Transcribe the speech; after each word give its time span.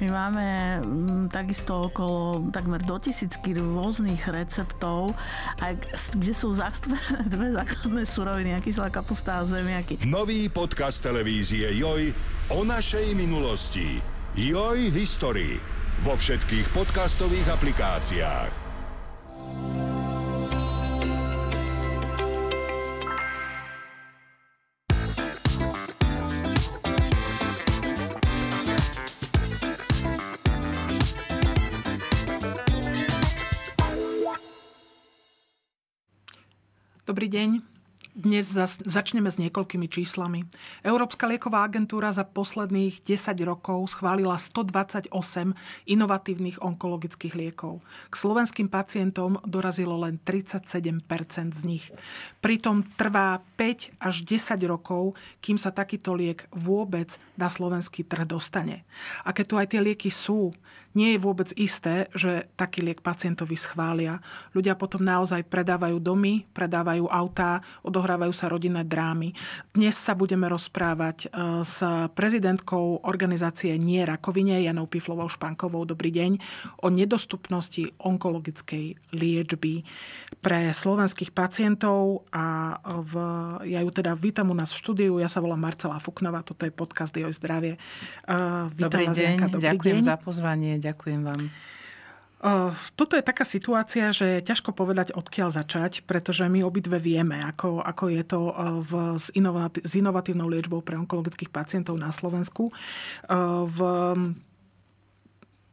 My 0.00 0.08
máme 0.08 0.80
m, 0.80 1.28
takisto 1.28 1.92
okolo 1.92 2.48
takmer 2.48 2.80
do 2.80 2.96
tisícky 2.96 3.52
rôznych 3.52 4.24
receptov, 4.32 5.12
aj, 5.60 5.76
kde 6.16 6.32
sú 6.32 6.56
zastúpené 6.56 7.28
dve 7.36 7.52
základné 7.52 8.08
suroviny, 8.08 8.56
kyslá 8.64 8.88
kapusta 8.88 9.40
a 9.40 9.44
zemiaky. 9.44 10.00
Nový 10.08 10.48
podcast 10.48 11.04
televízie 11.04 11.76
Joj 11.76 12.16
o 12.48 12.64
našej 12.64 13.12
minulosti. 13.12 14.00
Joj 14.40 14.88
History 14.88 15.60
vo 16.00 16.16
všetkých 16.16 16.72
podcastových 16.72 17.52
aplikáciách. 17.60 18.59
Dobrý 37.10 37.26
deň. 37.26 37.58
Dnes 38.14 38.54
začneme 38.86 39.26
s 39.26 39.34
niekoľkými 39.34 39.90
číslami. 39.90 40.46
Európska 40.86 41.26
lieková 41.26 41.66
agentúra 41.66 42.14
za 42.14 42.22
posledných 42.22 43.02
10 43.02 43.34
rokov 43.42 43.98
schválila 43.98 44.38
128 44.38 45.10
inovatívnych 45.90 46.62
onkologických 46.62 47.34
liekov. 47.34 47.82
K 47.82 48.14
slovenským 48.14 48.70
pacientom 48.70 49.42
dorazilo 49.42 49.98
len 49.98 50.22
37% 50.22 51.02
z 51.50 51.62
nich. 51.66 51.90
Pritom 52.38 52.86
trvá 52.94 53.42
5 53.58 53.98
až 53.98 54.22
10 54.22 54.70
rokov, 54.70 55.18
kým 55.42 55.58
sa 55.58 55.74
takýto 55.74 56.14
liek 56.14 56.46
vôbec 56.54 57.18
na 57.34 57.50
slovenský 57.50 58.06
trh 58.06 58.22
dostane. 58.22 58.86
A 59.26 59.34
keď 59.34 59.44
tu 59.50 59.54
aj 59.58 59.66
tie 59.66 59.82
lieky 59.82 60.14
sú, 60.14 60.54
nie 60.98 61.14
je 61.14 61.22
vôbec 61.22 61.54
isté, 61.54 62.10
že 62.18 62.50
taký 62.58 62.82
liek 62.82 62.98
pacientovi 62.98 63.54
schvália. 63.54 64.18
Ľudia 64.50 64.74
potom 64.74 65.06
naozaj 65.06 65.46
predávajú 65.46 66.02
domy, 66.02 66.50
predávajú 66.50 67.06
autá, 67.06 67.62
odohrávajú 67.86 68.34
sa 68.34 68.50
rodinné 68.50 68.82
drámy. 68.82 69.30
Dnes 69.70 69.94
sa 69.94 70.18
budeme 70.18 70.50
rozprávať 70.50 71.30
e, 71.30 71.62
s 71.62 71.78
prezidentkou 72.18 73.06
organizácie 73.06 73.78
Nie 73.78 74.02
rakovine, 74.02 74.58
Janou 74.66 74.90
Piflovou 74.90 75.30
Špankovou. 75.30 75.86
Dobrý 75.86 76.10
deň. 76.10 76.42
O 76.82 76.90
nedostupnosti 76.90 77.94
onkologickej 78.02 79.14
liečby 79.14 79.86
pre 80.42 80.74
slovenských 80.74 81.30
pacientov 81.30 82.26
a 82.34 82.74
v, 82.82 83.14
ja 83.70 83.78
ju 83.84 83.90
teda 83.94 84.18
vítam 84.18 84.50
u 84.50 84.56
nás 84.58 84.74
v 84.74 84.80
štúdiu. 84.82 85.22
Ja 85.22 85.30
sa 85.30 85.38
volám 85.38 85.62
Marcela 85.62 86.02
Fuknova, 86.02 86.42
toto 86.42 86.66
je 86.66 86.74
podcast 86.74 87.14
Joj 87.14 87.36
zdravie. 87.36 87.78
Uh, 88.26 88.66
dobrý 88.74 89.06
deň, 89.06 89.36
dobrý 89.52 89.62
ďakujem 89.70 90.00
deň. 90.02 90.08
za 90.08 90.16
pozvanie 90.18 90.79
ďakujem 90.80 91.22
vám. 91.22 91.52
Toto 92.96 93.20
je 93.20 93.24
taká 93.24 93.44
situácia, 93.44 94.16
že 94.16 94.40
je 94.40 94.48
ťažko 94.48 94.72
povedať, 94.72 95.12
odkiaľ 95.12 95.52
začať, 95.52 96.08
pretože 96.08 96.48
my 96.48 96.64
obidve 96.64 96.96
vieme, 96.96 97.36
ako, 97.36 97.84
ako 97.84 98.08
je 98.08 98.24
to 98.24 98.40
v, 98.80 98.92
s, 99.20 99.28
inovatí, 99.36 99.84
s 99.84 99.92
inovatívnou 100.00 100.48
liečbou 100.48 100.80
pre 100.80 100.96
onkologických 100.96 101.52
pacientov 101.52 102.00
na 102.00 102.08
Slovensku. 102.08 102.72
V, 103.68 103.78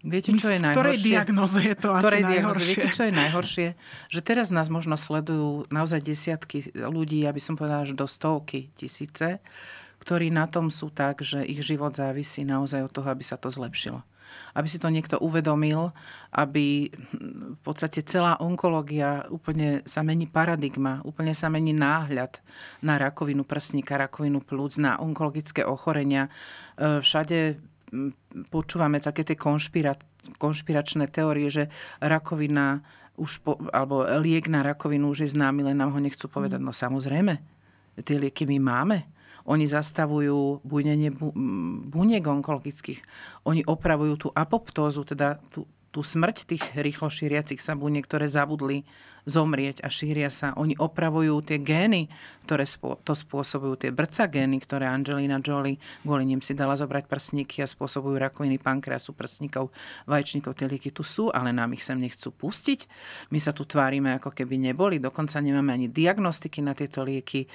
Viete, 0.08 0.30
čo 0.36 0.54
je 0.54 0.62
najhoršie? 0.62 0.76
V 0.76 0.76
ktorej 0.76 0.98
diagnoze 1.04 1.60
je 1.64 1.76
to 1.76 1.90
asi 1.92 2.16
najhoršie? 2.22 2.68
Viete, 2.68 2.88
čo 2.92 3.04
je 3.08 3.14
najhoršie? 3.16 3.68
Že 4.12 4.20
teraz 4.24 4.48
nás 4.52 4.68
možno 4.68 5.00
sledujú 5.00 5.72
naozaj 5.72 6.04
desiatky 6.04 6.70
ľudí, 6.76 7.24
aby 7.28 7.40
som 7.40 7.56
povedala, 7.56 7.88
až 7.88 7.96
do 7.96 8.06
stovky 8.06 8.76
tisíce, 8.76 9.40
ktorí 10.04 10.32
na 10.32 10.46
tom 10.52 10.68
sú 10.68 10.92
tak, 10.92 11.24
že 11.24 11.48
ich 11.48 11.64
život 11.64 11.96
závisí 11.96 12.44
naozaj 12.44 12.88
od 12.88 12.92
toho, 12.92 13.08
aby 13.08 13.24
sa 13.24 13.40
to 13.40 13.48
zlepšilo 13.48 14.04
aby 14.54 14.68
si 14.70 14.80
to 14.80 14.88
niekto 14.88 15.20
uvedomil, 15.20 15.92
aby 16.32 16.92
v 17.58 17.60
podstate 17.66 18.06
celá 18.06 18.40
onkológia 18.40 19.26
úplne 19.28 19.82
sa 19.84 20.06
mení 20.06 20.30
paradigma, 20.30 21.04
úplne 21.04 21.34
sa 21.36 21.52
mení 21.52 21.76
náhľad 21.76 22.40
na 22.86 22.96
rakovinu 23.02 23.44
prsníka, 23.44 24.00
rakovinu 24.00 24.40
plúc, 24.40 24.80
na 24.80 24.96
onkologické 25.02 25.66
ochorenia. 25.66 26.30
E, 26.78 27.02
všade 27.02 27.60
počúvame 28.52 29.00
také 29.00 29.24
tie 29.24 29.40
konšpira, 29.40 29.96
konšpiračné 30.38 31.08
teórie, 31.08 31.48
že 31.48 31.72
rakovina 32.04 32.84
už 33.18 33.42
po, 33.42 33.58
alebo 33.74 34.06
liek 34.22 34.46
na 34.46 34.62
rakovinu 34.62 35.10
už 35.10 35.26
je 35.26 35.34
známy, 35.34 35.66
len 35.66 35.78
nám 35.80 35.90
ho 35.96 36.00
nechcú 36.00 36.30
povedať. 36.30 36.62
No 36.62 36.70
samozrejme, 36.70 37.42
tie 38.06 38.18
lieky 38.22 38.46
my 38.46 38.58
máme 38.62 39.17
oni 39.48 39.64
zastavujú 39.64 40.62
bujnenie 40.68 41.16
buniek 41.88 42.24
onkologických. 42.24 43.00
Oni 43.48 43.64
opravujú 43.64 44.14
tú 44.20 44.30
apoptózu, 44.36 45.08
teda 45.08 45.40
tú, 45.56 45.64
tú 45.96 46.04
smrť 46.04 46.38
tých 46.44 46.64
rýchlo 46.76 47.08
šíriacich 47.08 47.64
sa 47.64 47.80
buniek, 47.80 48.04
ktoré 48.04 48.28
zabudli 48.28 48.84
zomrieť 49.28 49.84
a 49.84 49.92
šíria 49.92 50.32
sa. 50.32 50.56
Oni 50.56 50.74
opravujú 50.80 51.44
tie 51.44 51.60
gény, 51.60 52.08
ktoré 52.48 52.64
to 53.04 53.12
spôsobujú, 53.12 53.76
tie 53.76 53.92
brca 53.92 54.32
gény, 54.32 54.64
ktoré 54.64 54.88
Angelina 54.88 55.44
Jolie 55.44 55.76
kvôli 56.08 56.24
nim 56.24 56.40
si 56.40 56.56
dala 56.56 56.80
zobrať 56.80 57.12
prsníky 57.12 57.60
a 57.60 57.68
spôsobujú 57.68 58.16
rakoviny 58.16 58.56
pankreasu, 58.56 59.12
prsníkov, 59.12 59.68
vaječníkov. 60.08 60.56
Tie 60.56 60.72
lieky 60.72 60.96
tu 60.96 61.04
sú, 61.04 61.28
ale 61.28 61.52
nám 61.52 61.76
ich 61.76 61.84
sem 61.84 62.00
nechcú 62.00 62.32
pustiť. 62.32 62.88
My 63.36 63.40
sa 63.44 63.52
tu 63.52 63.68
tvárime, 63.68 64.16
ako 64.16 64.32
keby 64.32 64.56
neboli. 64.72 64.96
Dokonca 65.04 65.44
nemáme 65.44 65.76
ani 65.76 65.92
diagnostiky 65.92 66.64
na 66.64 66.72
tieto 66.72 67.04
lieky 67.04 67.44
e, 67.44 67.48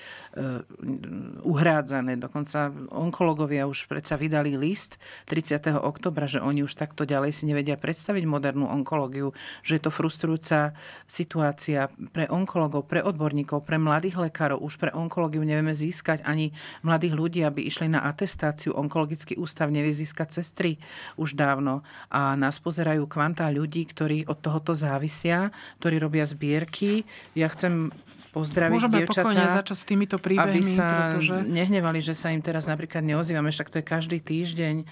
uhrádzané. 1.40 2.20
Dokonca 2.20 2.68
onkológovia 2.92 3.64
už 3.64 3.88
predsa 3.88 4.20
vydali 4.20 4.60
list 4.60 5.00
30. 5.24 5.72
oktobra, 5.80 6.28
že 6.28 6.44
oni 6.44 6.60
už 6.60 6.76
takto 6.76 7.08
ďalej 7.08 7.32
si 7.32 7.48
nevedia 7.48 7.80
predstaviť 7.80 8.28
modernú 8.28 8.68
onkológiu, 8.68 9.32
že 9.64 9.80
je 9.80 9.82
to 9.88 9.90
frustrujúca 9.90 10.76
situácia 11.08 11.61
informácia 11.62 11.86
pre 12.10 12.26
onkologov, 12.26 12.90
pre 12.90 13.00
odborníkov, 13.02 13.62
pre 13.62 13.78
mladých 13.78 14.18
lekárov. 14.18 14.58
Už 14.58 14.74
pre 14.82 14.90
onkológiu 14.90 15.46
nevieme 15.46 15.70
získať 15.70 16.26
ani 16.26 16.50
mladých 16.82 17.14
ľudí, 17.14 17.40
aby 17.46 17.62
išli 17.62 17.86
na 17.86 18.02
atestáciu. 18.02 18.74
Onkologický 18.74 19.38
ústav 19.38 19.70
nevie 19.70 19.94
získať 19.94 20.42
sestry 20.42 20.82
už 21.14 21.38
dávno. 21.38 21.86
A 22.10 22.34
nás 22.34 22.58
pozerajú 22.58 23.06
kvantá 23.06 23.46
ľudí, 23.54 23.86
ktorí 23.86 24.26
od 24.26 24.42
tohoto 24.42 24.74
závisia, 24.74 25.54
ktorí 25.78 26.02
robia 26.02 26.26
zbierky. 26.26 27.06
Ja 27.38 27.46
chcem 27.46 27.94
pozdraviť 28.32 28.72
Môžeme 28.72 29.04
dievčatá, 29.04 29.28
pokojne 29.28 29.44
začať 29.44 29.76
s 29.76 29.84
týmito 29.84 30.16
príbehmi, 30.16 30.56
aby 30.56 30.60
sa 30.64 30.88
pretože... 31.12 31.36
nehnevali, 31.52 32.00
že 32.00 32.16
sa 32.16 32.32
im 32.32 32.40
teraz 32.40 32.64
napríklad 32.64 33.04
neozývame, 33.04 33.52
však 33.52 33.68
to 33.68 33.76
je 33.78 33.84
každý 33.84 34.18
týždeň. 34.24 34.88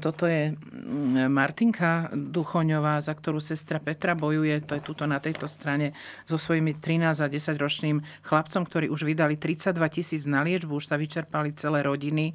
Toto 0.00 0.24
je 0.24 0.56
mm, 0.56 1.28
Martinka 1.28 2.08
Duchoňová, 2.16 3.04
za 3.04 3.12
ktorú 3.12 3.36
sestra 3.36 3.84
Petra 3.84 4.16
bojuje, 4.16 4.64
to 4.64 4.80
je 4.80 4.82
tuto 4.82 5.04
na 5.04 5.20
tejto 5.20 5.44
strane, 5.44 5.92
so 6.24 6.40
svojimi 6.40 6.72
13 6.80 7.20
a 7.20 7.28
10 7.28 7.60
ročným 7.60 7.96
chlapcom, 8.24 8.64
ktorí 8.64 8.88
už 8.88 9.04
vydali 9.04 9.36
32 9.36 9.76
tisíc 9.92 10.24
na 10.24 10.40
liečbu, 10.40 10.80
už 10.80 10.88
sa 10.88 10.96
vyčerpali 10.96 11.52
celé 11.52 11.84
rodiny, 11.84 12.32
e, 12.32 12.34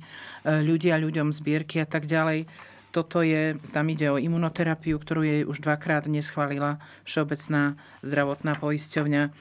ľudia 0.61 1.01
ľuďom 1.01 1.33
zbierky 1.33 1.81
a 1.81 1.89
tak 1.89 2.05
ďalej 2.05 2.45
toto 2.95 3.19
je, 3.19 3.59
tam 3.75 3.91
ide 3.91 4.07
o 4.07 4.15
imunoterapiu, 4.15 4.95
ktorú 4.95 5.27
jej 5.27 5.43
už 5.43 5.59
dvakrát 5.59 6.07
neschválila 6.07 6.79
Všeobecná 7.03 7.75
zdravotná 7.99 8.55
poisťovňa. 8.55 9.23
E, 9.27 9.31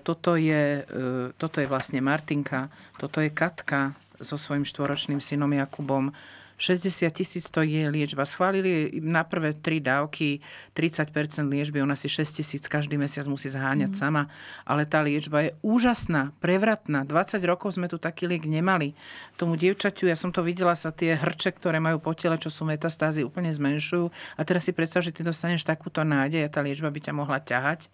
toto 0.00 0.40
je, 0.40 0.80
e, 0.80 1.28
toto 1.36 1.60
je 1.60 1.68
vlastne 1.68 2.00
Martinka, 2.00 2.72
toto 2.96 3.20
je 3.20 3.28
Katka 3.28 3.92
so 4.24 4.40
svojím 4.40 4.64
štvoročným 4.64 5.20
synom 5.20 5.52
Jakubom. 5.52 6.16
60 6.56 7.10
tisíc 7.10 7.50
to 7.50 7.66
je 7.66 7.90
liečba. 7.90 8.22
Schválili 8.22 9.02
na 9.02 9.26
prvé 9.26 9.52
tri 9.52 9.82
dávky 9.82 10.38
30% 10.72 11.10
liečby, 11.50 11.82
ona 11.82 11.98
si 11.98 12.06
6 12.06 12.40
tisíc 12.40 12.64
každý 12.70 12.94
mesiac 12.94 13.26
musí 13.26 13.50
zháňať 13.50 13.90
mm. 13.90 13.98
sama, 13.98 14.30
ale 14.62 14.86
tá 14.86 15.02
liečba 15.02 15.48
je 15.48 15.50
úžasná, 15.66 16.30
prevratná. 16.38 17.02
20 17.02 17.42
rokov 17.44 17.74
sme 17.74 17.90
tu 17.90 17.98
taký 17.98 18.30
liek 18.30 18.46
nemali. 18.46 18.94
Tomu 19.34 19.58
dievčaťu, 19.58 20.06
ja 20.06 20.14
som 20.14 20.30
to 20.30 20.46
videla, 20.46 20.78
sa 20.78 20.94
tie 20.94 21.18
hrče, 21.18 21.58
ktoré 21.58 21.82
majú 21.82 21.98
po 21.98 22.14
tele, 22.14 22.38
čo 22.38 22.48
sú 22.48 22.62
metastázy, 22.62 23.26
úplne 23.26 23.50
zmenšujú. 23.50 24.06
A 24.38 24.40
teraz 24.46 24.66
si 24.66 24.72
predstav, 24.72 25.02
že 25.02 25.10
ty 25.10 25.26
dostaneš 25.26 25.66
takúto 25.66 26.06
nádej 26.06 26.46
a 26.46 26.52
tá 26.52 26.62
liečba 26.62 26.88
by 26.94 27.00
ťa 27.02 27.12
mohla 27.12 27.42
ťahať. 27.42 27.90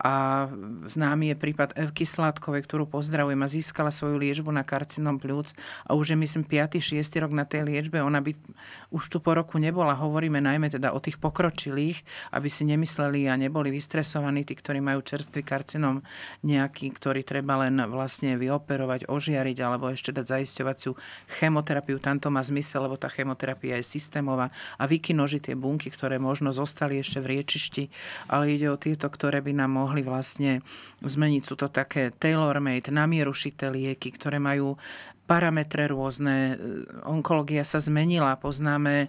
A 0.00 0.46
známy 0.90 1.32
je 1.32 1.36
prípad 1.38 1.78
Evky 1.78 2.02
Sládkovej, 2.02 2.66
ktorú 2.66 2.90
pozdravujem 2.90 3.38
a 3.38 3.48
získala 3.48 3.94
svoju 3.94 4.18
liečbu 4.18 4.50
na 4.50 4.66
karcinom 4.66 5.20
pľúc 5.20 5.54
a 5.86 5.94
už 5.94 6.12
je 6.12 6.16
myslím 6.18 6.42
5. 6.42 6.80
6. 6.80 7.22
rok 7.22 7.30
na 7.30 7.46
tej 7.46 7.68
liečbe 7.68 7.99
ona 8.02 8.24
by 8.24 8.32
už 8.90 9.04
tu 9.12 9.18
po 9.22 9.36
roku 9.36 9.60
nebola. 9.60 9.94
Hovoríme 9.94 10.40
najmä 10.42 10.72
teda 10.72 10.92
o 10.92 10.98
tých 10.98 11.20
pokročilých, 11.20 12.02
aby 12.34 12.48
si 12.50 12.66
nemysleli 12.66 13.30
a 13.30 13.38
neboli 13.38 13.70
vystresovaní 13.70 14.42
tí, 14.42 14.58
ktorí 14.58 14.82
majú 14.82 15.04
čerstvý 15.04 15.44
karcinom 15.44 16.02
nejaký, 16.42 16.90
ktorý 16.90 17.22
treba 17.22 17.60
len 17.62 17.78
vlastne 17.86 18.34
vyoperovať, 18.40 19.06
ožiariť 19.06 19.58
alebo 19.62 19.92
ešte 19.92 20.10
dať 20.10 20.40
zaisťovaciu 20.40 20.92
chemoterapiu. 21.40 22.00
Tam 22.02 22.18
to 22.18 22.32
má 22.32 22.40
zmysel, 22.40 22.88
lebo 22.88 22.96
tá 22.96 23.12
chemoterapia 23.12 23.78
je 23.78 23.86
systémová 23.86 24.50
a 24.80 24.84
vykinoži 24.88 25.38
tie 25.44 25.54
bunky, 25.54 25.92
ktoré 25.92 26.16
možno 26.16 26.50
zostali 26.50 26.98
ešte 26.98 27.20
v 27.20 27.38
riečišti, 27.38 27.84
ale 28.32 28.56
ide 28.56 28.72
o 28.72 28.80
tieto, 28.80 29.06
ktoré 29.06 29.44
by 29.44 29.52
nám 29.54 29.76
mohli 29.76 30.02
vlastne 30.02 30.64
zmeniť. 31.04 31.42
Sú 31.44 31.54
to 31.54 31.68
také 31.70 32.10
tailor-made, 32.10 32.88
namierušité 32.90 33.70
lieky, 33.70 34.10
ktoré 34.16 34.42
majú 34.42 34.80
parametre 35.30 35.86
rôzne, 35.86 36.58
onkológia 37.06 37.62
sa 37.62 37.78
zmenila, 37.78 38.34
poznáme, 38.34 39.06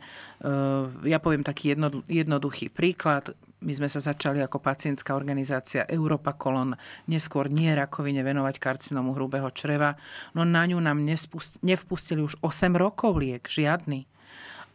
ja 1.02 1.18
poviem 1.18 1.42
taký 1.42 1.74
jednoduchý 2.06 2.70
príklad, 2.70 3.34
my 3.62 3.74
sme 3.74 3.90
sa 3.90 4.02
začali 4.02 4.42
ako 4.42 4.62
pacientská 4.62 5.14
organizácia 5.18 5.86
Europa 5.90 6.34
Kolon 6.34 6.78
neskôr 7.10 7.50
nie 7.50 7.74
rakovine 7.74 8.22
venovať 8.22 8.62
karcinomu 8.62 9.18
hrubého 9.18 9.50
čreva, 9.54 9.98
no 10.38 10.46
na 10.46 10.66
ňu 10.66 10.78
nám 10.78 11.02
nevpustili 11.66 12.22
už 12.22 12.38
8 12.46 12.74
rokov 12.78 13.18
liek, 13.18 13.50
žiadny 13.50 14.11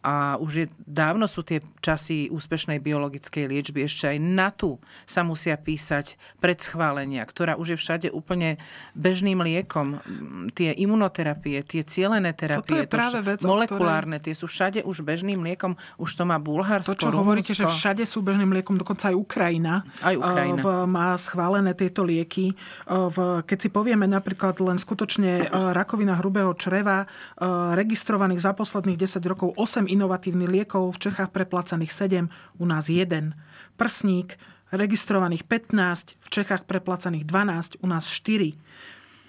a 0.06 0.38
už 0.38 0.52
je, 0.54 0.66
dávno 0.86 1.26
sú 1.26 1.42
tie 1.42 1.58
časy 1.82 2.30
úspešnej 2.30 2.78
biologickej 2.78 3.50
liečby. 3.50 3.82
Ešte 3.82 4.14
aj 4.14 4.18
na 4.22 4.54
tu 4.54 4.78
sa 5.02 5.26
musia 5.26 5.58
písať 5.58 6.14
predschválenia, 6.38 7.26
ktorá 7.26 7.58
už 7.58 7.74
je 7.74 7.78
všade 7.82 8.08
úplne 8.14 8.54
bežným 8.94 9.42
liekom. 9.42 9.98
Tie 10.54 10.70
imunoterapie, 10.78 11.58
tie 11.66 11.82
cielené 11.82 12.30
terapie, 12.38 12.62
Toto 12.62 12.78
je 12.78 12.86
práve 12.86 13.18
vec, 13.26 13.42
molekulárne, 13.42 14.22
ktorej... 14.22 14.26
tie 14.30 14.34
sú 14.38 14.46
všade 14.46 14.86
už 14.86 15.02
bežným 15.02 15.42
liekom. 15.42 15.74
Už 15.98 16.14
to 16.14 16.22
má 16.22 16.38
Bulharsko, 16.38 16.94
To, 16.94 17.02
čo 17.02 17.10
Rumunsko. 17.10 17.22
hovoríte, 17.26 17.52
že 17.58 17.66
všade 17.66 18.06
sú 18.06 18.22
bežným 18.22 18.54
liekom, 18.54 18.78
dokonca 18.78 19.10
aj 19.10 19.16
Ukrajina, 19.18 19.82
aj 20.06 20.14
Ukrajina. 20.22 20.62
V, 20.62 20.66
má 20.86 21.18
schválené 21.18 21.74
tieto 21.74 22.06
lieky. 22.06 22.54
V, 22.86 23.42
keď 23.42 23.58
si 23.58 23.68
povieme 23.74 24.06
napríklad 24.06 24.54
len 24.62 24.78
skutočne 24.78 25.50
rakovina 25.74 26.14
hrubého 26.14 26.54
čreva, 26.54 27.10
registrovaných 27.74 28.38
za 28.38 28.54
posledných 28.54 29.02
10 29.02 29.18
rokov 29.26 29.50
8 29.58 29.95
inovatívnych 29.96 30.52
liekov, 30.52 31.00
v 31.00 31.08
Čechách 31.08 31.32
preplácaných 31.32 31.90
7, 31.90 32.28
u 32.60 32.64
nás 32.68 32.92
1. 32.92 33.32
Prsník, 33.80 34.36
registrovaných 34.68 35.48
15, 35.48 36.20
v 36.20 36.28
Čechách 36.28 36.68
preplácaných 36.68 37.24
12, 37.24 37.80
u 37.80 37.86
nás 37.88 38.04
4 38.12 38.52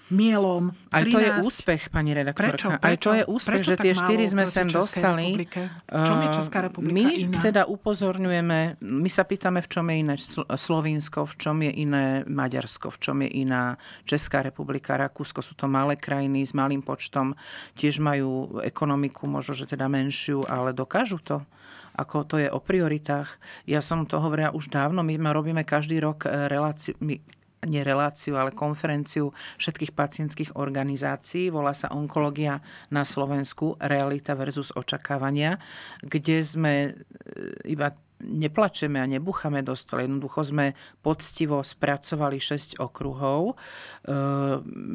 mielom. 0.08 0.72
13. 0.90 0.94
Aj 0.94 1.04
to 1.04 1.18
je 1.18 1.30
úspech, 1.44 1.82
pani 1.92 2.10
redaktorka. 2.16 2.56
Prečo? 2.56 2.68
Prečo? 2.76 2.84
Aj 2.84 2.96
to 2.96 3.10
je 3.14 3.24
úspech, 3.28 3.60
Prečo 3.60 3.70
že 3.72 3.74
tie 3.76 3.92
štyri 3.94 4.24
sme 4.28 4.44
sem 4.48 4.66
dostali. 4.68 5.36
Republike? 5.36 5.62
V 5.88 6.00
čom 6.04 6.18
je 6.20 6.28
Česká 6.34 6.58
republika 6.64 6.94
My 6.94 7.04
iná? 7.12 7.40
teda 7.40 7.62
upozorňujeme, 7.68 8.58
my 8.80 9.10
sa 9.12 9.24
pýtame, 9.28 9.60
v 9.60 9.68
čom 9.68 9.84
je 9.88 9.96
iné 10.00 10.14
Slovinsko, 10.54 11.28
v 11.28 11.34
čom 11.36 11.56
je 11.62 11.72
iné 11.72 12.04
Maďarsko, 12.24 12.88
v 12.92 12.98
čom 12.98 13.16
je 13.24 13.30
iná 13.30 13.76
Česká 14.08 14.40
republika, 14.40 14.96
Rakúsko. 14.96 15.44
Sú 15.44 15.52
to 15.54 15.68
malé 15.68 15.94
krajiny 16.00 16.44
s 16.44 16.56
malým 16.56 16.80
počtom, 16.80 17.36
tiež 17.76 18.00
majú 18.00 18.60
ekonomiku 18.64 19.28
možno, 19.28 19.52
že 19.54 19.68
teda 19.68 19.86
menšiu, 19.86 20.44
ale 20.48 20.72
dokážu 20.72 21.20
to 21.20 21.44
ako 21.98 22.22
to 22.22 22.38
je 22.38 22.46
o 22.46 22.62
prioritách. 22.62 23.42
Ja 23.66 23.82
som 23.82 24.06
to 24.06 24.22
hovorila 24.22 24.54
už 24.54 24.70
dávno, 24.70 25.02
my 25.02 25.18
robíme 25.18 25.66
každý 25.66 25.98
rok 25.98 26.30
eh, 26.30 26.46
reláciu, 26.46 26.94
my 27.02 27.18
nie 27.66 27.82
reláciu, 27.82 28.38
ale 28.38 28.54
konferenciu 28.54 29.34
všetkých 29.58 29.92
pacientských 29.96 30.50
organizácií. 30.54 31.50
Volá 31.50 31.74
sa 31.74 31.90
Onkológia 31.90 32.62
na 32.94 33.02
Slovensku, 33.02 33.74
realita 33.82 34.38
versus 34.38 34.70
očakávania, 34.74 35.58
kde 36.04 36.38
sme 36.44 36.74
e, 36.86 36.90
iba 37.66 37.90
neplačeme 38.18 38.98
a 38.98 39.10
nebuchame 39.10 39.62
do 39.62 39.74
stola. 39.78 40.06
Jednoducho 40.06 40.42
sme 40.42 40.74
poctivo 41.02 41.62
spracovali 41.62 42.38
6 42.38 42.78
okruhov. 42.78 43.54
E, 43.54 44.14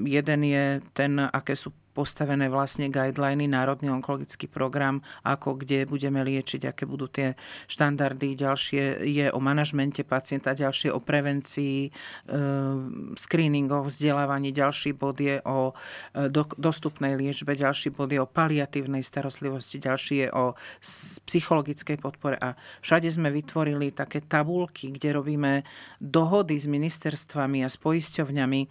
jeden 0.07 0.41
je 0.47 0.65
ten, 0.95 1.19
aké 1.19 1.55
sú 1.55 1.71
postavené 1.93 2.49
vlastne 2.49 2.89
guideliny, 2.89 3.45
Národný 3.45 3.93
onkologický 3.93 4.49
program, 4.49 4.99
ako 5.21 5.61
kde 5.61 5.85
budeme 5.85 6.25
liečiť, 6.25 6.73
aké 6.73 6.89
budú 6.89 7.05
tie 7.05 7.37
štandardy. 7.69 8.33
Ďalšie 8.33 9.05
je 9.05 9.29
o 9.29 9.39
manažmente 9.39 10.01
pacienta, 10.01 10.57
ďalšie 10.57 10.89
o 10.89 10.99
prevencii, 10.99 11.87
e, 11.87 11.89
screeningoch, 13.15 13.87
vzdelávaní, 13.87 14.49
ďalší 14.49 14.97
bod 14.97 15.21
je 15.21 15.37
o 15.45 15.71
e, 15.71 16.27
do, 16.33 16.43
dostupnej 16.57 17.13
liečbe, 17.13 17.53
ďalší 17.53 17.93
bod 17.93 18.09
je 18.09 18.19
o 18.19 18.27
paliatívnej 18.27 19.05
starostlivosti, 19.05 19.77
ďalší 19.77 20.27
je 20.27 20.29
o 20.33 20.57
psychologickej 21.29 22.01
podpore. 22.01 22.41
A 22.41 22.57
všade 22.81 23.07
sme 23.13 23.29
vytvorili 23.29 23.93
také 23.93 24.25
tabulky, 24.25 24.89
kde 24.89 25.13
robíme 25.13 25.61
dohody 26.01 26.57
s 26.57 26.65
ministerstvami 26.65 27.61
a 27.61 27.69
s 27.69 27.77
poisťovňami, 27.77 28.61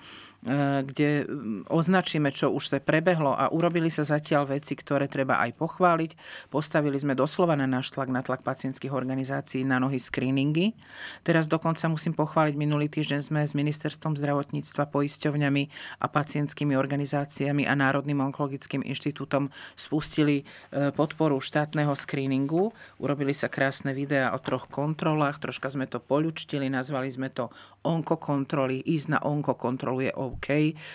E, 0.43 0.83
kde 0.83 1.23
označíme, 1.71 2.35
čo 2.35 2.51
už 2.51 2.65
sa 2.67 2.83
prebehlo 3.13 3.37
a 3.37 3.53
urobili 3.53 3.93
sa 3.93 4.09
zatiaľ 4.09 4.57
veci, 4.57 4.73
ktoré 4.73 5.05
treba 5.05 5.37
aj 5.45 5.53
pochváliť. 5.61 6.17
Postavili 6.49 6.97
sme 6.97 7.13
doslova 7.13 7.53
na 7.53 7.69
náš 7.69 7.93
tlak, 7.93 8.09
na 8.09 8.25
tlak 8.25 8.41
pacientských 8.41 8.89
organizácií 8.89 9.69
na 9.69 9.77
nohy 9.77 10.01
screeningy. 10.01 10.73
Teraz 11.21 11.45
dokonca 11.45 11.93
musím 11.93 12.17
pochváliť, 12.17 12.57
minulý 12.57 12.89
týždeň 12.89 13.21
sme 13.21 13.45
s 13.45 13.53
Ministerstvom 13.53 14.17
zdravotníctva, 14.17 14.89
poisťovňami 14.89 15.63
a 16.01 16.07
pacientskými 16.09 16.73
organizáciami 16.73 17.69
a 17.69 17.77
Národným 17.77 18.25
onkologickým 18.33 18.81
inštitútom 18.81 19.53
spustili 19.77 20.49
e, 20.73 20.89
podporu 20.97 21.37
štátneho 21.37 21.93
screeningu. 21.93 22.73
Urobili 22.97 23.37
sa 23.37 23.53
krásne 23.53 23.93
videá 23.93 24.33
o 24.33 24.41
troch 24.41 24.73
kontrolách, 24.73 25.37
troška 25.37 25.69
sme 25.69 25.85
to 25.85 26.01
poľučtili, 26.01 26.73
nazvali 26.73 27.13
sme 27.13 27.29
to 27.29 27.53
onkokontroly. 27.85 28.81
Ísť 28.81 29.07
na 29.13 29.21
onkokontrolu 29.21 30.09
je 30.09 30.13
OK. 30.17 30.49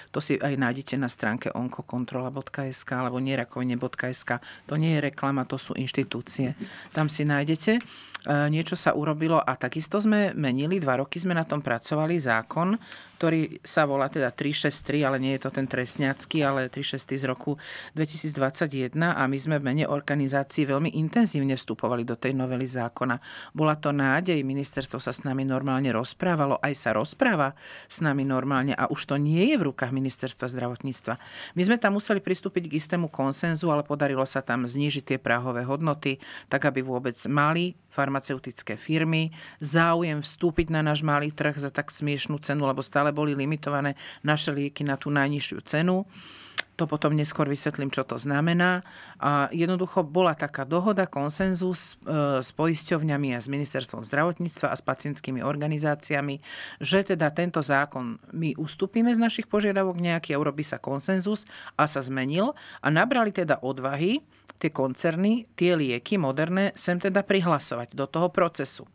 To 0.09 0.17
si 0.17 0.41
aj 0.41 0.57
nájdete 0.57 0.97
na 0.97 1.11
stránke 1.11 1.53
onkokontrola.sk 2.07 2.89
alebo 2.95 3.19
nerakovine.sk. 3.19 4.31
To 4.68 4.74
nie 4.80 4.95
je 4.95 5.12
reklama, 5.12 5.44
to 5.44 5.59
sú 5.59 5.75
inštitúcie. 5.75 6.56
Tam 6.95 7.12
si 7.12 7.27
nájdete. 7.27 7.71
E, 7.75 7.81
niečo 8.48 8.80
sa 8.80 8.95
urobilo 8.95 9.36
a 9.36 9.51
takisto 9.59 10.00
sme 10.00 10.31
menili, 10.31 10.80
dva 10.80 11.04
roky 11.04 11.19
sme 11.19 11.36
na 11.36 11.44
tom 11.44 11.59
pracovali, 11.59 12.15
zákon, 12.15 12.80
ktorý 13.17 13.57
sa 13.65 13.89
volá 13.89 14.05
teda 14.13 14.29
363, 14.29 15.01
ale 15.01 15.17
nie 15.17 15.33
je 15.33 15.41
to 15.41 15.49
ten 15.49 15.65
trestňacký, 15.65 16.45
ale 16.45 16.69
363 16.69 17.17
z 17.17 17.25
roku 17.25 17.57
2021 17.97 18.93
a 18.93 19.25
my 19.25 19.37
sme 19.41 19.57
v 19.57 19.65
mene 19.65 19.85
organizácií 19.89 20.69
veľmi 20.69 20.93
intenzívne 20.93 21.57
vstupovali 21.57 22.05
do 22.05 22.13
tej 22.13 22.37
novely 22.37 22.69
zákona. 22.69 23.17
Bola 23.57 23.73
to 23.73 23.89
nádej, 23.89 24.45
ministerstvo 24.45 25.01
sa 25.01 25.09
s 25.09 25.25
nami 25.25 25.41
normálne 25.49 25.89
rozprávalo, 25.89 26.61
aj 26.61 26.73
sa 26.77 26.93
rozpráva 26.93 27.57
s 27.89 28.05
nami 28.05 28.21
normálne 28.21 28.77
a 28.77 28.85
už 28.93 29.09
to 29.09 29.15
nie 29.17 29.49
je 29.49 29.55
v 29.57 29.73
rukách 29.73 29.89
ministerstva 29.89 30.45
zdravotníctva. 30.53 31.17
My 31.57 31.61
sme 31.65 31.81
tam 31.81 31.97
museli 31.97 32.21
pristúpiť 32.21 32.69
k 32.69 32.77
istému 32.77 33.09
konsenzu, 33.09 33.73
ale 33.73 33.81
podarilo 33.81 34.21
sa 34.29 34.45
tam 34.45 34.69
znížiť 34.69 35.15
tie 35.15 35.17
práhové 35.17 35.65
hodnoty, 35.65 36.21
tak 36.53 36.69
aby 36.69 36.85
vôbec 36.85 37.17
mali 37.25 37.73
farmaceutické 37.97 38.77
firmy 38.77 39.33
záujem 39.57 40.21
vstúpiť 40.21 40.69
na 40.69 40.85
náš 40.85 41.01
malý 41.01 41.33
trh 41.33 41.57
za 41.57 41.73
tak 41.73 41.89
smiešnú 41.89 42.38
cenu, 42.38 42.69
lebo 42.69 42.85
stále 42.85 43.09
boli 43.09 43.33
limitované 43.33 43.97
naše 44.21 44.53
lieky 44.53 44.85
na 44.85 45.01
tú 45.01 45.09
najnižšiu 45.09 45.57
cenu. 45.65 46.05
To 46.77 46.85
potom 46.85 47.18
neskôr 47.18 47.50
vysvetlím, 47.50 47.89
čo 47.89 48.06
to 48.06 48.21
znamená. 48.21 48.85
A 49.18 49.49
jednoducho 49.49 50.06
bola 50.06 50.37
taká 50.37 50.61
dohoda, 50.61 51.09
konsenzus 51.09 51.97
e, 52.06 52.45
s 52.45 52.54
poisťovňami 52.54 53.33
a 53.33 53.42
s 53.42 53.49
ministerstvom 53.49 54.06
zdravotníctva 54.06 54.69
a 54.69 54.78
s 54.78 54.85
pacientskými 54.85 55.42
organizáciami, 55.42 56.37
že 56.78 57.01
teda 57.01 57.33
tento 57.33 57.66
zákon 57.66 58.21
my 58.30 58.54
ustúpime 58.61 59.09
z 59.09 59.18
našich 59.18 59.49
požiadavok 59.49 59.97
nejaký 59.97 60.37
a 60.37 60.42
urobí 60.42 60.61
sa 60.61 60.78
konsenzus 60.78 61.49
a 61.81 61.90
sa 61.90 62.06
zmenil 62.06 62.54
a 62.85 62.87
nabrali 62.94 63.33
teda 63.33 63.57
odvahy 63.66 64.21
tie 64.61 64.69
koncerny, 64.69 65.49
tie 65.57 65.73
lieky 65.73 66.21
moderné 66.21 66.78
sem 66.78 67.01
teda 67.01 67.25
prihlasovať 67.25 67.97
do 67.97 68.06
toho 68.06 68.30
procesu. 68.30 68.85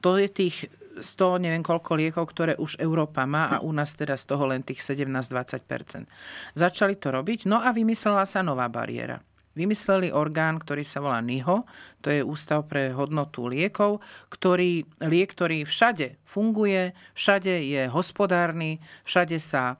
To 0.00 0.14
je 0.16 0.30
tých 0.30 0.70
100, 1.00 1.42
neviem 1.42 1.64
koľko 1.64 1.96
liekov, 1.98 2.24
ktoré 2.30 2.52
už 2.58 2.78
Európa 2.82 3.24
má 3.24 3.48
a 3.54 3.56
u 3.62 3.70
nás 3.72 3.94
teda 3.94 4.18
z 4.18 4.24
toho 4.28 4.44
len 4.50 4.62
tých 4.62 4.82
17-20%. 4.82 6.06
Začali 6.54 6.94
to 6.98 7.14
robiť, 7.14 7.48
no 7.48 7.62
a 7.62 7.72
vymyslela 7.72 8.26
sa 8.28 8.42
nová 8.42 8.66
bariéra. 8.66 9.22
Vymysleli 9.58 10.14
orgán, 10.14 10.62
ktorý 10.62 10.86
sa 10.86 11.02
volá 11.02 11.18
NIHO, 11.18 11.66
to 11.98 12.14
je 12.14 12.22
Ústav 12.22 12.70
pre 12.70 12.94
hodnotu 12.94 13.50
liekov, 13.50 13.98
ktorý, 14.30 14.86
liek, 15.02 15.34
ktorý 15.34 15.66
všade 15.66 16.22
funguje, 16.22 16.94
všade 17.18 17.66
je 17.66 17.90
hospodárny, 17.90 18.78
všade 19.02 19.42
sa 19.42 19.74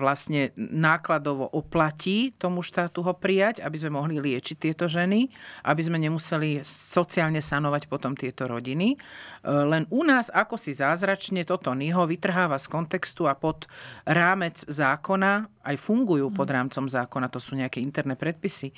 vlastne 0.00 0.56
nákladovo 0.56 1.44
oplatí 1.52 2.32
tomu 2.40 2.64
štátu 2.64 3.04
ho 3.04 3.12
prijať, 3.12 3.60
aby 3.60 3.76
sme 3.76 4.00
mohli 4.00 4.16
liečiť 4.16 4.56
tieto 4.56 4.88
ženy, 4.88 5.28
aby 5.68 5.82
sme 5.84 6.00
nemuseli 6.00 6.64
sociálne 6.64 7.44
sanovať 7.44 7.84
potom 7.92 8.16
tieto 8.16 8.48
rodiny. 8.48 8.96
E, 8.96 8.96
len 9.44 9.84
u 9.92 10.08
nás 10.08 10.32
ako 10.32 10.56
si 10.56 10.72
zázračne 10.72 11.44
toto 11.44 11.76
NIHO 11.76 12.08
vytrháva 12.08 12.56
z 12.56 12.66
kontextu 12.72 13.28
a 13.28 13.36
pod 13.36 13.68
rámec 14.08 14.56
zákona, 14.56 15.52
aj 15.62 15.76
fungujú 15.78 16.32
pod 16.34 16.48
rámcom 16.50 16.90
zákona, 16.90 17.30
to 17.30 17.38
sú 17.38 17.54
nejaké 17.54 17.78
interné 17.78 18.16
predpisy, 18.16 18.72
e, 18.72 18.76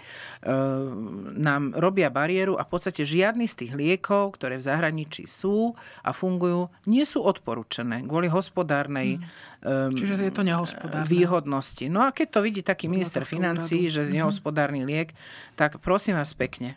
nám 1.38 1.78
robia 1.78 2.11
bariéru 2.11 2.59
a 2.59 2.66
v 2.66 2.71
podstate 2.75 3.07
žiadny 3.07 3.47
z 3.47 3.64
tých 3.64 3.73
liekov, 3.78 4.37
ktoré 4.37 4.59
v 4.59 4.66
zahraničí 4.66 5.25
sú 5.31 5.73
a 6.02 6.11
fungujú, 6.11 6.66
nie 6.90 7.07
sú 7.07 7.23
odporúčené 7.23 8.02
kvôli 8.04 8.26
hospodárnej 8.26 9.23
um, 9.64 9.90
Čiže 9.90 10.21
je 10.21 10.30
to 10.30 10.42
nehospodárne. 10.42 11.09
výhodnosti. 11.09 11.88
No 11.88 12.00
a 12.00 12.12
keď 12.12 12.28
to 12.30 12.40
vidí 12.40 12.61
taký 12.61 12.87
minister 12.87 13.25
financí, 13.25 13.88
že 13.88 14.04
Mhm. 14.04 14.12
nehospodárny 14.14 14.83
liek, 14.83 15.16
tak 15.54 15.80
prosím 15.80 16.14
vás 16.14 16.30
pekne, 16.33 16.76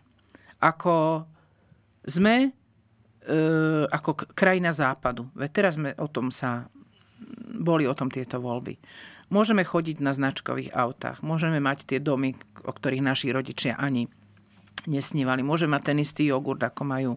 ako 0.58 1.28
sme 2.02 2.56
e, 3.22 3.36
ako 3.86 4.32
krajina 4.32 4.72
západu, 4.72 5.28
veď 5.34 5.50
teraz 5.52 5.76
sme 5.76 5.92
o 5.96 6.08
tom 6.08 6.32
sa, 6.32 6.72
boli 7.54 7.84
o 7.84 7.92
tom 7.92 8.08
tieto 8.08 8.40
voľby. 8.40 8.80
Môžeme 9.28 9.60
chodiť 9.62 10.00
na 10.00 10.16
značkových 10.16 10.72
autách, 10.72 11.20
môžeme 11.20 11.60
mať 11.60 11.84
tie 11.86 12.00
domy, 12.00 12.32
o 12.64 12.72
ktorých 12.72 13.04
naši 13.04 13.36
rodičia 13.36 13.76
ani 13.76 14.08
nesnívali. 14.88 15.44
Môže 15.44 15.68
mať 15.68 15.94
ten 15.94 15.98
istý 16.00 16.32
jogurt, 16.32 16.64
ako 16.64 16.82
majú 16.88 17.12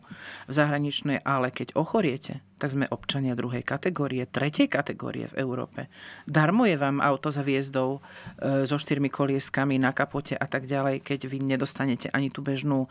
v 0.51 0.53
zahraničnej, 0.53 1.23
ale 1.23 1.55
keď 1.55 1.79
ochoriete, 1.79 2.43
tak 2.61 2.77
sme 2.77 2.91
občania 2.93 3.39
druhej 3.39 3.65
kategórie, 3.65 4.29
tretej 4.29 4.69
kategórie 4.69 5.33
v 5.33 5.39
Európe. 5.41 5.89
Darmo 6.29 6.69
je 6.69 6.77
vám 6.77 7.01
auto 7.01 7.33
za 7.33 7.41
hviezdou 7.41 7.97
e, 7.97 8.69
so 8.69 8.77
štyrmi 8.77 9.09
kolieskami 9.09 9.81
na 9.81 9.97
kapote 9.97 10.37
a 10.37 10.45
tak 10.45 10.69
ďalej, 10.69 11.01
keď 11.01 11.31
vy 11.31 11.41
nedostanete 11.41 12.13
ani 12.13 12.29
tú 12.29 12.45
bežnú 12.45 12.85
e, 12.85 12.89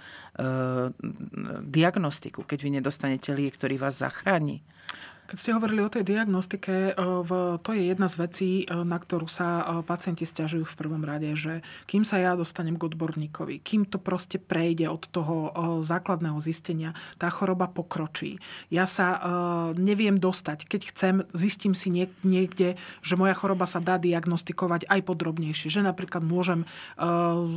diagnostiku, 1.61 2.47
keď 2.47 2.59
vy 2.65 2.69
nedostanete 2.81 3.29
liek, 3.35 3.53
ktorý 3.53 3.77
vás 3.77 4.01
zachráni. 4.01 4.65
Keď 5.29 5.37
ste 5.37 5.53
hovorili 5.53 5.85
o 5.85 5.93
tej 5.93 6.01
diagnostike, 6.09 6.73
e, 6.73 6.93
to 7.61 7.69
je 7.69 7.93
jedna 7.93 8.09
z 8.09 8.15
vecí, 8.17 8.49
e, 8.65 8.81
na 8.81 8.97
ktorú 8.97 9.29
sa 9.29 9.61
e, 9.61 9.63
pacienti 9.85 10.25
stiažujú 10.25 10.65
v 10.65 10.73
prvom 10.81 11.05
rade, 11.05 11.29
že 11.37 11.61
kým 11.85 12.01
sa 12.01 12.17
ja 12.17 12.33
dostanem 12.33 12.81
k 12.81 12.89
odborníkovi, 12.89 13.61
kým 13.61 13.85
to 13.85 14.01
proste 14.01 14.41
prejde 14.41 14.89
od 14.89 15.05
toho 15.05 15.53
základného 15.85 16.41
zistenia, 16.41 16.97
tá 17.21 17.29
choroba 17.29 17.69
pokročí. 17.69 18.41
Ja 18.73 18.89
sa 18.89 19.19
neviem 19.75 20.17
dostať. 20.17 20.65
Keď 20.65 20.81
chcem, 20.93 21.15
zistím 21.35 21.75
si 21.75 21.91
niekde, 22.23 22.79
že 23.03 23.13
moja 23.19 23.35
choroba 23.35 23.67
sa 23.67 23.83
dá 23.83 23.99
diagnostikovať 23.99 24.87
aj 24.87 24.99
podrobnejšie. 25.03 25.67
Že 25.69 25.91
napríklad 25.91 26.23
môžem 26.23 26.63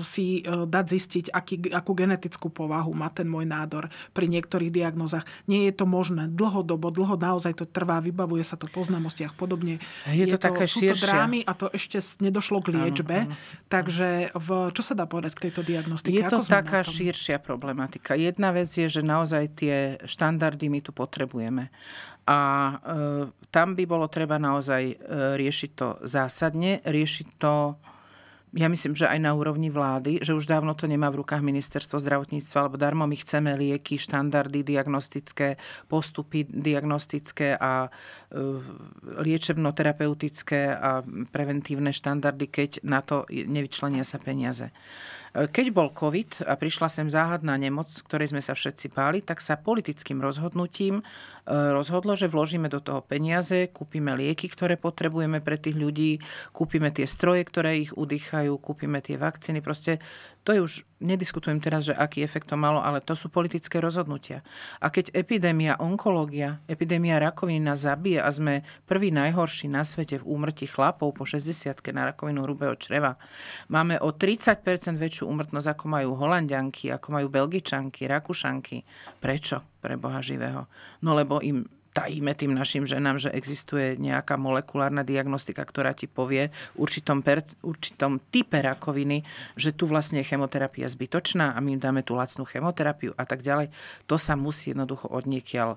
si 0.02 0.42
dať 0.44 0.84
zistiť, 0.84 1.24
aký, 1.30 1.72
akú 1.72 1.92
genetickú 1.94 2.50
povahu 2.50 2.92
má 2.92 3.08
ten 3.08 3.30
môj 3.30 3.46
nádor 3.46 3.88
pri 4.12 4.26
niektorých 4.28 4.74
diagnozách. 4.74 5.24
Nie 5.46 5.70
je 5.70 5.74
to 5.78 5.86
možné 5.86 6.28
dlhodobo, 6.32 6.90
dlho 6.90 7.16
naozaj 7.16 7.61
to 7.61 7.61
trvá, 7.68 8.02
vybavuje 8.02 8.42
sa 8.42 8.58
to 8.58 8.66
po 8.66 8.82
známostiach 8.82 9.34
podobne. 9.36 9.78
Je, 10.08 10.24
je 10.24 10.34
to, 10.34 10.38
to 10.38 10.46
také 10.50 10.64
sú 10.66 10.86
to 10.88 10.96
drámy 10.96 11.44
a 11.46 11.52
to 11.54 11.68
ešte 11.70 11.98
nedošlo 12.22 12.62
k 12.64 12.74
liečbe. 12.74 13.26
Áno, 13.26 13.34
áno. 13.34 13.66
Takže 13.68 14.34
v, 14.34 14.48
čo 14.72 14.82
sa 14.82 14.94
dá 14.96 15.04
povedať 15.06 15.32
k 15.38 15.42
tejto 15.48 15.62
diagnostike? 15.62 16.14
Je 16.14 16.24
to 16.26 16.42
Ako 16.42 16.48
taká 16.48 16.80
širšia 16.82 17.38
problematika. 17.38 18.18
Jedna 18.18 18.50
vec 18.50 18.70
je, 18.70 18.86
že 18.86 19.02
naozaj 19.04 19.44
tie 19.58 19.76
štandardy 20.06 20.66
my 20.72 20.80
tu 20.82 20.90
potrebujeme. 20.90 21.68
A 22.22 22.38
e, 22.38 22.74
tam 23.50 23.74
by 23.74 23.84
bolo 23.84 24.06
treba 24.06 24.38
naozaj 24.38 24.82
e, 24.86 24.94
riešiť 25.34 25.70
to 25.74 25.88
zásadne, 26.06 26.78
riešiť 26.86 27.28
to 27.34 27.74
ja 28.52 28.68
myslím, 28.68 28.92
že 28.92 29.08
aj 29.08 29.16
na 29.16 29.32
úrovni 29.32 29.72
vlády, 29.72 30.20
že 30.20 30.36
už 30.36 30.44
dávno 30.44 30.76
to 30.76 30.84
nemá 30.84 31.08
v 31.08 31.24
rukách 31.24 31.40
ministerstvo 31.40 31.96
zdravotníctva, 32.04 32.68
lebo 32.68 32.76
darmo 32.76 33.08
my 33.08 33.16
chceme 33.16 33.56
lieky, 33.56 33.96
štandardy 33.96 34.60
diagnostické, 34.60 35.56
postupy 35.88 36.44
diagnostické 36.44 37.56
a 37.56 37.88
e, 37.88 37.90
liečebno-terapeutické 39.24 40.68
a 40.68 41.00
preventívne 41.32 41.96
štandardy, 41.96 42.46
keď 42.52 42.70
na 42.84 43.00
to 43.00 43.24
nevyčlenia 43.32 44.04
sa 44.04 44.20
peniaze. 44.20 44.68
Keď 45.32 45.72
bol 45.72 45.88
COVID 45.96 46.44
a 46.44 46.60
prišla 46.60 46.92
sem 46.92 47.08
záhadná 47.08 47.56
nemoc, 47.56 47.88
ktorej 48.04 48.36
sme 48.36 48.44
sa 48.44 48.52
všetci 48.52 48.92
báli, 48.92 49.24
tak 49.24 49.40
sa 49.40 49.56
politickým 49.56 50.20
rozhodnutím 50.20 51.00
e, 51.00 51.02
rozhodlo, 51.46 52.14
že 52.14 52.30
vložíme 52.30 52.70
do 52.70 52.78
toho 52.78 53.02
peniaze, 53.02 53.66
kúpime 53.74 54.14
lieky, 54.14 54.46
ktoré 54.46 54.78
potrebujeme 54.78 55.42
pre 55.42 55.58
tých 55.58 55.74
ľudí, 55.74 56.22
kúpime 56.54 56.94
tie 56.94 57.06
stroje, 57.06 57.42
ktoré 57.42 57.82
ich 57.82 57.92
udýchajú, 57.98 58.54
kúpime 58.62 59.02
tie 59.02 59.18
vakcíny. 59.18 59.58
Proste 59.58 59.98
to 60.46 60.54
je 60.54 60.60
už, 60.62 60.72
nediskutujem 61.02 61.62
teraz, 61.62 61.90
že 61.90 61.94
aký 61.94 62.22
efekt 62.22 62.50
to 62.50 62.58
malo, 62.58 62.82
ale 62.82 62.98
to 63.02 63.14
sú 63.14 63.30
politické 63.30 63.78
rozhodnutia. 63.78 64.42
A 64.82 64.90
keď 64.90 65.14
epidémia 65.14 65.78
onkológia, 65.78 66.62
epidémia 66.66 67.18
rakoviny 67.22 67.62
nás 67.62 67.86
zabije 67.86 68.22
a 68.22 68.30
sme 68.30 68.66
prvý 68.86 69.14
najhorší 69.14 69.70
na 69.70 69.86
svete 69.86 70.22
v 70.22 70.26
úmrti 70.26 70.66
chlapov 70.66 71.14
po 71.14 71.26
60 71.26 71.74
na 71.94 72.10
rakovinu 72.10 72.42
hrubého 72.46 72.74
čreva, 72.78 73.18
máme 73.70 73.98
o 74.02 74.14
30% 74.14 74.62
väčšiu 74.98 75.26
úmrtnosť, 75.30 75.78
ako 75.78 75.84
majú 75.90 76.10
holandianky, 76.18 76.90
ako 76.90 77.18
majú 77.18 77.26
belgičanky, 77.30 78.06
rakušanky. 78.10 78.82
Prečo? 79.22 79.71
Pre 79.82 79.94
Boha 79.98 80.22
živého. 80.22 80.70
No 81.02 81.18
lebo 81.18 81.42
im 81.42 81.66
tajíme 81.92 82.32
tým 82.32 82.56
našim 82.56 82.88
ženám, 82.88 83.20
že 83.20 83.30
existuje 83.36 84.00
nejaká 84.00 84.40
molekulárna 84.40 85.04
diagnostika, 85.04 85.60
ktorá 85.60 85.92
ti 85.92 86.08
povie 86.08 86.48
v 86.74 86.88
určitom, 86.88 87.20
per, 87.20 87.44
určitom 87.60 88.16
type 88.32 88.56
rakoviny, 88.56 89.20
že 89.60 89.76
tu 89.76 89.84
vlastne 89.84 90.24
je 90.24 90.28
chemoterapia 90.32 90.88
zbytočná 90.88 91.52
a 91.52 91.58
my 91.60 91.76
im 91.76 91.80
dáme 91.80 92.00
tú 92.00 92.16
lacnú 92.16 92.48
chemoterapiu 92.48 93.12
a 93.20 93.24
tak 93.28 93.44
ďalej. 93.44 93.68
To 94.08 94.16
sa 94.16 94.34
musí 94.40 94.72
jednoducho 94.72 95.12
odniekiaľ 95.12 95.76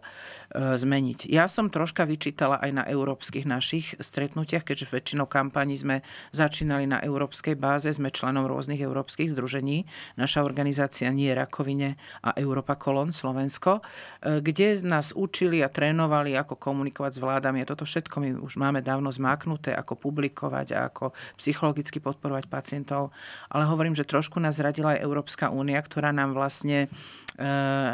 zmeniť. 0.55 1.27
Ja 1.27 1.51
som 1.51 1.67
troška 1.67 2.07
vyčítala 2.07 2.55
aj 2.63 2.71
na 2.71 2.83
európskych 2.87 3.43
našich 3.43 3.99
stretnutiach, 3.99 4.63
keďže 4.63 4.87
väčšinou 4.87 5.27
kampaní 5.27 5.75
sme 5.75 5.99
začínali 6.31 6.87
na 6.87 7.03
európskej 7.03 7.59
báze, 7.59 7.91
sme 7.91 8.07
členom 8.07 8.47
rôznych 8.47 8.79
európskych 8.79 9.35
združení. 9.35 9.83
Naša 10.15 10.47
organizácia 10.47 11.11
nie 11.11 11.27
rakovine 11.35 11.99
a 12.23 12.31
Európa 12.39 12.79
Kolon 12.79 13.11
Slovensko, 13.11 13.83
e, 14.23 14.39
kde 14.39 14.79
nás 14.87 15.11
učili 15.11 15.59
a 15.59 15.67
trénovali 15.67 16.39
ako 16.39 16.55
komunikovať 16.55 17.19
s 17.19 17.19
vládami. 17.19 17.59
A 17.59 17.69
toto 17.69 17.83
všetko 17.83 18.15
my 18.23 18.29
už 18.39 18.55
máme 18.55 18.79
dávno 18.79 19.11
zmáknuté, 19.11 19.75
ako 19.75 19.99
publikovať 19.99 20.67
a 20.71 20.87
ako 20.87 21.11
psychologicky 21.35 21.99
podporovať 21.99 22.47
pacientov. 22.47 23.11
Ale 23.51 23.67
hovorím, 23.67 23.91
že 23.97 24.07
trošku 24.07 24.39
nás 24.39 24.55
zradila 24.55 24.95
aj 24.95 25.03
Európska 25.03 25.51
únia, 25.51 25.83
ktorá 25.83 26.15
nám 26.15 26.31
vlastne 26.31 26.87
e, 26.87 27.47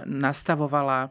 nastavovala 0.05 1.09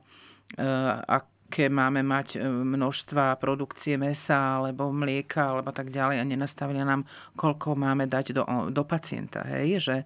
e, 0.55 1.19
aké 1.51 1.67
máme 1.67 2.07
mať 2.07 2.39
e, 2.39 2.47
množstva 2.47 3.35
produkcie 3.43 3.99
mesa 3.99 4.63
alebo 4.63 4.95
mlieka 4.95 5.51
alebo 5.51 5.75
tak 5.75 5.91
ďalej 5.91 6.23
a 6.23 6.25
nenastavili 6.25 6.79
nám, 6.87 7.03
koľko 7.35 7.75
máme 7.75 8.07
dať 8.07 8.39
do, 8.39 8.47
do 8.71 8.87
pacienta. 8.87 9.43
Hej? 9.43 9.83
Že 9.83 9.97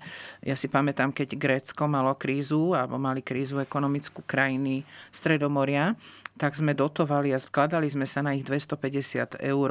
ja 0.41 0.57
si 0.57 0.73
pamätám, 0.73 1.13
keď 1.13 1.37
Grécko 1.37 1.85
malo 1.85 2.17
krízu 2.17 2.73
alebo 2.73 2.97
mali 2.97 3.21
krízu 3.21 3.61
ekonomickú 3.61 4.25
krajiny 4.25 4.89
Stredomoria, 5.13 5.93
tak 6.41 6.57
sme 6.57 6.73
dotovali 6.73 7.37
a 7.37 7.39
skladali 7.39 7.93
sme 7.93 8.09
sa 8.09 8.25
na 8.25 8.33
ich 8.33 8.49
250 8.49 9.37
eur 9.45 9.71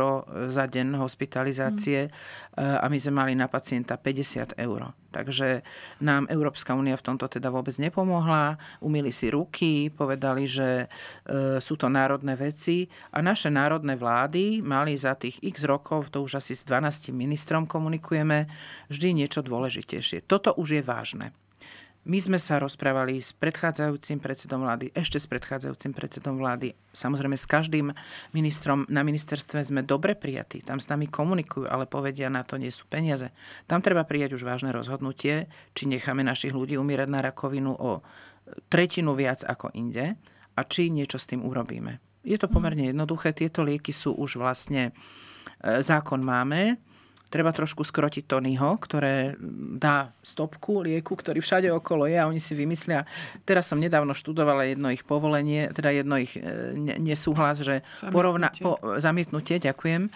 za 0.54 0.70
deň 0.70 1.02
hospitalizácie 1.02 2.14
mm. 2.54 2.80
a 2.80 2.86
my 2.86 2.98
sme 3.02 3.14
mali 3.18 3.34
na 3.34 3.50
pacienta 3.50 3.98
50 3.98 4.62
eur. 4.62 5.03
Takže 5.14 5.62
nám 6.02 6.26
Európska 6.34 6.74
únia 6.74 6.98
v 6.98 7.06
tomto 7.14 7.30
teda 7.30 7.54
vôbec 7.54 7.78
nepomohla. 7.78 8.58
Umili 8.82 9.14
si 9.14 9.30
ruky, 9.30 9.94
povedali, 9.94 10.50
že 10.50 10.90
e, 10.90 11.62
sú 11.62 11.78
to 11.78 11.86
národné 11.86 12.34
veci 12.34 12.90
a 13.14 13.22
naše 13.22 13.54
národné 13.54 13.94
vlády 13.94 14.66
mali 14.66 14.98
za 14.98 15.14
tých 15.14 15.38
x 15.46 15.70
rokov, 15.70 16.10
to 16.10 16.26
už 16.26 16.42
asi 16.42 16.58
s 16.58 16.66
12 16.66 17.14
ministrom 17.14 17.70
komunikujeme, 17.70 18.50
vždy 18.90 19.22
niečo 19.22 19.46
dôležitejšie. 19.46 20.26
Toto 20.26 20.58
už 20.58 20.82
je 20.82 20.82
vážne. 20.82 21.43
My 22.04 22.20
sme 22.20 22.36
sa 22.36 22.60
rozprávali 22.60 23.24
s 23.24 23.32
predchádzajúcim 23.32 24.20
predsedom 24.20 24.68
vlády, 24.68 24.92
ešte 24.92 25.24
s 25.24 25.28
predchádzajúcim 25.32 25.96
predsedom 25.96 26.36
vlády. 26.36 26.76
Samozrejme 26.92 27.40
s 27.40 27.48
každým 27.48 27.96
ministrom 28.36 28.84
na 28.92 29.08
ministerstve 29.08 29.64
sme 29.64 29.88
dobre 29.88 30.12
prijatí. 30.12 30.60
Tam 30.60 30.84
s 30.84 30.92
nami 30.92 31.08
komunikujú, 31.08 31.64
ale 31.64 31.88
povedia, 31.88 32.28
na 32.28 32.44
to 32.44 32.60
nie 32.60 32.76
sú 32.76 32.84
peniaze. 32.92 33.32
Tam 33.72 33.80
treba 33.80 34.04
prijať 34.04 34.36
už 34.36 34.44
vážne 34.44 34.76
rozhodnutie, 34.76 35.48
či 35.72 35.88
necháme 35.88 36.28
našich 36.28 36.52
ľudí 36.52 36.76
umierať 36.76 37.08
na 37.08 37.24
rakovinu 37.24 37.72
o 37.72 38.04
tretinu 38.68 39.16
viac 39.16 39.40
ako 39.48 39.72
inde 39.72 40.20
a 40.60 40.62
či 40.68 40.92
niečo 40.92 41.16
s 41.16 41.32
tým 41.32 41.40
urobíme. 41.40 42.04
Je 42.28 42.36
to 42.36 42.52
pomerne 42.52 42.92
jednoduché. 42.92 43.32
Tieto 43.32 43.64
lieky 43.64 43.96
sú 43.96 44.12
už 44.12 44.44
vlastne, 44.44 44.92
e, 45.64 45.80
zákon 45.80 46.20
máme, 46.20 46.84
treba 47.34 47.50
trošku 47.50 47.82
skrotiť 47.82 48.30
Tonyho, 48.30 48.78
ktoré 48.78 49.34
dá 49.82 50.14
stopku 50.22 50.86
lieku, 50.86 51.18
ktorý 51.18 51.42
všade 51.42 51.74
okolo 51.74 52.06
je 52.06 52.22
a 52.22 52.30
oni 52.30 52.38
si 52.38 52.54
vymyslia. 52.54 53.10
Teraz 53.42 53.74
som 53.74 53.82
nedávno 53.82 54.14
študovala 54.14 54.70
jedno 54.70 54.94
ich 54.94 55.02
povolenie, 55.02 55.74
teda 55.74 55.90
jedno 55.90 56.22
ich 56.22 56.38
e, 56.38 56.46
nesúhlas, 57.02 57.66
že 57.66 57.82
zamietnutie. 57.82 58.14
Porovna, 58.14 58.48
po, 58.54 58.78
zamietnutie, 59.02 59.58
ďakujem, 59.58 60.02
e, 60.06 60.10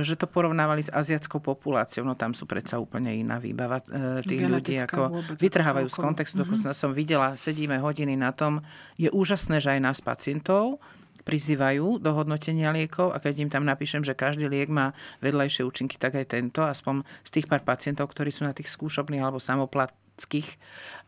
že 0.00 0.16
to 0.16 0.24
porovnávali 0.24 0.80
s 0.80 0.88
aziatskou 0.88 1.44
populáciou. 1.44 2.08
No 2.08 2.16
tam 2.16 2.32
sú 2.32 2.48
predsa 2.48 2.80
úplne 2.80 3.12
iná 3.12 3.36
výbava 3.36 3.84
e, 3.84 4.24
tých 4.24 4.48
Genetická 4.48 4.56
ľudí, 4.56 4.74
ako 4.80 5.02
vytrhávajú 5.36 5.88
z 5.92 5.98
kontextu. 6.00 6.40
Mm-hmm. 6.48 6.72
som 6.72 6.96
videla, 6.96 7.36
sedíme 7.36 7.76
hodiny 7.76 8.16
na 8.16 8.32
tom. 8.32 8.64
Je 8.96 9.12
úžasné, 9.12 9.60
že 9.60 9.76
aj 9.76 9.80
nás 9.84 9.98
pacientov 10.00 10.80
prizývajú 11.26 11.98
do 11.98 12.10
hodnotenia 12.14 12.70
liekov 12.70 13.10
a 13.10 13.18
keď 13.18 13.34
im 13.42 13.50
tam 13.50 13.66
napíšem, 13.66 14.06
že 14.06 14.14
každý 14.14 14.46
liek 14.46 14.70
má 14.70 14.94
vedľajšie 15.18 15.66
účinky, 15.66 15.98
tak 15.98 16.14
aj 16.14 16.38
tento, 16.38 16.62
aspoň 16.62 17.02
z 17.26 17.30
tých 17.34 17.46
pár 17.50 17.66
pacientov, 17.66 18.14
ktorí 18.14 18.30
sú 18.30 18.46
na 18.46 18.54
tých 18.54 18.70
skúšobných 18.70 19.26
alebo 19.26 19.42
samoplatských 19.42 20.48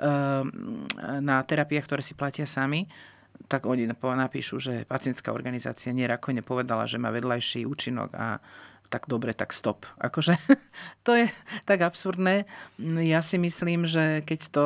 ehm, 0.02 0.90
na 1.22 1.38
terapiách, 1.46 1.86
ktoré 1.86 2.02
si 2.02 2.18
platia 2.18 2.50
sami, 2.50 2.90
tak 3.46 3.70
oni 3.70 3.86
napíšu, 3.86 4.58
že 4.58 4.82
pacientská 4.90 5.30
organizácia 5.30 5.94
nierako 5.94 6.34
nepovedala, 6.34 6.90
že 6.90 6.98
má 6.98 7.14
vedľajší 7.14 7.62
účinok 7.62 8.10
a 8.18 8.42
tak 8.88 9.04
dobre, 9.06 9.36
tak 9.36 9.52
stop. 9.54 9.86
Akože 10.08 10.34
to 11.06 11.14
je 11.14 11.30
tak 11.68 11.84
absurdné. 11.84 12.48
Ja 13.06 13.22
si 13.22 13.38
myslím, 13.38 13.86
že 13.86 14.26
keď 14.26 14.40
to 14.50 14.64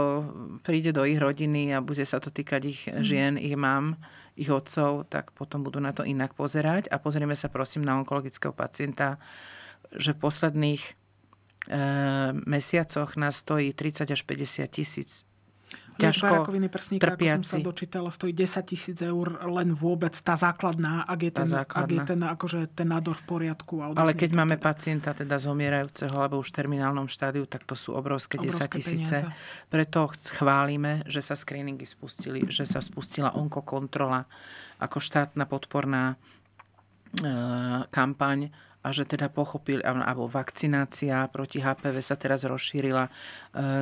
príde 0.64 0.96
do 0.96 1.04
ich 1.04 1.20
rodiny 1.20 1.76
a 1.76 1.84
bude 1.84 2.06
sa 2.08 2.22
to 2.22 2.32
týkať 2.32 2.62
ich 2.64 2.80
mhm. 2.88 3.04
žien, 3.04 3.34
ich 3.36 3.54
mám, 3.58 4.00
ich 4.36 4.48
otcov, 4.48 5.08
tak 5.12 5.32
potom 5.36 5.64
budú 5.64 5.80
na 5.80 5.92
to 5.92 6.04
inak 6.06 6.32
pozerať. 6.32 6.88
A 6.88 6.96
pozrieme 6.96 7.36
sa 7.36 7.52
prosím 7.52 7.84
na 7.84 7.96
onkologického 8.00 8.52
pacienta, 8.52 9.20
že 9.92 10.16
v 10.16 10.22
posledných 10.22 10.82
e, 10.82 10.92
mesiacoch 12.48 13.16
nás 13.20 13.44
stojí 13.44 13.76
30 13.76 14.08
až 14.08 14.22
50 14.24 14.68
tisíc 14.72 15.28
ťažko 15.98 16.32
rakoviny 16.42 16.68
prsníka, 16.72 17.12
trpiaci. 17.12 17.32
ako 17.32 17.44
som 17.44 17.52
sa 17.52 17.58
dočítala, 17.60 18.08
stojí 18.08 18.32
10 18.32 18.70
tisíc 18.70 18.98
eur 19.02 19.40
len 19.44 19.76
vôbec 19.76 20.14
tá 20.16 20.34
základná, 20.38 21.04
ak 21.04 21.20
je 21.20 21.32
ten, 21.32 21.48
základná. 21.48 21.84
ak 21.84 21.90
je 21.90 22.00
ten, 22.08 22.20
akože 22.24 22.60
ten 22.72 22.88
nádor 22.88 23.16
v 23.20 23.24
poriadku. 23.28 23.74
A 23.82 23.84
Ale 23.96 24.16
keď 24.16 24.30
máme 24.32 24.56
teda. 24.56 24.64
pacienta 24.72 25.10
teda 25.12 25.36
zomierajúceho 25.36 26.14
alebo 26.16 26.40
už 26.40 26.48
v 26.52 26.56
terminálnom 26.64 27.06
štádiu, 27.10 27.44
tak 27.44 27.68
to 27.68 27.76
sú 27.76 27.92
obrovské, 27.92 28.40
obrovské 28.40 28.68
10 28.68 28.76
tisíce. 28.78 29.16
Preto 29.68 30.08
chválime, 30.36 31.04
že 31.04 31.20
sa 31.20 31.36
screeningy 31.36 31.84
spustili, 31.84 32.48
že 32.48 32.64
sa 32.64 32.80
spustila 32.80 33.34
onkokontrola 33.36 34.24
ako 34.82 34.98
štátna 34.98 35.46
podporná 35.46 36.14
e, 36.14 36.16
kampaň 37.92 38.50
a 38.82 38.90
že 38.90 39.06
teda 39.06 39.30
pochopili, 39.30 39.78
alebo 39.86 40.26
vakcinácia 40.26 41.30
proti 41.30 41.62
HPV 41.62 42.02
sa 42.02 42.18
teraz 42.18 42.42
rozšírila 42.42 43.06
e, 43.06 43.10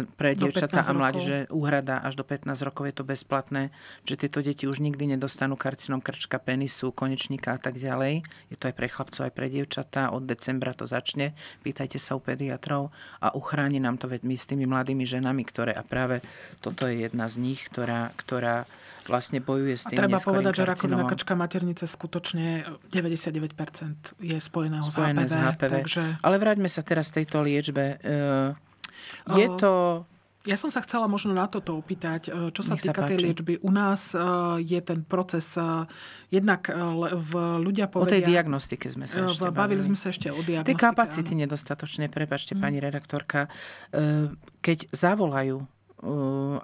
pre 0.04 0.36
dievčatá 0.36 0.84
a 0.84 0.92
mládeže 0.92 1.48
úhrada 1.48 2.04
až 2.04 2.20
do 2.20 2.24
15 2.24 2.52
rokov 2.60 2.84
je 2.84 2.94
to 3.00 3.04
bezplatné, 3.08 3.72
že 4.04 4.20
tieto 4.20 4.44
deti 4.44 4.68
už 4.68 4.84
nikdy 4.84 5.16
nedostanú 5.16 5.56
karcinom 5.56 6.04
krčka, 6.04 6.36
penisu, 6.36 6.92
konečníka 6.92 7.56
a 7.56 7.60
tak 7.60 7.80
ďalej. 7.80 8.20
Je 8.52 8.56
to 8.60 8.68
aj 8.68 8.76
pre 8.76 8.92
chlapcov, 8.92 9.24
aj 9.24 9.32
pre 9.32 9.48
dievčatá. 9.48 10.12
Od 10.12 10.20
decembra 10.28 10.76
to 10.76 10.84
začne. 10.84 11.32
Pýtajte 11.64 11.96
sa 11.96 12.12
u 12.12 12.20
pediatrov 12.20 12.92
a 13.24 13.32
uchráni 13.32 13.80
nám 13.80 13.96
to 13.96 14.04
veď 14.04 14.28
my 14.28 14.36
s 14.36 14.44
tými 14.44 14.68
mladými 14.68 15.08
ženami, 15.08 15.42
ktoré 15.48 15.72
a 15.72 15.80
práve 15.80 16.20
toto 16.60 16.84
je 16.84 17.08
jedna 17.08 17.24
z 17.32 17.40
nich, 17.40 17.64
ktorá, 17.72 18.12
ktorá 18.20 18.68
vlastne 19.06 19.38
bojuje 19.40 19.76
s 19.76 19.84
tým 19.88 19.96
a 19.96 20.06
treba 20.06 20.18
povedať, 20.18 20.52
že 20.60 20.64
rakovina 20.66 21.04
krčka 21.06 21.34
maternice 21.38 21.84
skutočne 21.86 22.66
99% 22.92 24.20
je 24.20 24.36
spojeného 24.36 24.84
spojené 24.84 25.24
s 25.28 25.32
HPV. 25.32 25.32
S 25.32 25.34
HPV. 25.36 25.72
Takže... 25.84 26.02
Ale 26.20 26.36
vráťme 26.36 26.68
sa 26.68 26.82
teraz 26.84 27.14
tejto 27.14 27.40
liečbe. 27.44 28.00
E, 28.00 28.16
je 29.36 29.46
to... 29.56 30.04
Ja 30.48 30.56
som 30.56 30.72
sa 30.72 30.80
chcela 30.80 31.04
možno 31.04 31.36
na 31.36 31.44
toto 31.52 31.76
opýtať, 31.76 32.32
e, 32.32 32.48
čo 32.50 32.64
sa 32.64 32.72
Nech 32.74 32.88
týka 32.88 33.04
sa 33.04 33.08
tej 33.12 33.18
liečby. 33.20 33.60
U 33.60 33.70
nás 33.72 34.16
e, 34.16 34.20
je 34.64 34.80
ten 34.80 35.04
proces 35.04 35.56
jednak 36.32 36.66
v 37.12 37.32
ľudia 37.60 37.92
povedia... 37.92 38.08
O 38.08 38.14
tej 38.16 38.22
diagnostike 38.24 38.88
sme 38.88 39.04
sa 39.04 39.28
ešte 39.28 39.48
bavili. 39.48 39.56
Bavili 39.56 39.82
sme 39.84 39.96
sa 40.00 40.08
ešte 40.12 40.32
o 40.32 40.40
diagnostike. 40.40 40.72
Tie 40.72 40.80
kapacity 40.80 41.32
áno. 41.36 41.40
nedostatočne, 41.44 42.06
prepačte 42.08 42.56
hmm. 42.56 42.62
pani 42.64 42.78
redaktorka. 42.80 43.52
Keď 44.60 44.78
zavolajú 44.92 45.64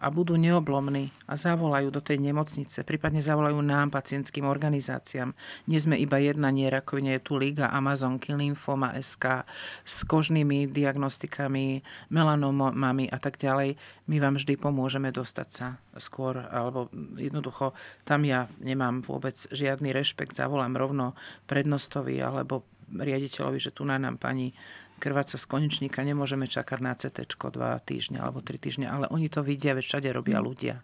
a 0.00 0.06
budú 0.08 0.40
neoblomní 0.40 1.12
a 1.28 1.36
zavolajú 1.36 1.92
do 1.92 2.00
tej 2.00 2.24
nemocnice, 2.24 2.88
prípadne 2.88 3.20
zavolajú 3.20 3.60
nám, 3.60 3.92
pacientským 3.92 4.48
organizáciám. 4.48 5.36
Nie 5.68 5.76
sme 5.76 6.00
iba 6.00 6.16
jedna, 6.16 6.48
nie 6.48 6.72
rakovine, 6.72 7.20
je 7.20 7.26
tu 7.28 7.36
Liga 7.36 7.68
Amazonky, 7.68 8.32
Lymphoma 8.32 8.96
SK 8.96 9.44
s 9.84 10.08
kožnými 10.08 10.72
diagnostikami, 10.72 11.84
melanomami 12.08 13.12
a 13.12 13.18
tak 13.20 13.36
ďalej. 13.36 13.76
My 14.08 14.16
vám 14.24 14.40
vždy 14.40 14.56
pomôžeme 14.56 15.12
dostať 15.12 15.48
sa 15.52 15.76
skôr, 16.00 16.40
alebo 16.40 16.88
jednoducho 17.20 17.76
tam 18.08 18.24
ja 18.24 18.48
nemám 18.64 19.04
vôbec 19.04 19.36
žiadny 19.36 19.92
rešpekt, 19.92 20.32
zavolám 20.32 20.72
rovno 20.80 21.12
prednostovi 21.44 22.24
alebo 22.24 22.64
riaditeľovi, 22.88 23.58
že 23.60 23.74
tu 23.74 23.84
na 23.84 24.00
nám 24.00 24.16
pani 24.16 24.54
krváca 24.96 25.36
z 25.36 25.44
konečníka, 25.44 26.00
nemôžeme 26.00 26.48
čakať 26.48 26.78
na 26.80 26.92
CT 26.96 27.36
2 27.36 27.88
týždne 27.88 28.18
alebo 28.20 28.40
3 28.40 28.56
týždne, 28.56 28.86
ale 28.88 29.06
oni 29.12 29.28
to 29.28 29.44
vidia, 29.44 29.76
veď 29.76 29.84
všade 29.84 30.08
robia 30.12 30.40
ľudia. 30.40 30.80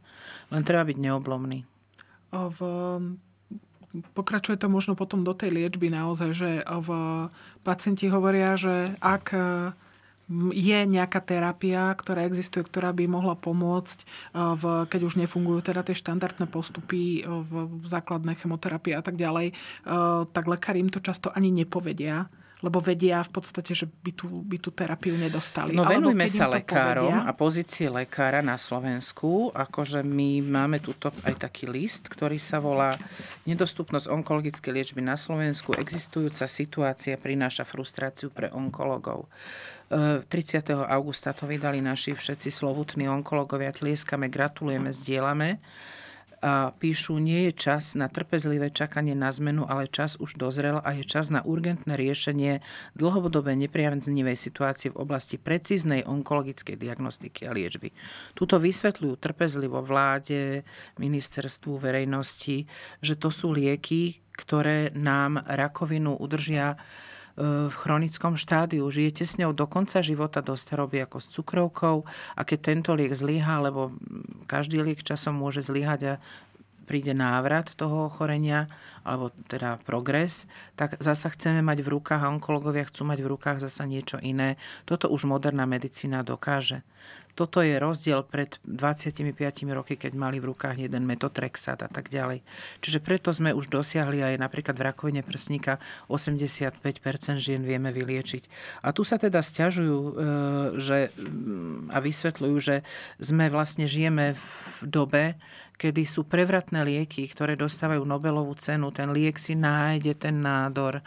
Len 0.53 0.63
treba 0.63 0.85
byť 0.85 0.99
neoblomný. 1.01 1.65
V, 2.33 2.59
pokračuje 4.17 4.57
to 4.57 4.73
možno 4.73 4.97
potom 4.97 5.25
do 5.25 5.37
tej 5.37 5.53
liečby 5.53 5.93
naozaj, 5.93 6.31
že 6.33 6.51
v, 6.65 6.89
pacienti 7.65 8.09
hovoria, 8.09 8.57
že 8.57 8.97
ak 9.01 9.37
je 10.53 10.79
nejaká 10.89 11.21
terapia, 11.21 11.93
ktorá 11.93 12.25
existuje, 12.25 12.65
ktorá 12.65 12.95
by 12.97 13.05
mohla 13.05 13.37
pomôcť, 13.37 13.99
v, 14.33 14.65
keď 14.89 15.01
už 15.05 15.21
nefungujú 15.21 15.61
teda 15.61 15.85
tie 15.85 15.99
štandardné 15.99 16.49
postupy 16.49 17.21
v 17.27 17.85
základnej 17.85 18.39
chemoterapii 18.41 18.97
a 18.97 19.03
tak 19.05 19.21
ďalej, 19.21 19.53
tak 20.33 20.45
lekári 20.49 20.81
im 20.81 20.89
to 20.89 21.05
často 21.05 21.29
ani 21.35 21.53
nepovedia 21.53 22.33
lebo 22.63 22.79
vedia 22.79 23.19
v 23.27 23.43
podstate, 23.43 23.75
že 23.75 23.91
by 23.91 24.11
tú, 24.15 24.31
by 24.31 24.57
tú 24.63 24.71
terapiu 24.71 25.19
nedostali. 25.19 25.75
No 25.75 25.83
venujme 25.83 26.31
sa 26.31 26.47
lekárom 26.47 27.11
povedia, 27.11 27.27
a 27.27 27.33
pozície 27.35 27.87
lekára 27.91 28.39
na 28.39 28.55
Slovensku. 28.55 29.51
Akože 29.51 30.07
my 30.07 30.47
máme 30.47 30.79
tuto 30.79 31.11
aj 31.27 31.43
taký 31.43 31.67
list, 31.67 32.07
ktorý 32.07 32.39
sa 32.39 32.63
volá 32.63 32.95
Nedostupnosť 33.43 34.07
onkologickej 34.07 34.71
liečby 34.71 35.03
na 35.03 35.19
Slovensku. 35.19 35.75
Existujúca 35.75 36.47
situácia 36.47 37.19
prináša 37.19 37.67
frustráciu 37.67 38.31
pre 38.31 38.47
onkologov. 38.55 39.27
30. 39.91 40.31
E, 40.31 40.73
augusta 40.89 41.35
to 41.35 41.45
vydali 41.51 41.83
naši 41.83 42.15
všetci 42.15 42.49
slovutní 42.49 43.11
onkologovia. 43.11 43.75
Tlieskame, 43.75 44.31
gratulujeme, 44.31 44.95
zdieľame 44.95 45.59
píšu, 46.83 47.23
nie 47.23 47.49
je 47.49 47.53
čas 47.55 47.95
na 47.95 48.11
trpezlivé 48.11 48.75
čakanie 48.75 49.15
na 49.15 49.31
zmenu, 49.31 49.63
ale 49.63 49.87
čas 49.87 50.19
už 50.19 50.35
dozrel 50.35 50.83
a 50.83 50.91
je 50.91 51.07
čas 51.07 51.31
na 51.31 51.39
urgentné 51.47 51.95
riešenie 51.95 52.59
dlhodobé 52.99 53.55
nepriaznivej 53.55 54.35
situácie 54.35 54.91
v 54.91 54.99
oblasti 54.99 55.39
precíznej 55.39 56.03
onkologickej 56.03 56.75
diagnostiky 56.75 57.47
a 57.47 57.55
liečby. 57.55 57.95
Tuto 58.35 58.59
vysvetľujú 58.59 59.15
trpezlivo 59.23 59.79
vláde, 59.87 60.67
ministerstvu, 60.99 61.79
verejnosti, 61.79 62.67
že 62.99 63.15
to 63.15 63.31
sú 63.31 63.55
lieky, 63.55 64.19
ktoré 64.35 64.91
nám 64.99 65.47
rakovinu 65.47 66.19
udržia 66.19 66.75
v 67.37 67.73
chronickom 67.73 68.37
štádiu, 68.37 68.85
žije 68.93 69.25
s 69.25 69.41
ňou 69.41 69.57
do 69.57 69.65
konca 69.65 70.05
života 70.05 70.45
dosť 70.45 70.77
robí 70.77 71.01
ako 71.01 71.17
s 71.17 71.33
cukrovkou 71.33 72.05
a 72.37 72.41
keď 72.45 72.59
tento 72.61 72.93
liek 72.93 73.17
zlyhá, 73.17 73.65
lebo 73.65 73.89
každý 74.45 74.85
liek 74.85 75.01
časom 75.01 75.41
môže 75.41 75.65
zlyhať 75.65 76.01
a 76.05 76.15
príde 76.85 77.15
návrat 77.17 77.73
toho 77.75 78.07
ochorenia, 78.11 78.69
alebo 79.03 79.31
teda 79.51 79.79
progres, 79.83 80.47
tak 80.79 80.99
zasa 81.03 81.31
chceme 81.31 81.63
mať 81.63 81.83
v 81.83 81.93
rukách, 81.99 82.23
a 82.23 82.33
onkologovia 82.33 82.87
chcú 82.87 83.09
mať 83.09 83.19
v 83.23 83.31
rukách 83.35 83.59
zasa 83.63 83.87
niečo 83.87 84.19
iné. 84.23 84.61
Toto 84.87 85.11
už 85.11 85.27
moderná 85.27 85.67
medicína 85.67 86.23
dokáže. 86.23 86.87
Toto 87.33 87.65
je 87.65 87.81
rozdiel 87.81 88.21
pred 88.29 88.61
25 88.69 89.33
roky, 89.73 89.97
keď 89.97 90.13
mali 90.13 90.37
v 90.37 90.53
rukách 90.53 90.85
jeden 90.85 91.09
metotrexat 91.09 91.81
a 91.81 91.89
tak 91.89 92.13
ďalej. 92.13 92.45
Čiže 92.85 93.01
preto 93.01 93.33
sme 93.33 93.57
už 93.57 93.73
dosiahli 93.73 94.21
aj 94.21 94.35
napríklad 94.37 94.77
v 94.77 94.85
rakovine 94.93 95.25
prsníka 95.25 95.81
85% 96.13 96.85
žien 97.41 97.65
vieme 97.65 97.89
vyliečiť. 97.89 98.45
A 98.85 98.93
tu 98.93 99.01
sa 99.09 99.17
teda 99.17 99.41
stiažujú 99.41 99.97
e, 99.97 100.13
že, 100.77 101.09
a 101.89 101.99
vysvetľujú, 102.05 102.57
že 102.61 102.85
sme 103.17 103.49
vlastne 103.49 103.89
žijeme 103.89 104.37
v 104.37 104.45
dobe, 104.85 105.41
kedy 105.83 106.07
sú 106.07 106.23
prevratné 106.23 106.87
lieky, 106.87 107.27
ktoré 107.27 107.59
dostávajú 107.59 108.07
Nobelovú 108.07 108.55
cenu. 108.55 108.95
Ten 108.95 109.11
liek 109.11 109.35
si 109.35 109.59
nájde 109.59 110.15
ten 110.15 110.39
nádor 110.39 111.03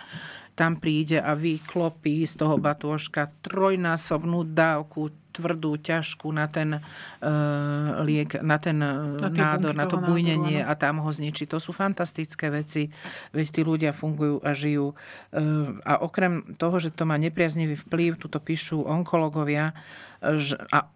tam 0.56 0.80
príde 0.80 1.20
a 1.20 1.36
vyklopí 1.36 2.24
z 2.24 2.40
toho 2.40 2.56
batôžka 2.56 3.28
trojnásobnú 3.44 4.48
dávku 4.48 5.12
tvrdú, 5.36 5.76
ťažkú 5.76 6.32
na 6.32 6.48
ten 6.48 6.80
uh, 6.80 8.00
liek, 8.08 8.40
na 8.40 8.56
ten 8.56 8.80
e, 8.80 9.20
na 9.20 9.28
nádor, 9.28 9.76
na 9.76 9.84
to 9.84 10.00
bujnenie 10.00 10.64
nádoru, 10.64 10.72
a 10.72 10.80
tam 10.80 10.96
ho 11.04 11.12
zničí. 11.12 11.44
To 11.52 11.60
sú 11.60 11.76
fantastické 11.76 12.48
veci, 12.48 12.88
veď 13.36 13.48
tí 13.52 13.62
ľudia 13.68 13.92
fungujú 13.92 14.40
a 14.40 14.56
žijú. 14.56 14.96
Uh, 15.36 15.76
a 15.84 16.00
okrem 16.00 16.56
toho, 16.56 16.80
že 16.80 16.96
to 16.96 17.04
má 17.04 17.20
nepriaznivý 17.20 17.76
vplyv, 17.76 18.16
tuto 18.16 18.40
píšu 18.40 18.88
onkologovia, 18.88 19.76
že, 20.24 20.56
a 20.72 20.88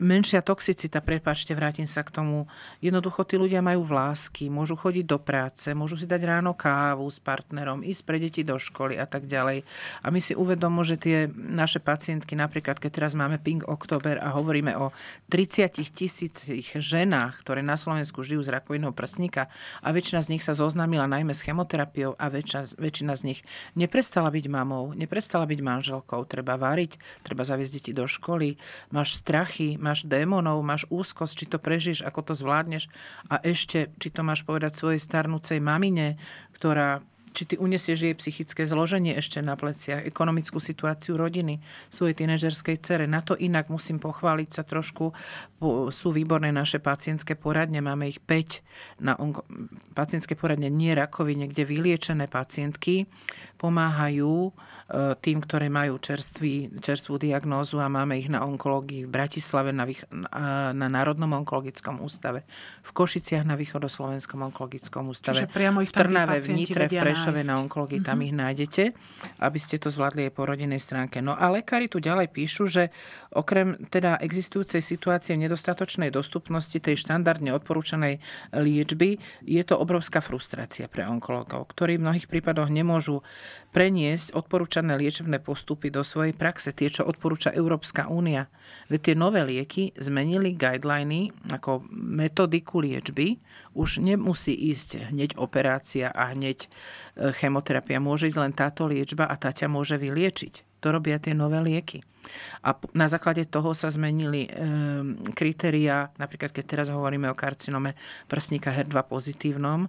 menšia 0.00 0.40
toxicita, 0.40 1.04
prepáčte, 1.04 1.52
vrátim 1.52 1.84
sa 1.84 2.00
k 2.00 2.10
tomu. 2.10 2.48
Jednoducho 2.80 3.22
tí 3.28 3.36
ľudia 3.36 3.60
majú 3.60 3.84
vlásky, 3.84 4.48
môžu 4.48 4.74
chodiť 4.74 5.04
do 5.04 5.20
práce, 5.20 5.68
môžu 5.76 6.00
si 6.00 6.08
dať 6.08 6.24
ráno 6.24 6.56
kávu 6.56 7.04
s 7.04 7.20
partnerom, 7.20 7.84
ísť 7.84 8.02
pre 8.08 8.16
deti 8.16 8.40
do 8.40 8.56
školy 8.56 8.96
a 8.96 9.04
tak 9.04 9.28
ďalej. 9.28 9.62
A 10.00 10.08
my 10.08 10.20
si 10.24 10.32
uvedomo, 10.32 10.80
že 10.80 10.96
tie 10.96 11.28
naše 11.36 11.84
pacientky, 11.84 12.32
napríklad 12.32 12.80
keď 12.80 12.90
teraz 12.96 13.12
máme 13.12 13.36
Pink 13.36 13.68
Oktober 13.68 14.16
a 14.16 14.32
hovoríme 14.32 14.72
o 14.80 14.88
30 15.28 15.68
tisícich 15.92 16.72
ženách, 16.72 17.44
ktoré 17.44 17.60
na 17.60 17.76
Slovensku 17.76 18.24
žijú 18.24 18.40
z 18.40 18.56
rakovinou 18.56 18.96
prsníka 18.96 19.52
a 19.84 19.92
väčšina 19.92 20.24
z 20.24 20.30
nich 20.32 20.42
sa 20.42 20.56
zoznámila 20.56 21.04
najmä 21.04 21.36
s 21.36 21.44
chemoterapiou 21.44 22.16
a 22.16 22.32
väčšina, 22.32 22.80
väčšina 22.80 23.12
z 23.20 23.22
nich 23.28 23.40
neprestala 23.76 24.32
byť 24.32 24.46
mamou, 24.48 24.96
neprestala 24.96 25.44
byť 25.44 25.60
manželkou, 25.60 26.24
treba 26.24 26.56
variť, 26.56 26.96
treba 27.20 27.44
zaviesť 27.44 27.72
deti 27.76 27.92
do 27.92 28.08
školy, 28.08 28.56
máš 28.94 29.20
strachy, 29.20 29.76
máš 29.76 29.89
máš 29.90 30.06
démonov, 30.06 30.62
máš 30.62 30.86
úzkosť, 30.86 31.34
či 31.34 31.44
to 31.50 31.58
prežiješ, 31.58 32.06
ako 32.06 32.30
to 32.30 32.34
zvládneš 32.38 32.86
a 33.26 33.42
ešte, 33.42 33.90
či 33.98 34.08
to 34.14 34.22
máš 34.22 34.46
povedať 34.46 34.78
svojej 34.78 35.02
starnúcej 35.02 35.58
mamine, 35.58 36.14
ktorá 36.54 37.02
či 37.30 37.42
ty 37.46 37.54
unesieš 37.56 37.98
jej 38.06 38.14
psychické 38.14 38.66
zloženie 38.66 39.14
ešte 39.14 39.38
na 39.40 39.54
pleciach, 39.54 40.02
ekonomickú 40.06 40.58
situáciu 40.58 41.14
rodiny, 41.14 41.62
svojej 41.88 42.18
tínežerskej 42.24 42.76
cere. 42.82 43.04
Na 43.06 43.22
to 43.22 43.38
inak 43.38 43.70
musím 43.70 44.02
pochváliť 44.02 44.48
sa 44.50 44.62
trošku. 44.66 45.14
Sú 45.90 46.08
výborné 46.10 46.50
naše 46.50 46.82
pacientské 46.82 47.38
poradne, 47.38 47.78
máme 47.80 48.10
ich 48.10 48.18
5 48.22 49.04
na 49.04 49.14
onko- 49.16 49.46
pacientské 49.94 50.34
poradne 50.34 50.68
nie 50.68 50.92
rakovine, 50.92 51.46
kde 51.46 51.64
vyliečené 51.66 52.26
pacientky 52.26 53.06
pomáhajú 53.60 54.52
E, 54.90 55.14
tým, 55.22 55.38
ktoré 55.38 55.70
majú 55.70 56.02
čerstvý, 56.02 56.82
čerstvú 56.82 57.14
diagnózu 57.22 57.78
a 57.78 57.86
máme 57.86 58.18
ich 58.18 58.26
na 58.26 58.42
onkológii 58.42 59.06
v 59.06 59.10
Bratislave 59.10 59.70
na, 59.70 59.86
na 60.74 60.86
Národnom 60.90 61.30
onkologickom 61.30 62.02
ústave, 62.02 62.42
v 62.82 62.90
Košiciach 62.90 63.46
na 63.46 63.54
Východoslovenskom 63.54 64.42
onkologickom 64.50 65.06
ústave, 65.06 65.46
Čiže 65.46 65.54
priamo 65.54 65.86
ich 65.86 65.94
v 65.94 66.02
Trnave, 66.02 66.42
v 66.42 66.48
Nitre, 66.58 66.90
v 66.90 67.06
Prešove 67.20 67.44
na 67.44 67.60
onkológii, 67.60 68.00
tam 68.00 68.24
mm-hmm. 68.24 68.26
ich 68.26 68.34
nájdete, 68.34 68.82
aby 69.44 69.58
ste 69.60 69.76
to 69.76 69.92
zvládli 69.92 70.26
aj 70.28 70.32
po 70.32 70.48
rodinnej 70.48 70.80
stránke. 70.80 71.20
No 71.20 71.36
a 71.36 71.52
lekári 71.52 71.92
tu 71.92 72.00
ďalej 72.00 72.32
píšu, 72.32 72.64
že 72.64 72.88
okrem 73.36 73.76
teda 73.92 74.16
existujúcej 74.24 74.80
situácie 74.80 75.36
nedostatočnej 75.36 76.08
dostupnosti 76.08 76.80
tej 76.80 76.96
štandardne 76.96 77.52
odporúčanej 77.52 78.24
liečby, 78.56 79.20
je 79.44 79.62
to 79.68 79.76
obrovská 79.76 80.24
frustrácia 80.24 80.88
pre 80.88 81.04
onkológov, 81.04 81.68
ktorí 81.76 82.00
v 82.00 82.08
mnohých 82.08 82.26
prípadoch 82.26 82.72
nemôžu 82.72 83.20
preniesť 83.70 84.34
odporúčané 84.34 84.98
liečebné 84.98 85.38
postupy 85.38 85.94
do 85.94 86.02
svojej 86.02 86.34
praxe, 86.34 86.74
tie, 86.74 86.90
čo 86.90 87.06
odporúča 87.06 87.54
Európska 87.54 88.10
únia. 88.10 88.50
Veď 88.90 89.00
tie 89.00 89.14
nové 89.14 89.46
lieky 89.46 89.94
zmenili 89.94 90.58
guideliny 90.58 91.30
ako 91.54 91.86
metodiku 91.94 92.82
liečby. 92.82 93.38
Už 93.78 94.02
nemusí 94.02 94.54
ísť 94.54 95.14
hneď 95.14 95.38
operácia 95.38 96.10
a 96.10 96.34
hneď 96.34 96.66
e, 96.66 96.68
chemoterapia. 97.38 98.02
Môže 98.02 98.26
ísť 98.26 98.40
len 98.42 98.52
táto 98.54 98.90
liečba 98.90 99.30
a 99.30 99.38
tá 99.38 99.54
ťa 99.54 99.70
môže 99.70 99.94
vyliečiť. 99.94 100.80
To 100.80 100.88
robia 100.90 101.20
tie 101.20 101.36
nové 101.36 101.60
lieky. 101.60 102.00
A 102.64 102.76
na 102.92 103.08
základe 103.08 103.48
toho 103.48 103.72
sa 103.72 103.88
zmenili 103.88 104.44
e, 104.44 104.50
kritéria, 105.32 106.12
napríklad 106.20 106.52
keď 106.52 106.64
teraz 106.64 106.86
hovoríme 106.92 107.28
o 107.32 107.36
karcinome 107.36 107.96
prsníka 108.28 108.72
HER2 108.72 108.96
pozitívnom, 109.08 109.88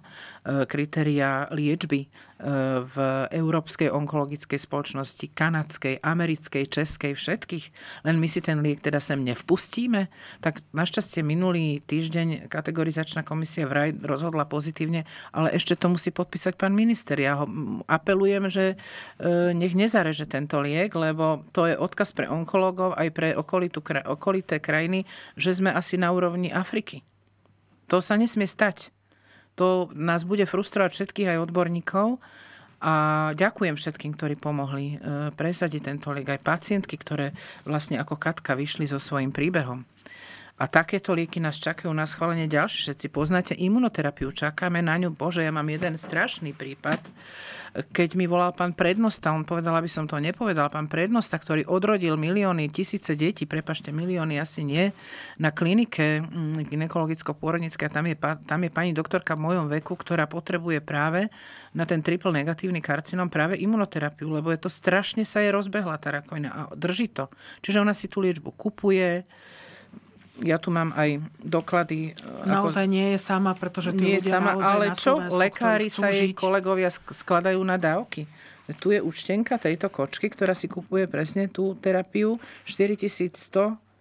kritéria 0.64 1.48
liečby 1.52 2.08
v 2.82 2.96
Európskej 3.30 3.86
onkologickej 3.94 4.58
spoločnosti, 4.58 5.30
kanadskej, 5.30 6.02
americkej, 6.02 6.66
českej, 6.66 7.14
všetkých, 7.14 7.64
len 8.02 8.18
my 8.18 8.26
si 8.26 8.42
ten 8.42 8.58
liek 8.58 8.82
teda 8.82 8.98
sem 8.98 9.22
nevpustíme, 9.22 10.10
tak 10.42 10.58
našťastie 10.74 11.22
minulý 11.22 11.78
týždeň 11.86 12.50
kategorizačná 12.50 13.22
komisia 13.22 13.70
vraj 13.70 13.94
rozhodla 14.02 14.42
pozitívne, 14.50 15.06
ale 15.30 15.54
ešte 15.54 15.78
to 15.78 15.94
musí 15.94 16.10
podpísať 16.10 16.58
pán 16.58 16.74
minister. 16.74 17.14
Ja 17.14 17.42
ho 17.42 17.46
apelujem, 17.86 18.50
že 18.50 18.74
e, 18.74 19.54
nech 19.54 19.78
nezareže 19.78 20.26
tento 20.26 20.58
liek, 20.58 20.90
lebo 20.98 21.46
to 21.54 21.70
je 21.70 21.78
odkaz 21.78 22.10
pre 22.10 22.26
onkológov, 22.26 22.98
aj 22.98 23.08
pre 23.14 23.28
okolitú, 23.38 23.86
okolité 24.02 24.58
krajiny, 24.58 25.06
že 25.38 25.54
sme 25.54 25.70
asi 25.70 25.94
na 25.94 26.10
úrovni 26.10 26.50
Afriky. 26.50 27.06
To 27.86 28.02
sa 28.02 28.18
nesmie 28.18 28.50
stať. 28.50 28.90
To 29.60 29.92
nás 29.92 30.24
bude 30.24 30.48
frustrovať 30.48 30.90
všetkých 30.92 31.36
aj 31.36 31.42
odborníkov. 31.48 32.20
A 32.82 32.94
ďakujem 33.38 33.78
všetkým, 33.78 34.18
ktorí 34.18 34.34
pomohli 34.42 34.98
e, 34.98 35.30
presadiť 35.30 35.80
tento 35.86 36.10
liek. 36.10 36.34
Aj 36.34 36.42
pacientky, 36.42 36.98
ktoré 36.98 37.30
vlastne 37.62 37.94
ako 38.02 38.18
Katka 38.18 38.58
vyšli 38.58 38.90
so 38.90 38.98
svojím 38.98 39.30
príbehom. 39.30 39.86
A 40.58 40.66
takéto 40.66 41.14
lieky 41.14 41.38
nás 41.38 41.62
čakajú 41.62 41.94
na 41.94 42.06
schválenie 42.10 42.50
ďalšie. 42.50 42.90
Všetci 42.90 43.06
poznáte 43.14 43.54
imunoterapiu, 43.54 44.34
čakáme 44.34 44.82
na 44.82 44.98
ňu. 44.98 45.14
Bože, 45.14 45.46
ja 45.46 45.54
mám 45.54 45.66
jeden 45.70 45.94
strašný 45.94 46.54
prípad. 46.58 47.02
Keď 47.72 48.20
mi 48.20 48.28
volal 48.28 48.52
pán 48.52 48.76
prednosta, 48.76 49.32
on 49.32 49.48
povedal, 49.48 49.72
aby 49.72 49.88
som 49.88 50.04
to 50.04 50.20
nepovedal, 50.20 50.68
pán 50.68 50.92
prednosta, 50.92 51.40
ktorý 51.40 51.64
odrodil 51.64 52.20
milióny, 52.20 52.68
tisíce 52.68 53.16
detí, 53.16 53.48
prepašte, 53.48 53.88
milióny 53.88 54.36
asi 54.36 54.60
nie, 54.60 54.92
na 55.40 55.56
klinike 55.56 56.20
mm, 56.20 56.68
ginekologicko-pôrodnické, 56.68 57.88
tam 57.88 58.04
je, 58.12 58.16
tam 58.20 58.60
je 58.60 58.68
pani 58.68 58.92
doktorka 58.92 59.40
v 59.40 59.44
mojom 59.48 59.66
veku, 59.72 59.96
ktorá 59.96 60.28
potrebuje 60.28 60.84
práve 60.84 61.32
na 61.72 61.88
ten 61.88 62.04
triple 62.04 62.28
negatívny 62.28 62.84
karcinom 62.84 63.32
práve 63.32 63.56
imunoterapiu, 63.56 64.28
lebo 64.28 64.52
je 64.52 64.60
to 64.60 64.68
strašne 64.68 65.24
sa 65.24 65.40
je 65.40 65.48
rozbehla 65.48 65.96
tá 65.96 66.12
rakovina 66.12 66.52
a 66.52 66.60
drží 66.76 67.08
to. 67.08 67.32
Čiže 67.64 67.80
ona 67.80 67.96
si 67.96 68.04
tú 68.04 68.20
liečbu 68.20 68.52
kupuje, 68.52 69.24
ja 70.42 70.58
tu 70.58 70.74
mám 70.74 70.90
aj 70.98 71.22
doklady. 71.38 72.12
E, 72.12 72.46
Naozaj 72.46 72.86
ako... 72.86 72.92
nie 72.92 73.06
je 73.14 73.18
sama, 73.18 73.54
pretože 73.54 73.94
tí 73.94 74.02
nie 74.02 74.18
ľudia 74.18 74.32
sama, 74.36 74.58
ale 74.58 74.92
čo 74.98 75.22
lekári 75.30 75.88
sa 75.88 76.10
jej 76.10 76.34
kolegovia 76.34 76.90
skladajú 76.90 77.62
na 77.62 77.78
dávky. 77.78 78.26
Tu 78.78 78.94
je 78.94 79.00
účtenka 79.02 79.58
tejto 79.58 79.90
kočky, 79.90 80.30
ktorá 80.30 80.54
si 80.54 80.70
kupuje 80.70 81.10
presne 81.10 81.50
tú 81.50 81.74
terapiu 81.78 82.38
4100 82.64 83.91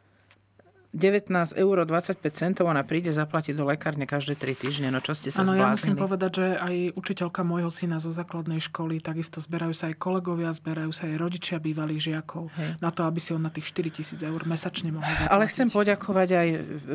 19 0.91 1.55
eur 1.55 1.77
25 1.87 2.19
centov 2.35 2.67
ona 2.67 2.83
príde 2.83 3.15
zaplatiť 3.15 3.55
do 3.55 3.63
lekárne 3.63 4.03
každé 4.03 4.35
3 4.35 4.59
týždne. 4.59 4.87
No 4.91 4.99
čo 4.99 5.15
ste 5.15 5.31
sa 5.31 5.47
ano, 5.47 5.55
ja 5.55 5.71
musím 5.71 5.95
povedať, 5.95 6.31
že 6.35 6.47
aj 6.59 6.75
učiteľka 6.99 7.47
môjho 7.47 7.71
syna 7.71 8.03
zo 8.03 8.11
základnej 8.11 8.59
školy, 8.59 8.99
takisto 8.99 9.39
zberajú 9.39 9.71
sa 9.71 9.87
aj 9.87 9.95
kolegovia, 9.95 10.51
zberajú 10.51 10.91
sa 10.91 11.07
aj 11.07 11.15
rodičia 11.15 11.63
bývalých 11.63 12.11
žiakov 12.11 12.51
Hej. 12.59 12.83
na 12.83 12.91
to, 12.91 13.07
aby 13.07 13.23
si 13.23 13.31
on 13.31 13.39
na 13.39 13.47
tých 13.47 13.71
4 13.71 13.87
tisíc 13.87 14.19
eur 14.19 14.43
mesačne 14.43 14.91
mohol 14.91 15.07
zaplatiť. 15.07 15.31
Ale 15.31 15.43
chcem 15.47 15.67
poďakovať 15.71 16.29
aj 16.35 16.47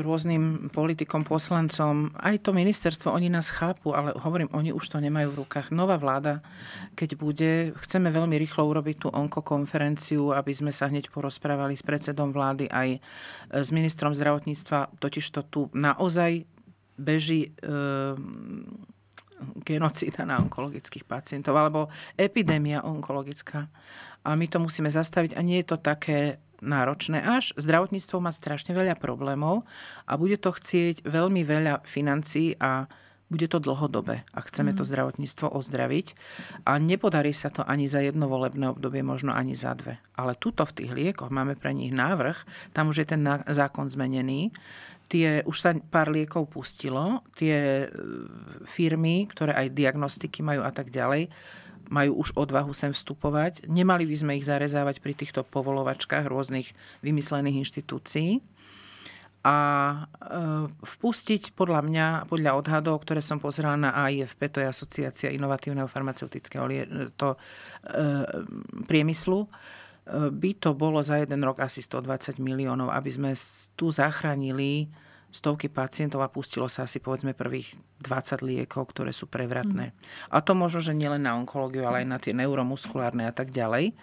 rôznym 0.05 0.69
politikom, 0.77 1.25
poslancom. 1.25 2.13
Aj 2.21 2.37
to 2.37 2.53
ministerstvo, 2.53 3.09
oni 3.17 3.33
nás 3.33 3.49
chápu, 3.49 3.97
ale 3.97 4.13
hovorím, 4.21 4.53
oni 4.53 4.77
už 4.77 4.93
to 4.93 5.01
nemajú 5.01 5.33
v 5.33 5.39
rukách. 5.41 5.73
Nová 5.73 5.97
vláda, 5.97 6.45
keď 6.93 7.17
bude, 7.17 7.73
chceme 7.81 8.13
veľmi 8.13 8.37
rýchlo 8.37 8.69
urobiť 8.69 8.97
tú 9.03 9.09
onkokonferenciu, 9.09 10.37
aby 10.37 10.53
sme 10.53 10.69
sa 10.69 10.93
hneď 10.93 11.09
porozprávali 11.09 11.73
s 11.73 11.81
predsedom 11.81 12.29
vlády 12.29 12.69
aj 12.69 13.01
s 13.57 13.69
ministrom 13.73 13.86
zdravotníctva, 13.91 14.99
totiž 14.99 15.25
to 15.31 15.41
tu 15.47 15.61
naozaj 15.73 16.49
beží 16.97 17.53
e, 17.53 18.17
genocída 19.63 20.25
na 20.25 20.41
onkologických 20.41 21.05
pacientov 21.05 21.57
alebo 21.57 21.93
epidémia 22.17 22.85
onkologická. 22.85 23.69
A 24.27 24.35
my 24.35 24.47
to 24.49 24.59
musíme 24.59 24.91
zastaviť 24.91 25.37
a 25.37 25.41
nie 25.45 25.61
je 25.63 25.69
to 25.71 25.79
také 25.79 26.41
náročné 26.65 27.21
až. 27.21 27.53
Zdravotníctvo 27.61 28.17
má 28.19 28.33
strašne 28.33 28.73
veľa 28.73 28.97
problémov 28.97 29.69
a 30.09 30.17
bude 30.17 30.41
to 30.41 30.51
chcieť 30.51 31.05
veľmi 31.05 31.45
veľa 31.45 31.85
financií 31.85 32.57
a 32.57 32.89
bude 33.27 33.51
to 33.51 33.59
dlhodobé 33.59 34.23
a 34.31 34.39
chceme 34.47 34.71
to 34.71 34.87
mhm. 34.87 34.91
zdravotníctvo 34.91 35.47
ozdraviť. 35.51 36.07
A 36.63 36.79
nepodarí 36.79 37.35
sa 37.35 37.51
to 37.51 37.67
ani 37.67 37.91
za 37.91 37.99
jedno 37.99 38.31
volebné 38.31 38.71
obdobie, 38.71 39.03
možno 39.03 39.35
ani 39.35 39.59
za 39.59 39.75
dve. 39.75 39.99
Ale 40.15 40.39
tuto 40.39 40.63
v 40.63 40.75
tých 40.77 40.91
liekoch 40.95 41.35
máme 41.35 41.59
pre 41.59 41.75
nich 41.75 41.91
návrh, 41.91 42.71
tam 42.71 42.95
už 42.95 43.03
je 43.03 43.07
ten 43.17 43.23
zákon 43.51 43.91
zmenený. 43.91 44.55
Tie, 45.07 45.47
už 45.47 45.57
sa 45.63 45.71
pár 45.71 46.11
liekov 46.11 46.51
pustilo, 46.51 47.23
tie 47.39 47.87
e, 47.87 47.89
firmy, 48.67 49.31
ktoré 49.31 49.55
aj 49.55 49.79
diagnostiky 49.79 50.43
majú 50.43 50.67
a 50.67 50.75
tak 50.75 50.91
ďalej, 50.91 51.31
majú 51.95 52.27
už 52.27 52.35
odvahu 52.35 52.75
sem 52.75 52.91
vstupovať. 52.91 53.71
Nemali 53.71 54.03
by 54.03 54.17
sme 54.19 54.33
ich 54.35 54.43
zarezávať 54.51 54.99
pri 54.99 55.15
týchto 55.15 55.47
povolovačkách 55.47 56.27
rôznych 56.27 56.75
vymyslených 57.07 57.63
inštitúcií 57.63 58.43
a 59.47 59.57
e, 59.95 59.97
vpustiť 60.83 61.55
podľa 61.55 61.81
mňa, 61.87 62.07
podľa 62.27 62.59
odhadov, 62.59 63.07
ktoré 63.07 63.23
som 63.23 63.39
pozerala 63.39 63.79
na 63.79 63.95
AIFP, 63.95 64.51
to 64.51 64.59
je 64.59 64.67
Asociácia 64.67 65.31
inovatívneho 65.31 65.87
farmaceutického 65.87 66.67
to, 67.15 67.39
e, 67.39 67.39
priemyslu, 68.91 69.47
e, 69.47 69.49
by 70.35 70.51
to 70.59 70.75
bolo 70.75 70.99
za 71.07 71.23
jeden 71.23 71.47
rok 71.47 71.63
asi 71.63 71.79
120 71.79 72.43
miliónov, 72.43 72.91
aby 72.91 73.07
sme 73.07 73.31
tu 73.79 73.95
zachránili 73.95 74.91
stovky 75.31 75.71
pacientov 75.71 76.27
a 76.27 76.33
pustilo 76.33 76.67
sa 76.67 76.89
asi 76.89 76.99
povedzme 76.99 77.31
prvých 77.31 77.71
20 78.03 78.43
liekov, 78.43 78.91
ktoré 78.91 79.15
sú 79.15 79.31
prevratné. 79.31 79.93
Mm. 79.93 79.97
A 80.33 80.43
to 80.43 80.59
možno, 80.59 80.83
že 80.83 80.97
nielen 80.97 81.23
na 81.23 81.39
onkológiu, 81.39 81.87
ale 81.87 82.03
aj 82.03 82.09
na 82.09 82.19
tie 82.19 82.35
neuromuskulárne 82.35 83.31
a 83.31 83.35
tak 83.37 83.55
ďalej. 83.55 83.93
E, 83.93 83.95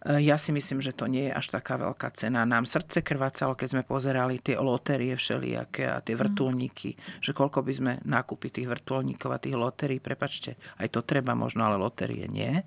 ja 0.00 0.40
si 0.40 0.48
myslím, 0.56 0.80
že 0.80 0.96
to 0.96 1.04
nie 1.04 1.28
je 1.28 1.36
až 1.36 1.60
taká 1.60 1.76
veľká 1.76 2.08
cena. 2.16 2.48
Nám 2.48 2.64
srdce 2.64 3.04
krvácalo, 3.04 3.52
keď 3.52 3.68
sme 3.68 3.82
pozerali 3.84 4.40
tie 4.40 4.56
lotérie 4.56 5.12
všelijaké 5.12 5.92
a 5.92 6.00
tie 6.00 6.16
mm. 6.16 6.20
vrtulníky, 6.24 6.90
mm. 6.96 7.20
že 7.20 7.36
koľko 7.36 7.60
by 7.60 7.72
sme 7.72 7.92
nákupy 8.08 8.48
tých 8.48 8.68
vrtulníkov 8.68 9.28
a 9.28 9.42
tých 9.42 9.60
lotérií, 9.60 10.00
prepačte, 10.00 10.56
aj 10.80 10.88
to 10.88 11.04
treba 11.04 11.36
možno, 11.36 11.68
ale 11.68 11.76
lotérie 11.76 12.24
nie 12.32 12.64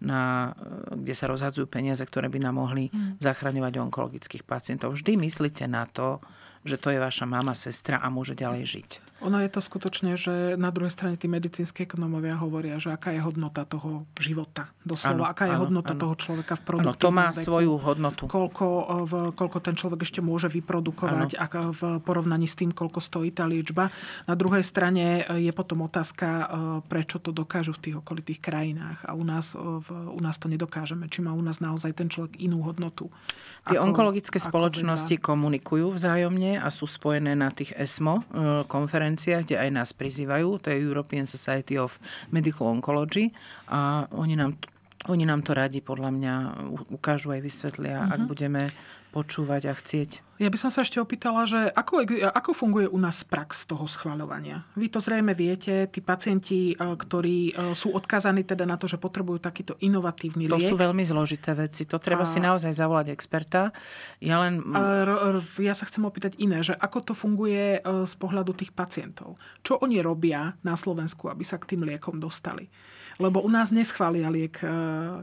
na, 0.00 0.52
e, 0.52 0.96
kde 0.96 1.14
sa 1.16 1.28
rozhadzujú 1.28 1.68
peniaze, 1.68 2.00
ktoré 2.04 2.28
by 2.28 2.40
nám 2.40 2.60
mohli 2.60 2.88
mm. 2.88 3.20
zachraňovať 3.20 3.80
onkologických 3.80 4.44
pacientov. 4.44 4.96
Vždy 4.96 5.16
myslíte 5.16 5.64
na 5.68 5.88
to, 5.88 6.20
že 6.66 6.76
to 6.76 6.90
je 6.90 6.98
vaša 6.98 7.24
mama, 7.24 7.54
sestra 7.54 8.02
a 8.02 8.10
môže 8.10 8.34
ďalej 8.34 8.64
žiť. 8.66 8.90
Ono 9.24 9.40
je 9.40 9.48
to 9.48 9.64
skutočne, 9.64 10.12
že 10.20 10.60
na 10.60 10.68
druhej 10.68 10.92
strane 10.92 11.16
tí 11.16 11.24
medicínske 11.24 11.88
ekonomovia 11.88 12.36
hovoria, 12.36 12.76
že 12.76 12.92
aká 12.92 13.16
je 13.16 13.24
hodnota 13.24 13.64
toho 13.64 14.04
života. 14.20 14.68
Doslova, 14.84 15.16
ano, 15.16 15.32
aká 15.32 15.48
je 15.48 15.56
ano, 15.56 15.62
hodnota 15.64 15.96
ano. 15.96 16.00
toho 16.04 16.14
človeka 16.20 16.60
v 16.60 16.62
produktu. 16.68 17.00
to 17.00 17.08
má 17.08 17.32
veku, 17.32 17.40
svoju 17.48 17.72
hodnotu. 17.80 18.28
Koľko, 18.28 18.66
v, 19.08 19.12
koľko 19.32 19.58
ten 19.64 19.72
človek 19.72 20.04
ešte 20.04 20.20
môže 20.20 20.52
vyprodukovať 20.52 21.32
a 21.40 21.48
v 21.48 21.82
porovnaní 22.04 22.44
s 22.44 22.60
tým, 22.60 22.76
koľko 22.76 23.00
stojí 23.00 23.32
tá 23.32 23.48
liečba. 23.48 23.88
Na 24.28 24.36
druhej 24.36 24.60
strane 24.60 25.24
je 25.24 25.52
potom 25.56 25.88
otázka, 25.88 26.28
e, 26.28 26.44
prečo 26.84 27.16
to 27.16 27.32
dokážu 27.32 27.72
v 27.72 27.82
tých 27.88 27.96
okolitých 28.04 28.44
krajinách 28.44 29.00
a 29.08 29.16
u 29.16 29.24
nás, 29.24 29.56
v, 29.56 29.88
u 30.12 30.20
nás 30.20 30.36
to 30.36 30.52
nedokážeme. 30.52 31.08
Či 31.08 31.24
má 31.24 31.32
u 31.32 31.40
nás 31.40 31.56
naozaj 31.64 31.96
ten 31.96 32.12
človek 32.12 32.36
inú 32.36 32.60
hodnotu. 32.68 33.08
Tie 33.66 33.82
onkologické 33.82 34.38
spoločnosti 34.38 35.18
vedľa. 35.18 35.26
komunikujú 35.26 35.90
vzájomne 35.90 36.55
a 36.58 36.68
sú 36.72 36.88
spojené 36.88 37.36
na 37.36 37.52
tých 37.52 37.76
ESMO 37.76 38.20
e, 38.20 38.22
konferenciách 38.66 39.42
kde 39.46 39.56
aj 39.60 39.70
nás 39.70 39.90
prizývajú, 39.92 40.58
to 40.60 40.72
je 40.72 40.82
European 40.82 41.28
Society 41.28 41.78
of 41.78 42.00
Medical 42.32 42.66
Oncology 42.68 43.30
a 43.70 44.08
oni 44.16 44.34
nám, 44.34 44.56
oni 45.12 45.24
nám 45.24 45.44
to 45.44 45.52
radi 45.54 45.84
podľa 45.84 46.10
mňa 46.12 46.34
ukážu 46.92 47.32
aj 47.32 47.40
vysvetlia, 47.44 48.02
mm-hmm. 48.02 48.14
ak 48.14 48.20
mhm. 48.24 48.28
budeme 48.28 48.62
počúvať 49.16 49.72
a 49.72 49.74
chcieť. 49.74 50.20
Ja 50.36 50.52
by 50.52 50.58
som 50.60 50.68
sa 50.68 50.84
ešte 50.84 51.00
opýtala, 51.00 51.48
že 51.48 51.72
ako, 51.72 52.04
ako 52.28 52.50
funguje 52.52 52.84
u 52.92 53.00
nás 53.00 53.24
prax 53.24 53.64
toho 53.64 53.88
schváľovania? 53.88 54.68
Vy 54.76 54.92
to 54.92 55.00
zrejme 55.00 55.32
viete, 55.32 55.88
tí 55.88 56.04
pacienti, 56.04 56.72
e, 56.72 56.74
ktorí 56.76 57.56
e, 57.56 57.72
sú 57.72 57.96
odkazaní 57.96 58.44
teda 58.44 58.68
na 58.68 58.76
to, 58.76 58.84
že 58.84 59.00
potrebujú 59.00 59.40
takýto 59.40 59.80
inovatívny 59.80 60.44
to 60.44 60.60
liek. 60.60 60.68
To 60.68 60.76
sú 60.76 60.84
veľmi 60.84 61.00
zložité 61.08 61.56
veci. 61.56 61.88
To 61.88 61.96
treba 61.96 62.28
a... 62.28 62.30
si 62.30 62.44
naozaj 62.44 62.68
zavolať 62.76 63.16
experta. 63.16 63.72
Ja 64.20 64.44
len... 64.44 64.60
Ja 65.56 65.72
sa 65.72 65.88
chcem 65.88 66.04
opýtať 66.04 66.36
iné, 66.36 66.60
že 66.60 66.76
ako 66.76 66.98
to 67.00 67.12
funguje 67.16 67.80
e, 67.80 68.04
z 68.04 68.14
pohľadu 68.20 68.52
tých 68.52 68.76
pacientov? 68.76 69.40
Čo 69.64 69.80
oni 69.80 70.04
robia 70.04 70.52
na 70.60 70.76
Slovensku, 70.76 71.32
aby 71.32 71.48
sa 71.48 71.56
k 71.56 71.72
tým 71.72 71.88
liekom 71.88 72.20
dostali? 72.20 72.68
Lebo 73.16 73.40
u 73.40 73.48
nás 73.48 73.72
neschvália 73.72 74.28
liek 74.28 74.60
e, 74.60 74.68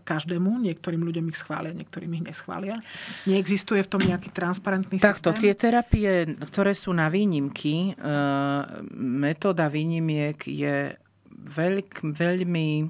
každému, 0.01 0.57
niektorým 0.65 1.05
ľuďom 1.05 1.29
ich 1.29 1.37
schvália, 1.37 1.77
niektorým 1.77 2.09
ich 2.17 2.25
neschvália. 2.25 2.81
Neexistuje 3.29 3.85
v 3.85 3.89
tom 3.89 4.01
nejaký 4.01 4.33
transparentný 4.33 4.97
Takto, 4.97 5.29
systém? 5.29 5.49
tie 5.49 5.53
terapie, 5.53 6.11
ktoré 6.49 6.73
sú 6.73 6.89
na 6.89 7.05
výnimky, 7.13 7.93
e, 7.93 8.13
metóda 8.97 9.69
výnimiek 9.69 10.41
je 10.41 10.97
veľk, 11.29 12.01
veľmi 12.01 12.69
e, 12.81 12.85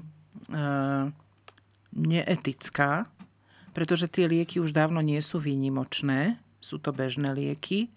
neetická, 1.94 3.04
pretože 3.76 4.08
tie 4.08 4.24
lieky 4.24 4.56
už 4.56 4.72
dávno 4.72 5.04
nie 5.04 5.20
sú 5.20 5.36
výnimočné, 5.36 6.40
sú 6.64 6.80
to 6.80 6.96
bežné 6.96 7.36
lieky 7.36 7.92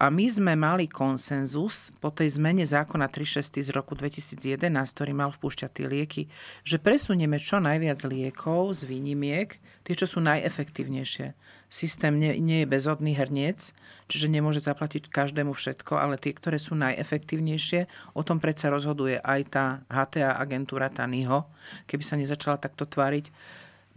a 0.00 0.08
my 0.08 0.24
sme 0.32 0.56
mali 0.56 0.88
konsenzus 0.88 1.92
po 2.00 2.08
tej 2.08 2.40
zmene 2.40 2.64
zákona 2.64 3.04
36 3.12 3.60
z 3.60 3.68
roku 3.76 3.92
2011, 3.92 4.72
ktorý 4.72 5.12
mal 5.12 5.28
vpúšťať 5.28 5.70
tie 5.76 5.86
lieky, 5.92 6.22
že 6.64 6.80
presunieme 6.80 7.36
čo 7.36 7.60
najviac 7.60 8.00
liekov 8.08 8.80
z 8.80 8.88
výnimiek, 8.88 9.60
tie, 9.84 9.92
čo 9.92 10.08
sú 10.08 10.24
najefektívnejšie. 10.24 11.36
Systém 11.68 12.16
nie, 12.16 12.32
nie 12.40 12.64
je 12.64 12.72
bezodný 12.72 13.12
hrniec, 13.12 13.76
čiže 14.08 14.32
nemôže 14.32 14.64
zaplatiť 14.64 15.12
každému 15.12 15.52
všetko, 15.52 16.00
ale 16.00 16.16
tie, 16.16 16.32
ktoré 16.32 16.56
sú 16.56 16.72
najefektívnejšie, 16.80 17.84
o 18.16 18.24
tom 18.24 18.40
predsa 18.40 18.72
rozhoduje 18.72 19.20
aj 19.20 19.40
tá 19.52 19.64
HTA 19.92 20.40
agentúra, 20.40 20.88
tá 20.88 21.04
NIHO, 21.04 21.44
keby 21.84 22.02
sa 22.08 22.16
nezačala 22.16 22.56
takto 22.56 22.88
tváriť 22.88 23.28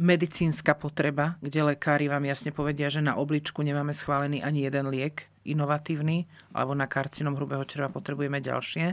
medicínska 0.04 0.76
potreba, 0.76 1.40
kde 1.40 1.64
lekári 1.64 2.12
vám 2.12 2.28
jasne 2.28 2.52
povedia, 2.52 2.92
že 2.92 3.00
na 3.00 3.16
obličku 3.16 3.64
nemáme 3.64 3.96
schválený 3.96 4.44
ani 4.44 4.68
jeden 4.68 4.92
liek, 4.92 5.32
inovatívny, 5.44 6.26
alebo 6.56 6.72
na 6.74 6.88
karcinom 6.88 7.36
hrubého 7.36 7.64
čreva 7.68 7.92
potrebujeme 7.92 8.40
ďalšie. 8.40 8.86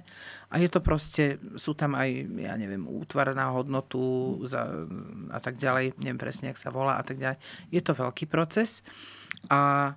A 0.51 0.55
je 0.59 0.69
to 0.71 0.83
proste, 0.83 1.39
sú 1.55 1.79
tam 1.79 1.95
aj, 1.95 2.11
ja 2.39 2.55
neviem, 2.59 2.87
útvar 2.87 3.31
na 3.35 3.55
hodnotu 3.55 4.37
za, 4.47 4.67
a 5.31 5.39
tak 5.39 5.57
ďalej, 5.57 5.99
neviem 6.03 6.19
presne, 6.19 6.51
ak 6.51 6.59
sa 6.59 6.75
volá 6.75 6.99
a 6.99 7.05
tak 7.07 7.23
ďalej. 7.23 7.39
Je 7.71 7.81
to 7.83 7.95
veľký 7.95 8.27
proces 8.27 8.83
a 9.47 9.95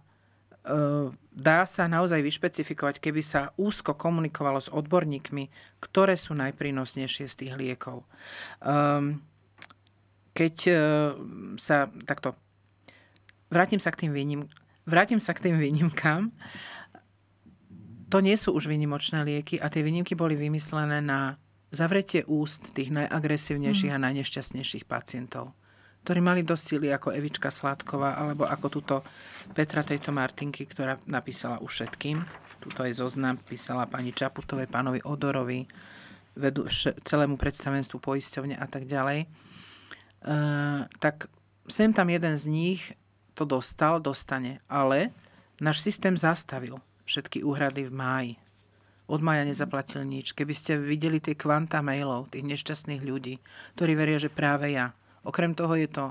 e, 0.62 1.10
dá 1.34 1.66
sa 1.66 1.90
naozaj 1.90 2.22
vyšpecifikovať, 2.22 3.02
keby 3.02 3.22
sa 3.26 3.50
úzko 3.58 3.98
komunikovalo 3.98 4.62
s 4.62 4.70
odborníkmi, 4.70 5.50
ktoré 5.82 6.14
sú 6.14 6.38
najprínosnejšie 6.38 7.26
z 7.26 7.36
tých 7.36 7.54
liekov. 7.58 8.06
Um, 8.62 9.26
keď 10.38 10.56
e, 10.70 10.74
sa 11.58 11.90
takto 12.06 12.38
vrátim 13.54 13.78
sa 13.78 13.94
k 13.94 14.06
tým 14.06 14.12
výnim, 14.18 14.50
Vrátim 14.84 15.20
sa 15.20 15.32
k 15.32 15.50
tým 15.50 15.56
výnimkám. 15.60 16.28
To 18.12 18.18
nie 18.20 18.36
sú 18.38 18.54
už 18.54 18.70
výnimočné 18.70 19.24
lieky 19.26 19.58
a 19.58 19.72
tie 19.72 19.82
výnimky 19.82 20.14
boli 20.14 20.38
vymyslené 20.38 21.02
na 21.02 21.42
zavretie 21.74 22.22
úst 22.30 22.78
tých 22.78 22.94
najagresívnejších 22.94 23.90
mm. 23.90 23.98
a 23.98 24.04
najnešťastnejších 24.06 24.86
pacientov, 24.86 25.58
ktorí 26.06 26.22
mali 26.22 26.46
dosť 26.46 26.64
síly 26.64 26.88
ako 26.94 27.10
Evička 27.10 27.50
Sládková 27.50 28.22
alebo 28.22 28.46
ako 28.46 28.68
túto 28.70 28.96
Petra 29.58 29.82
tejto 29.82 30.14
Martinky, 30.14 30.70
ktorá 30.70 30.94
napísala 31.10 31.58
už 31.66 31.74
všetkým. 31.74 32.22
Tuto 32.62 32.86
je 32.86 32.94
zoznam, 32.94 33.42
písala 33.42 33.90
pani 33.90 34.14
Čaputovej, 34.14 34.70
pánovi 34.70 35.02
Odorovi, 35.02 35.66
vedu, 36.38 36.70
vš- 36.70 37.02
celému 37.02 37.42
predstavenstvu 37.42 37.98
poisťovne 37.98 38.62
a 38.62 38.66
tak 38.70 38.86
ďalej. 38.86 39.26
E, 39.26 39.28
tak 41.02 41.26
sem 41.66 41.90
tam 41.90 42.14
jeden 42.14 42.38
z 42.38 42.46
nich 42.46 42.82
to 43.34 43.44
dostal, 43.46 44.00
dostane. 44.00 44.62
Ale 44.70 45.10
náš 45.58 45.82
systém 45.84 46.18
zastavil 46.18 46.78
všetky 47.06 47.44
úhrady 47.44 47.90
v 47.90 47.94
máji. 47.94 48.34
Od 49.12 49.20
maja 49.20 49.44
nezaplatil 49.44 50.08
nič. 50.08 50.32
Keby 50.32 50.54
ste 50.56 50.80
videli 50.80 51.20
tie 51.20 51.36
kvanta 51.36 51.84
mailov, 51.84 52.32
tých 52.32 52.48
nešťastných 52.48 53.04
ľudí, 53.04 53.44
ktorí 53.76 53.94
veria, 54.00 54.16
že 54.16 54.32
práve 54.32 54.72
ja. 54.72 54.96
Okrem 55.28 55.52
toho 55.52 55.76
je 55.76 55.92
to 55.92 56.06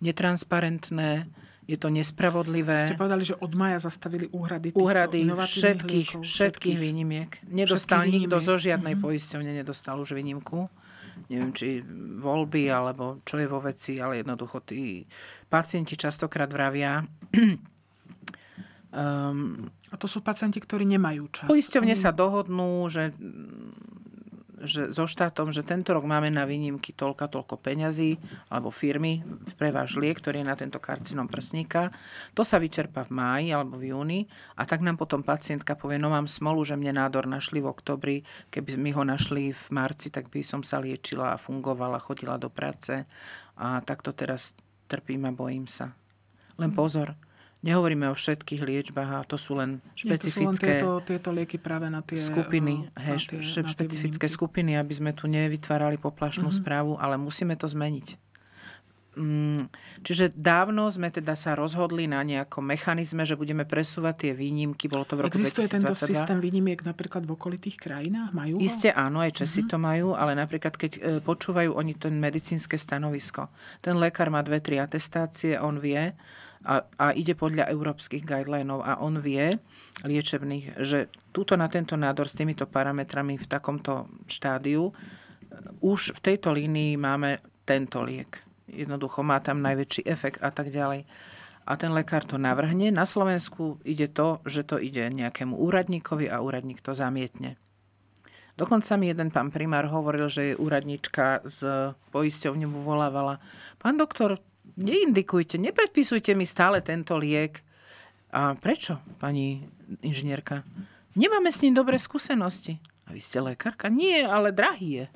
netransparentné, 0.00 1.28
je 1.68 1.76
to 1.76 1.92
nespravodlivé. 1.92 2.88
Ste 2.88 2.96
povedali, 2.96 3.28
že 3.28 3.36
od 3.36 3.52
maja 3.52 3.76
zastavili 3.76 4.32
úhrady 4.32 4.72
Úhrady 4.72 5.28
všetkých, 5.28 6.08
liekov, 6.16 6.24
všetkých, 6.24 6.24
všetkých 6.24 6.76
výnimiek. 6.80 7.30
Nedostal 7.52 8.08
nikto 8.08 8.40
zo 8.40 8.56
žiadnej 8.56 8.96
mm-hmm. 8.96 9.04
poisťovne, 9.04 9.52
nedostal 9.52 10.00
už 10.00 10.16
výnimku 10.16 10.72
neviem, 11.28 11.52
či 11.52 11.84
voľby, 12.18 12.72
alebo 12.72 13.20
čo 13.22 13.36
je 13.36 13.48
vo 13.48 13.60
veci, 13.60 14.00
ale 14.00 14.24
jednoducho 14.24 14.64
tí 14.64 15.04
pacienti 15.48 15.94
častokrát 15.94 16.48
vravia, 16.48 17.04
um, 18.92 19.68
a 19.92 19.94
to 19.96 20.08
sú 20.08 20.20
pacienti, 20.24 20.60
ktorí 20.60 20.84
nemajú 20.88 21.24
čas. 21.32 21.48
Poisťovne 21.48 21.96
sa 21.96 22.12
dohodnú, 22.12 22.88
že 22.88 23.12
že 24.64 24.90
so 24.90 25.06
štátom, 25.06 25.54
že 25.54 25.62
tento 25.62 25.94
rok 25.94 26.02
máme 26.02 26.32
na 26.32 26.48
výnimky 26.48 26.96
toľko 26.96 27.30
toľko 27.30 27.54
peňazí 27.60 28.18
alebo 28.50 28.72
firmy 28.72 29.22
pre 29.54 29.70
váš 29.70 29.94
liek, 30.00 30.18
ktorý 30.18 30.42
je 30.42 30.50
na 30.50 30.56
tento 30.58 30.80
karcinom 30.82 31.30
prsníka. 31.30 31.94
To 32.34 32.42
sa 32.42 32.58
vyčerpa 32.58 33.06
v 33.06 33.14
máji 33.14 33.48
alebo 33.54 33.78
v 33.78 33.94
júni 33.94 34.20
a 34.58 34.66
tak 34.66 34.82
nám 34.82 34.98
potom 34.98 35.22
pacientka 35.22 35.78
povie, 35.78 36.00
no 36.00 36.10
mám 36.10 36.26
smolu, 36.26 36.64
že 36.66 36.74
mne 36.74 36.98
nádor 36.98 37.28
našli 37.30 37.62
v 37.62 37.70
oktobri, 37.70 38.16
keby 38.48 38.80
mi 38.80 38.90
ho 38.96 39.04
našli 39.04 39.54
v 39.54 39.64
marci, 39.70 40.08
tak 40.10 40.32
by 40.32 40.42
som 40.42 40.66
sa 40.66 40.82
liečila 40.82 41.36
a 41.36 41.40
fungovala, 41.40 42.02
chodila 42.02 42.40
do 42.40 42.50
práce 42.50 43.04
a 43.58 43.82
takto 43.82 44.14
teraz 44.14 44.54
trpím 44.88 45.28
a 45.28 45.32
bojím 45.34 45.68
sa. 45.68 45.92
Len 46.58 46.74
pozor, 46.74 47.14
Nehovoríme 47.58 48.06
o 48.06 48.14
všetkých 48.14 48.62
liečbách 48.62 49.10
a 49.18 49.26
to 49.26 49.34
sú 49.34 49.58
len 49.58 49.82
špecifické 49.98 50.06
Nie, 50.06 50.22
to 50.22 50.30
sú 50.30 50.46
len 50.46 50.58
tieto, 50.62 50.90
tieto 51.02 51.30
lieky 51.34 51.58
práve 51.58 51.90
na 51.90 52.06
tie 52.06 52.14
skupiny, 52.14 52.86
uh, 52.86 53.02
hej, 53.02 53.18
na 53.18 53.30
tie, 53.34 53.38
špecifické 53.42 54.26
na 54.26 54.30
tie 54.30 54.36
skupiny, 54.38 54.70
aby 54.78 54.94
sme 54.94 55.10
tu 55.10 55.26
nevytvárali 55.26 55.98
poplašnú 55.98 56.54
uh-huh. 56.54 56.62
správu, 56.62 56.94
ale 57.02 57.18
musíme 57.18 57.58
to 57.58 57.66
zmeniť. 57.66 58.28
Mm, 59.18 59.66
čiže 60.06 60.30
dávno 60.30 60.86
sme 60.94 61.10
teda 61.10 61.34
sa 61.34 61.58
rozhodli 61.58 62.06
na 62.06 62.22
nejakom 62.22 62.62
mechanizme, 62.62 63.26
že 63.26 63.34
budeme 63.34 63.66
presúvať 63.66 64.14
tie 64.14 64.32
výnimky. 64.38 64.86
Bolo 64.86 65.02
to 65.02 65.18
v 65.18 65.26
roku 65.26 65.34
Existuje 65.34 65.66
2022. 65.66 65.74
tento 65.74 65.94
systém 65.98 66.38
výnimiek 66.38 66.78
napríklad 66.86 67.26
v 67.26 67.34
okolitých 67.34 67.82
krajinách? 67.82 68.30
Majú 68.30 68.54
ho? 68.54 68.62
Isté 68.62 68.94
áno, 68.94 69.18
aj 69.18 69.42
Česi 69.42 69.66
uh-huh. 69.66 69.72
to 69.74 69.76
majú, 69.82 70.08
ale 70.14 70.38
napríklad 70.38 70.78
keď 70.78 70.92
e, 70.94 71.00
počúvajú 71.18 71.74
oni 71.74 71.98
ten 71.98 72.14
medicínske 72.14 72.78
stanovisko. 72.78 73.50
Ten 73.82 73.98
lekár 73.98 74.30
má 74.30 74.38
dve, 74.46 74.62
tri 74.62 74.78
atestácie, 74.78 75.58
on 75.58 75.82
vie, 75.82 76.14
a, 76.66 76.82
a 76.98 77.06
ide 77.14 77.38
podľa 77.38 77.70
európskych 77.70 78.26
guidelinov 78.26 78.82
a 78.82 78.98
on 78.98 79.22
vie, 79.22 79.58
liečebných, 80.02 80.82
že 80.82 81.06
túto 81.30 81.54
na 81.54 81.70
tento 81.70 81.94
nádor 81.94 82.26
s 82.26 82.38
týmito 82.38 82.66
parametrami 82.66 83.38
v 83.38 83.46
takomto 83.46 84.10
štádiu 84.26 84.90
už 85.80 86.18
v 86.18 86.20
tejto 86.20 86.52
línii 86.52 86.98
máme 86.98 87.38
tento 87.64 88.02
liek. 88.04 88.42
Jednoducho 88.68 89.24
má 89.24 89.40
tam 89.40 89.64
najväčší 89.64 90.04
efekt 90.04 90.38
a 90.44 90.52
tak 90.52 90.68
ďalej. 90.68 91.08
A 91.68 91.72
ten 91.76 91.92
lekár 91.92 92.24
to 92.24 92.40
navrhne. 92.40 92.88
Na 92.88 93.04
Slovensku 93.04 93.76
ide 93.84 94.08
to, 94.08 94.40
že 94.48 94.64
to 94.64 94.80
ide 94.80 95.12
nejakému 95.12 95.52
úradníkovi 95.52 96.28
a 96.28 96.40
úradník 96.40 96.80
to 96.80 96.96
zamietne. 96.96 97.60
Dokonca 98.58 98.98
mi 98.98 99.06
jeden 99.06 99.30
pán 99.30 99.54
primár 99.54 99.86
hovoril, 99.86 100.26
že 100.26 100.52
je 100.52 100.58
úradnička 100.58 101.46
z 101.46 101.92
poisťovne 102.10 102.66
volávala. 102.66 103.38
Pán 103.78 103.94
doktor, 103.94 104.42
neindikujte, 104.78 105.58
nepredpisujte 105.58 106.32
mi 106.38 106.46
stále 106.46 106.78
tento 106.80 107.18
liek. 107.18 107.60
A 108.30 108.54
prečo, 108.54 109.02
pani 109.18 109.66
inžinierka? 110.04 110.62
Nemáme 111.18 111.50
s 111.50 111.66
ním 111.66 111.74
dobré 111.74 111.98
skúsenosti. 111.98 112.78
A 113.08 113.16
vy 113.16 113.20
ste 113.24 113.40
lekárka? 113.40 113.88
Nie, 113.90 114.28
ale 114.28 114.54
drahý 114.54 115.02
je. 115.02 115.06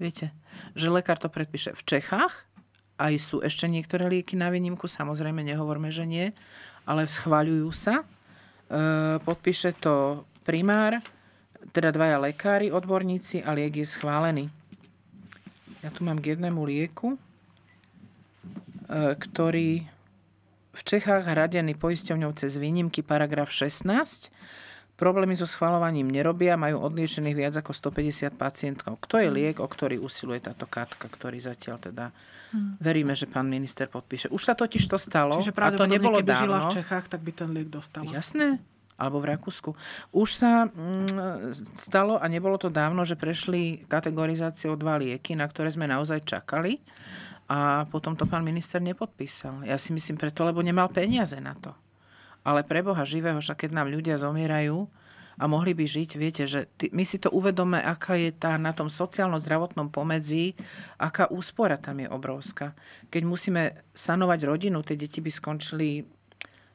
Viete, 0.00 0.26
že 0.74 0.90
lekár 0.90 1.20
to 1.20 1.28
predpíše 1.28 1.76
v 1.76 1.82
Čechách, 1.84 2.48
aj 2.98 3.14
sú 3.22 3.36
ešte 3.42 3.70
niektoré 3.70 4.10
lieky 4.10 4.34
na 4.34 4.50
výnimku, 4.50 4.90
samozrejme 4.90 5.46
nehovorme, 5.46 5.94
že 5.94 6.02
nie, 6.02 6.34
ale 6.82 7.06
schváľujú 7.06 7.70
sa. 7.70 8.02
E, 8.02 8.04
podpíše 9.22 9.78
to 9.78 10.26
primár, 10.42 10.98
teda 11.70 11.94
dvaja 11.94 12.18
lekári, 12.18 12.74
odborníci 12.74 13.46
a 13.46 13.54
liek 13.54 13.78
je 13.82 13.86
schválený. 13.86 14.50
Ja 15.86 15.94
tu 15.94 16.02
mám 16.02 16.18
k 16.18 16.34
jednému 16.34 16.66
lieku, 16.66 17.14
ktorý 18.88 19.84
v 20.72 20.82
Čechách 20.82 21.28
hradený 21.28 21.76
poisťovňou 21.76 22.32
cez 22.32 22.56
výnimky 22.56 23.04
paragraf 23.04 23.52
16 23.52 23.88
Problémy 24.98 25.38
so 25.38 25.46
schvalovaním 25.46 26.10
nerobia, 26.10 26.58
majú 26.58 26.82
odliečených 26.82 27.36
viac 27.38 27.54
ako 27.62 27.70
150 27.70 28.34
pacientov. 28.34 28.98
Kto 28.98 29.22
je 29.22 29.30
liek, 29.30 29.62
o 29.62 29.68
ktorý 29.70 30.02
usiluje 30.02 30.42
táto 30.42 30.66
Katka, 30.66 31.06
ktorý 31.06 31.38
zatiaľ 31.38 31.78
teda 31.78 32.10
hmm. 32.50 32.82
veríme, 32.82 33.14
že 33.14 33.30
pán 33.30 33.46
minister 33.46 33.86
podpíše. 33.86 34.26
Už 34.34 34.42
sa 34.42 34.58
totiž 34.58 34.90
to 34.90 34.98
stalo 34.98 35.38
Čiže 35.38 35.54
a 35.54 35.70
to 35.70 35.86
nebolo 35.86 36.18
keby 36.18 36.34
dávno. 36.34 36.42
žila 36.42 36.58
v 36.66 36.82
Čechách, 36.82 37.06
tak 37.14 37.22
by 37.22 37.30
ten 37.30 37.54
liek 37.54 37.70
dostala. 37.70 38.10
Jasné, 38.10 38.58
alebo 38.98 39.22
v 39.22 39.38
Rakúsku. 39.38 39.70
Už 40.10 40.28
sa 40.34 40.66
mm, 40.66 41.54
stalo, 41.78 42.18
a 42.18 42.26
nebolo 42.26 42.58
to 42.58 42.66
dávno, 42.66 43.06
že 43.06 43.14
prešli 43.14 43.86
kategorizáciou 43.86 44.74
dva 44.74 44.98
lieky, 44.98 45.38
na 45.38 45.46
ktoré 45.46 45.70
sme 45.70 45.86
naozaj 45.86 46.26
čakali 46.26 46.82
a 47.48 47.88
potom 47.88 48.12
to 48.12 48.28
pán 48.28 48.44
minister 48.44 48.76
nepodpísal. 48.78 49.64
Ja 49.64 49.80
si 49.80 49.96
myslím 49.96 50.20
preto, 50.20 50.44
lebo 50.44 50.60
nemal 50.60 50.92
peniaze 50.92 51.40
na 51.40 51.56
to. 51.56 51.72
Ale 52.44 52.60
pre 52.60 52.84
Boha 52.84 53.08
živého, 53.08 53.40
však 53.40 53.64
keď 53.66 53.70
nám 53.72 53.88
ľudia 53.88 54.20
zomierajú 54.20 54.84
a 55.40 55.44
mohli 55.48 55.72
by 55.72 55.84
žiť, 55.88 56.10
viete, 56.20 56.44
že 56.44 56.68
ty, 56.76 56.92
my 56.92 57.08
si 57.08 57.16
to 57.16 57.32
uvedome, 57.32 57.80
aká 57.80 58.20
je 58.20 58.36
tá 58.36 58.60
na 58.60 58.76
tom 58.76 58.92
sociálno-zdravotnom 58.92 59.88
pomedzi, 59.88 60.52
aká 61.00 61.32
úspora 61.32 61.80
tam 61.80 62.04
je 62.04 62.08
obrovská. 62.12 62.76
Keď 63.08 63.22
musíme 63.24 63.62
sanovať 63.96 64.40
rodinu, 64.44 64.84
tie 64.84 65.00
deti 65.00 65.24
by 65.24 65.30
skončili 65.32 66.04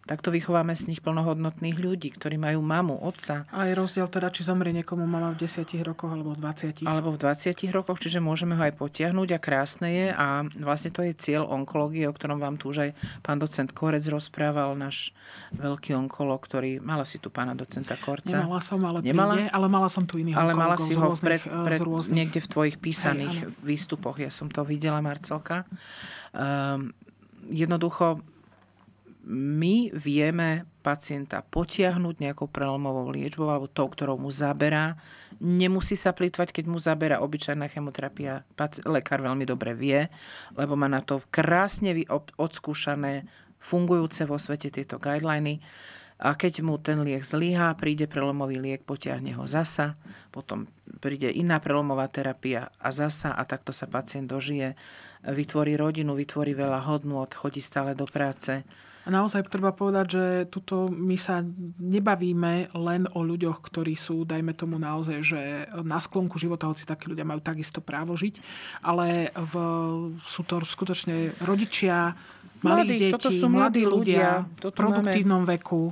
takto 0.03 0.35
vychováme 0.35 0.75
z 0.75 0.91
nich 0.91 0.99
plnohodnotných 0.99 1.79
ľudí, 1.79 2.11
ktorí 2.11 2.35
majú 2.35 2.59
mamu, 2.59 2.99
otca. 2.99 3.47
A 3.55 3.71
je 3.71 3.73
rozdiel 3.73 4.03
teda, 4.11 4.27
či 4.35 4.43
zomrie 4.43 4.75
niekomu 4.75 5.07
mama 5.07 5.31
v 5.31 5.47
10 5.47 5.63
rokoch 5.87 6.11
alebo 6.11 6.35
v 6.35 6.43
20. 6.43 6.83
Alebo 6.83 7.15
v 7.15 7.17
20 7.23 7.55
rokoch, 7.71 8.03
čiže 8.03 8.19
môžeme 8.19 8.59
ho 8.59 8.63
aj 8.67 8.75
potiahnuť 8.75 9.29
a 9.31 9.39
krásne 9.39 9.89
je 9.95 10.07
a 10.11 10.43
vlastne 10.59 10.91
to 10.91 11.07
je 11.07 11.15
cieľ 11.15 11.47
onkológie, 11.47 12.03
o 12.03 12.13
ktorom 12.13 12.35
vám 12.35 12.59
tu 12.59 12.75
už 12.75 12.89
aj 12.89 12.91
pán 13.23 13.39
docent 13.39 13.71
Korec 13.71 14.03
rozprával, 14.11 14.75
náš 14.75 15.15
veľký 15.55 15.95
onkolog, 15.95 16.43
ktorý, 16.43 16.83
mala 16.83 17.07
si 17.07 17.23
tu 17.23 17.31
pána 17.31 17.55
docenta 17.55 17.95
Korca. 17.95 18.43
Nemala 18.43 18.59
som, 18.59 18.83
ale 18.83 18.99
Nemala? 18.99 19.39
Príde, 19.39 19.55
ale 19.55 19.67
mala 19.71 19.87
som 19.87 20.03
tu 20.03 20.19
iných 20.19 20.35
Ale 20.35 20.51
mala 20.51 20.75
si 20.75 20.99
ho 20.99 21.07
rôznych, 21.07 21.23
pred, 21.23 21.41
eh, 21.47 21.65
pred, 21.71 21.79
rôznych... 21.79 22.15
niekde 22.19 22.39
v 22.43 22.47
tvojich 22.51 22.75
písaných 22.75 23.35
Hej, 23.47 23.55
výstupoch. 23.63 24.19
Ja 24.19 24.27
som 24.27 24.51
to 24.51 24.67
videla, 24.67 24.99
Marcelka. 24.99 25.63
Um, 26.35 26.91
jednoducho 27.47 28.19
my 29.23 29.87
vieme 29.95 30.67
pacienta 30.83 31.39
potiahnuť 31.47 32.19
nejakou 32.19 32.51
prelomovou 32.51 33.07
liečbou 33.07 33.47
alebo 33.47 33.71
tou, 33.71 33.87
ktorou 33.87 34.19
mu 34.19 34.27
zaberá. 34.35 34.99
Nemusí 35.39 35.95
sa 35.95 36.11
plýtvať, 36.11 36.51
keď 36.51 36.65
mu 36.67 36.75
zaberá 36.75 37.23
obyčajná 37.23 37.71
chemoterapia. 37.71 38.43
Lekár 38.83 39.23
veľmi 39.23 39.47
dobre 39.47 39.71
vie, 39.79 40.11
lebo 40.59 40.75
má 40.75 40.91
na 40.91 40.99
to 40.99 41.23
krásne 41.31 41.95
odskúšané, 42.35 43.23
fungujúce 43.63 44.27
vo 44.27 44.35
svete 44.35 44.67
tieto 44.67 44.99
guideliny. 44.99 45.63
A 46.23 46.35
keď 46.35 46.63
mu 46.63 46.79
ten 46.79 46.99
liek 47.03 47.23
zlyhá, 47.23 47.75
príde 47.75 48.07
prelomový 48.07 48.59
liek, 48.59 48.83
potiahne 48.83 49.35
ho 49.39 49.43
zasa, 49.47 49.99
potom 50.31 50.67
príde 50.99 51.31
iná 51.31 51.59
prelomová 51.63 52.07
terapia 52.07 52.71
a 52.79 52.91
zasa 52.95 53.35
a 53.35 53.43
takto 53.43 53.75
sa 53.75 53.87
pacient 53.87 54.31
dožije, 54.31 54.75
vytvorí 55.27 55.75
rodinu, 55.75 56.15
vytvorí 56.15 56.55
veľa 56.55 56.87
hodnôt, 56.87 57.27
chodí 57.27 57.59
stále 57.59 57.95
do 57.95 58.07
práce 58.07 58.63
a 59.03 59.07
naozaj 59.11 59.51
treba 59.51 59.75
povedať, 59.75 60.05
že 60.07 60.25
tuto 60.47 60.87
my 60.87 61.19
sa 61.19 61.43
nebavíme 61.79 62.71
len 62.71 63.03
o 63.11 63.19
ľuďoch, 63.19 63.59
ktorí 63.59 63.99
sú, 63.99 64.23
dajme 64.23 64.55
tomu 64.55 64.79
naozaj, 64.79 65.19
že 65.19 65.41
na 65.83 65.99
sklonku 65.99 66.39
života, 66.39 66.71
hoci 66.71 66.87
takí 66.87 67.11
ľudia 67.11 67.27
majú 67.27 67.43
takisto 67.43 67.83
právo 67.83 68.15
žiť, 68.15 68.39
ale 68.79 69.27
v, 69.35 69.53
sú 70.23 70.47
to 70.47 70.63
skutočne 70.63 71.35
rodičia, 71.43 72.15
malí 72.63 72.95
deti, 72.95 73.11
toto 73.11 73.27
sú 73.27 73.51
mladí 73.51 73.83
ľudia, 73.83 74.47
ľudia 74.47 74.71
v 74.71 74.71
produktívnom 74.71 75.43
máme... 75.43 75.59
veku, 75.59 75.91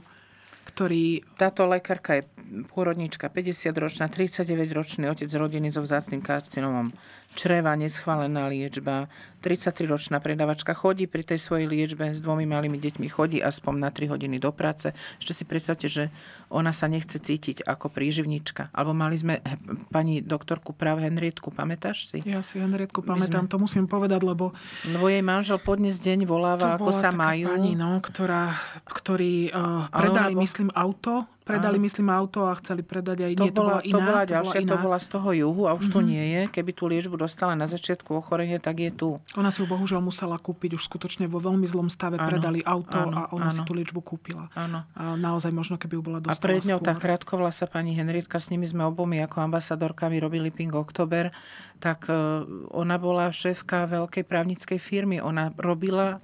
ktorí... 0.72 1.28
Táto 1.36 1.68
lekárka 1.68 2.16
je 2.16 2.24
pôrodnička, 2.72 3.28
50-ročná, 3.28 4.08
39-ročný 4.08 5.12
otec 5.12 5.28
rodiny 5.28 5.68
so 5.68 5.84
vzácným 5.84 6.24
karcinomom 6.24 6.96
čreva, 7.36 7.76
neschválená 7.80 8.48
liečba. 8.52 9.08
33-ročná 9.42 10.22
predavačka 10.22 10.78
chodí 10.78 11.10
pri 11.10 11.26
tej 11.26 11.42
svojej 11.42 11.66
liečbe 11.66 12.14
s 12.14 12.22
dvomi 12.22 12.46
malými 12.46 12.78
deťmi, 12.78 13.10
chodí 13.10 13.42
aspoň 13.42 13.74
na 13.82 13.90
3 13.90 14.14
hodiny 14.14 14.38
do 14.38 14.54
práce. 14.54 14.94
Ešte 15.18 15.34
si 15.34 15.44
predstavte, 15.50 15.90
že 15.90 16.14
ona 16.54 16.70
sa 16.70 16.86
nechce 16.86 17.18
cítiť 17.18 17.66
ako 17.66 17.90
príživnička. 17.90 18.70
Alebo 18.70 18.94
mali 18.94 19.18
sme 19.18 19.42
eh, 19.42 19.58
pani 19.90 20.22
doktorku 20.22 20.78
práve 20.78 21.02
Henrietku, 21.10 21.50
pamätáš 21.50 22.14
si? 22.14 22.18
Ja 22.22 22.46
si 22.46 22.62
Henrietku 22.62 23.02
pamätám, 23.02 23.50
sme... 23.50 23.52
to 23.52 23.58
musím 23.58 23.86
povedať, 23.90 24.22
lebo... 24.22 24.54
Lebo 24.86 25.10
jej 25.10 25.26
manžel 25.26 25.58
podnes 25.58 25.98
deň 25.98 26.30
voláva, 26.30 26.78
ako 26.78 26.94
sa 26.94 27.10
majú. 27.10 27.50
pani, 27.50 27.74
no, 27.74 27.98
ktorá, 27.98 28.54
ktorí 28.86 29.50
uh, 29.50 29.90
predali, 29.90 30.38
bo... 30.38 30.46
myslím, 30.46 30.70
auto 30.78 31.26
Predali, 31.52 31.78
Áno. 31.78 31.86
myslím, 31.86 32.08
auto 32.08 32.48
a 32.48 32.56
chceli 32.64 32.82
predať 32.82 33.28
aj... 33.28 33.34
To, 33.36 33.44
nie, 33.44 33.52
bola, 33.52 33.54
to 33.54 33.62
bola 33.62 33.82
iná. 33.84 33.92
To 33.92 34.00
bola 34.00 34.24
ďalšia, 34.24 34.60
to 34.60 34.64
bola, 34.64 34.72
to 34.72 34.86
bola 34.88 34.98
z 34.98 35.08
toho 35.12 35.30
juhu 35.36 35.64
a 35.68 35.72
už 35.76 35.92
mm-hmm. 35.92 35.94
tu 35.94 36.00
nie 36.00 36.24
je. 36.24 36.42
Keby 36.48 36.72
tú 36.72 36.84
liečbu 36.88 37.16
dostala 37.20 37.54
na 37.60 37.68
začiatku 37.68 38.16
ochorenia, 38.16 38.64
tak 38.64 38.80
je 38.80 38.92
tu. 38.96 39.10
Ona 39.36 39.52
si 39.52 39.60
ju 39.60 39.68
bohužiaľ 39.68 40.00
musela 40.00 40.40
kúpiť 40.40 40.80
už 40.80 40.88
skutočne 40.88 41.28
vo 41.28 41.44
veľmi 41.44 41.68
zlom 41.68 41.92
stave. 41.92 42.16
Áno. 42.16 42.32
Predali 42.32 42.64
auto 42.64 43.04
áno. 43.04 43.12
a 43.12 43.22
ona 43.36 43.52
áno. 43.52 43.56
si 43.56 43.62
tú 43.68 43.76
liečbu 43.76 44.00
kúpila. 44.00 44.48
Áno. 44.56 44.88
A 44.96 45.20
naozaj 45.20 45.52
možno, 45.52 45.76
keby 45.76 46.00
ju 46.00 46.02
bola 46.02 46.20
dostala 46.24 46.40
A 46.40 46.46
pred 46.48 46.64
ňou 46.64 46.80
skôr. 46.80 46.88
tá 46.88 46.94
krátkovlasa 46.96 47.68
pani 47.68 47.92
Henrietka, 47.92 48.40
s 48.40 48.48
nimi 48.48 48.64
sme 48.64 48.88
obomi 48.88 49.20
ako 49.20 49.44
ambasadorkami 49.44 50.18
robili 50.24 50.48
Pink 50.50 50.74
Oktober, 50.74 51.36
tak 51.82 52.08
e, 52.08 52.46
ona 52.72 52.96
bola 53.02 53.34
šéfka 53.34 53.90
veľkej 53.90 54.24
právnickej 54.24 54.80
firmy. 54.80 55.18
Ona 55.18 55.52
robila 55.58 56.22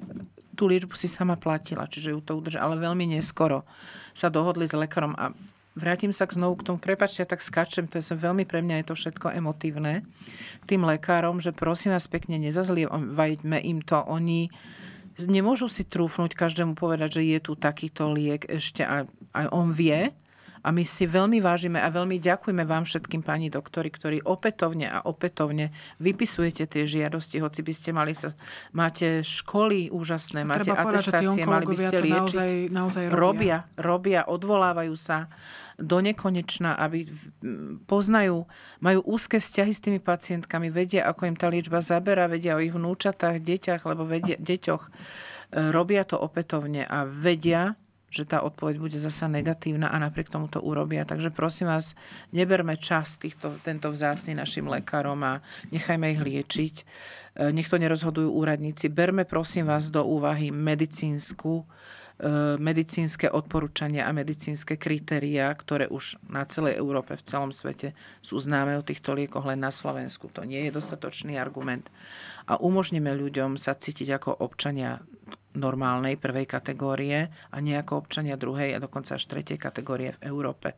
tú 0.57 0.65
liečbu 0.65 0.97
si 0.97 1.05
sama 1.05 1.37
platila, 1.37 1.85
čiže 1.85 2.17
ju 2.17 2.19
to 2.25 2.33
udržala, 2.41 2.73
ale 2.73 2.81
veľmi 2.81 3.13
neskoro 3.13 3.61
sa 4.17 4.33
dohodli 4.33 4.65
s 4.65 4.73
lekárom. 4.73 5.13
A 5.13 5.29
vrátim 5.77 6.09
sa 6.09 6.25
k 6.25 6.33
znovu 6.33 6.57
k 6.57 6.65
tomu, 6.65 6.81
prepačte, 6.81 7.21
ja 7.21 7.29
tak 7.29 7.45
skačem, 7.45 7.85
to 7.85 8.01
je 8.01 8.17
veľmi 8.17 8.49
pre 8.49 8.65
mňa 8.65 8.81
je 8.81 8.87
to 8.89 8.95
všetko 8.97 9.37
emotívne, 9.37 10.01
tým 10.65 10.81
lekárom, 10.81 11.37
že 11.37 11.53
prosím 11.53 11.93
vás 11.93 12.09
pekne, 12.09 12.41
nezazlievajme 12.41 13.61
im 13.61 13.85
to, 13.85 14.01
oni 14.01 14.49
nemôžu 15.21 15.69
si 15.69 15.85
trúfnuť 15.85 16.33
každému 16.33 16.73
povedať, 16.73 17.21
že 17.21 17.29
je 17.29 17.39
tu 17.41 17.53
takýto 17.53 18.09
liek 18.09 18.45
ešte 18.49 18.81
a, 18.81 19.05
a 19.33 19.39
on 19.53 19.69
vie, 19.73 20.09
a 20.67 20.75
my 20.75 20.83
si 20.83 21.07
veľmi 21.07 21.39
vážime 21.39 21.79
a 21.79 21.87
veľmi 21.87 22.19
ďakujeme 22.19 22.67
vám 22.67 22.83
všetkým 22.83 23.23
pani 23.23 23.47
doktori, 23.47 23.87
ktorí 23.87 24.19
opätovne 24.27 24.91
a 24.91 24.99
opätovne 25.07 25.71
vypisujete 26.03 26.67
tie 26.67 26.83
žiadosti, 26.83 27.39
hoci 27.39 27.63
by 27.63 27.71
ste 27.71 27.89
mali 27.95 28.11
sa, 28.11 28.35
máte 28.75 29.23
školy 29.23 29.87
úžasné, 29.87 30.43
máte 30.43 30.75
atestácie, 30.75 31.47
mali 31.47 31.71
by 31.71 31.77
ste 31.79 31.97
liečiť. 32.03 32.35
Naozaj, 32.35 32.51
naozaj 32.67 33.03
robia. 33.07 33.15
robia, 33.15 33.57
robia, 33.79 34.21
odvolávajú 34.27 34.95
sa 34.99 35.31
do 35.77 36.03
nekonečna, 36.03 36.75
aby 36.75 37.05
poznajú, 37.85 38.49
majú 38.81 38.99
úzke 39.07 39.37
vzťahy 39.37 39.71
s 39.71 39.79
tými 39.79 39.99
pacientkami, 40.01 40.73
vedia, 40.73 41.05
ako 41.05 41.29
im 41.29 41.37
tá 41.37 41.47
liečba 41.47 41.85
zabera, 41.85 42.27
vedia 42.27 42.57
o 42.57 42.63
ich 42.65 42.73
vnúčatách, 42.73 43.39
deťach, 43.39 43.85
alebo 43.85 44.03
vedia, 44.09 44.35
deťoch. 44.41 44.83
E, 44.83 44.91
robia 45.69 46.01
to 46.01 46.17
opätovne 46.17 46.81
a 46.81 47.05
vedia, 47.05 47.77
že 48.17 48.25
tá 48.25 48.41
odpoveď 48.41 48.81
bude 48.81 48.97
zasa 48.97 49.29
negatívna 49.29 49.93
a 49.93 50.01
napriek 50.01 50.33
tomu 50.33 50.49
to 50.49 50.57
urobia. 50.57 51.05
Takže 51.05 51.29
prosím 51.29 51.69
vás, 51.69 51.93
neberme 52.33 52.73
čas 52.73 53.21
týchto, 53.21 53.53
tento 53.61 53.93
vzácný 53.93 54.33
našim 54.33 54.65
lekárom 54.65 55.21
a 55.21 55.45
nechajme 55.69 56.17
ich 56.17 56.21
liečiť. 56.21 56.75
E, 56.81 56.85
nech 57.53 57.69
to 57.69 57.77
nerozhodujú 57.77 58.33
úradníci. 58.33 58.89
Berme 58.89 59.29
prosím 59.29 59.69
vás 59.69 59.93
do 59.93 60.01
úvahy 60.01 60.49
medicínsku 60.49 61.69
E, 62.17 62.57
medicínske 62.57 63.29
odporúčania 63.29 64.09
a 64.09 64.15
medicínske 64.15 64.73
kritériá, 64.73 65.53
ktoré 65.53 65.85
už 65.85 66.17
na 66.25 66.49
celej 66.49 66.81
Európe, 66.81 67.13
v 67.13 67.21
celom 67.21 67.53
svete 67.53 67.93
sú 68.25 68.41
známe 68.41 68.73
o 68.73 68.81
týchto 68.81 69.13
liekoch 69.13 69.45
len 69.45 69.61
na 69.61 69.69
Slovensku. 69.69 70.25
To 70.33 70.41
nie 70.41 70.65
je 70.65 70.73
dostatočný 70.73 71.37
argument. 71.37 71.85
A 72.49 72.57
umožníme 72.57 73.13
ľuďom 73.13 73.61
sa 73.61 73.77
cítiť 73.77 74.17
ako 74.17 74.33
občania 74.41 74.97
normálnej 75.57 76.15
prvej 76.21 76.45
kategórie 76.45 77.33
a 77.49 77.57
nie 77.57 77.73
ako 77.73 78.05
občania 78.05 78.37
druhej 78.37 78.77
a 78.77 78.83
dokonca 78.83 79.17
až 79.17 79.25
tretej 79.25 79.57
kategórie 79.57 80.13
v 80.17 80.29
Európe. 80.29 80.77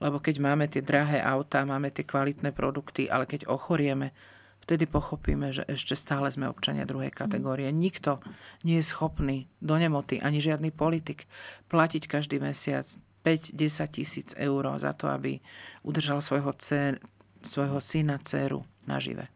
Lebo 0.00 0.18
keď 0.18 0.40
máme 0.40 0.66
tie 0.66 0.80
drahé 0.80 1.20
autá, 1.20 1.62
máme 1.68 1.92
tie 1.92 2.08
kvalitné 2.08 2.56
produkty, 2.56 3.06
ale 3.06 3.28
keď 3.28 3.46
ochorieme, 3.52 4.16
vtedy 4.64 4.88
pochopíme, 4.88 5.52
že 5.52 5.68
ešte 5.68 5.92
stále 5.92 6.32
sme 6.32 6.48
občania 6.48 6.88
druhej 6.88 7.12
kategórie. 7.12 7.68
Nikto 7.68 8.24
nie 8.64 8.80
je 8.80 8.90
schopný 8.90 9.50
do 9.60 9.76
nemoty, 9.76 10.16
ani 10.20 10.40
žiadny 10.40 10.72
politik, 10.72 11.28
platiť 11.68 12.08
každý 12.08 12.40
mesiac 12.40 12.88
5-10 13.24 13.96
tisíc 13.96 14.28
eur 14.40 14.64
za 14.80 14.96
to, 14.96 15.12
aby 15.12 15.44
udržal 15.84 16.24
svojho, 16.24 16.56
dcer, 16.56 16.96
svojho 17.44 17.76
syna, 17.84 18.16
dceru 18.24 18.64
nažive. 18.88 19.28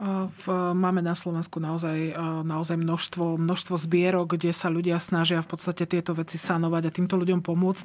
V, 0.00 0.44
máme 0.72 1.04
na 1.04 1.12
Slovensku 1.12 1.60
naozaj, 1.60 2.16
naozaj 2.48 2.80
množstvo, 2.80 3.36
množstvo 3.36 3.76
zbierok, 3.76 4.32
kde 4.32 4.48
sa 4.48 4.72
ľudia 4.72 4.96
snažia 4.96 5.44
v 5.44 5.52
podstate 5.52 5.84
tieto 5.84 6.16
veci 6.16 6.40
sanovať 6.40 6.88
a 6.88 6.94
týmto 6.94 7.20
ľuďom 7.20 7.44
pomôcť. 7.44 7.84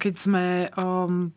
Keď 0.00 0.14
sme 0.16 0.72
um, 0.72 1.28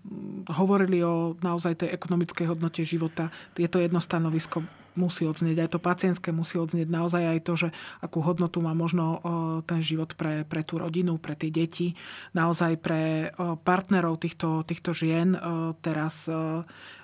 hovorili 0.56 1.04
o 1.04 1.36
naozaj 1.44 1.84
tej 1.84 1.90
ekonomickej 2.00 2.48
hodnote 2.48 2.80
života, 2.88 3.28
je 3.60 3.68
to 3.68 3.84
jedno 3.84 4.00
stanovisko 4.00 4.64
musí 4.96 5.28
odznieť, 5.28 5.66
aj 5.66 5.70
to 5.76 5.80
pacientské 5.82 6.30
musí 6.32 6.58
odznieť 6.58 6.88
naozaj 6.90 7.24
aj 7.36 7.40
to, 7.46 7.54
že 7.56 7.68
akú 8.02 8.22
hodnotu 8.22 8.62
má 8.64 8.74
možno 8.78 9.22
ten 9.68 9.84
život 9.84 10.14
pre, 10.18 10.46
pre 10.46 10.62
tú 10.66 10.80
rodinu, 10.80 11.18
pre 11.22 11.38
tie 11.38 11.52
deti, 11.54 11.94
naozaj 12.34 12.80
pre 12.82 13.32
partnerov 13.66 14.22
týchto, 14.22 14.64
týchto 14.66 14.96
žien. 14.96 15.38
Teraz 15.84 16.26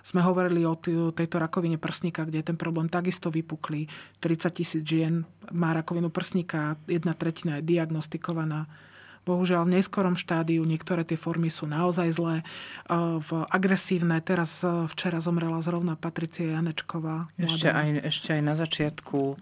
sme 0.05 0.21
hovorili 0.21 0.65
o 0.65 0.77
tejto 1.13 1.37
rakovine 1.37 1.77
prsníka, 1.77 2.25
kde 2.25 2.45
ten 2.45 2.57
problém 2.57 2.89
takisto 2.89 3.29
vypuklý. 3.29 3.89
30 4.21 4.49
tisíc 4.53 4.83
žien 4.85 5.25
má 5.53 5.73
rakovinu 5.73 6.09
prsníka, 6.09 6.77
jedna 6.89 7.13
tretina 7.13 7.61
je 7.61 7.77
diagnostikovaná 7.77 8.67
Bohužiaľ 9.25 9.65
v 9.65 9.81
neskorom 9.81 10.13
štádiu 10.13 10.61
niektoré 10.63 11.01
tie 11.01 11.17
formy 11.17 11.49
sú 11.49 11.65
naozaj 11.65 12.13
zlé, 12.13 12.35
v 12.89 13.29
agresívne. 13.49 14.21
Teraz 14.21 14.61
e, 14.61 14.85
včera 14.85 15.17
zomrela 15.17 15.57
zrovna 15.65 15.97
Patricia 15.97 16.53
Janečková. 16.53 17.25
Ešte 17.41 17.73
aj, 17.73 18.05
ešte 18.05 18.37
aj 18.37 18.41
na 18.45 18.53
začiatku 18.53 19.41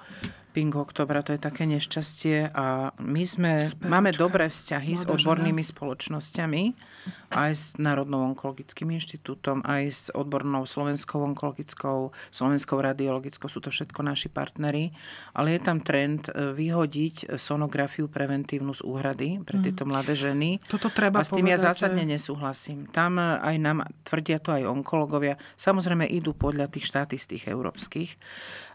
Pink 0.53 0.77
Oktobra, 0.77 1.25
to 1.25 1.33
je 1.33 1.41
také 1.41 1.65
nešťastie 1.65 2.53
a 2.53 2.93
my 3.01 3.23
sme, 3.25 3.65
Spevačka. 3.65 3.89
máme 3.89 4.13
dobré 4.13 4.45
vzťahy 4.53 4.93
Mladá 4.93 5.01
s 5.01 5.05
odbornými 5.09 5.63
spoločnosťami, 5.65 6.63
aj 7.33 7.51
s 7.51 7.65
Národnou 7.81 8.21
onkologickým 8.31 8.93
inštitútom, 8.93 9.65
aj 9.65 9.83
s 9.89 10.03
odbornou 10.13 10.69
Slovenskou 10.69 11.25
onkologickou, 11.25 12.13
Slovenskou 12.29 12.77
radiologickou, 12.77 13.49
sú 13.49 13.65
to 13.65 13.73
všetko 13.73 14.05
naši 14.05 14.29
partnery, 14.29 14.93
ale 15.33 15.57
je 15.57 15.59
tam 15.65 15.81
trend 15.81 16.29
e, 16.29 16.53
vyhodiť 16.53 17.33
sonografiu 17.33 18.05
preventívnu 18.05 18.77
z 18.77 18.85
úhrady 18.85 19.41
pre 19.41 19.57
mhm. 19.57 19.63
tieto 19.65 19.83
mladé 19.89 20.13
ženy. 20.13 20.61
Toto 20.69 20.93
treba 20.93 21.21
a 21.21 21.27
s 21.27 21.33
tým 21.33 21.49
povedať, 21.49 21.57
ja 21.57 21.65
zásadne 21.73 22.05
že... 22.05 22.09
nesúhlasím. 22.13 22.85
Tam 22.93 23.17
e, 23.17 23.41
aj 23.41 23.55
nám 23.57 23.77
tvrdia 24.05 24.37
to 24.37 24.53
aj 24.53 24.69
onkologovia, 24.69 25.41
samozrejme 25.57 26.05
idú 26.05 26.37
podľa 26.37 26.69
tých 26.69 26.85
štatistík 26.85 27.49
európskych, 27.49 28.13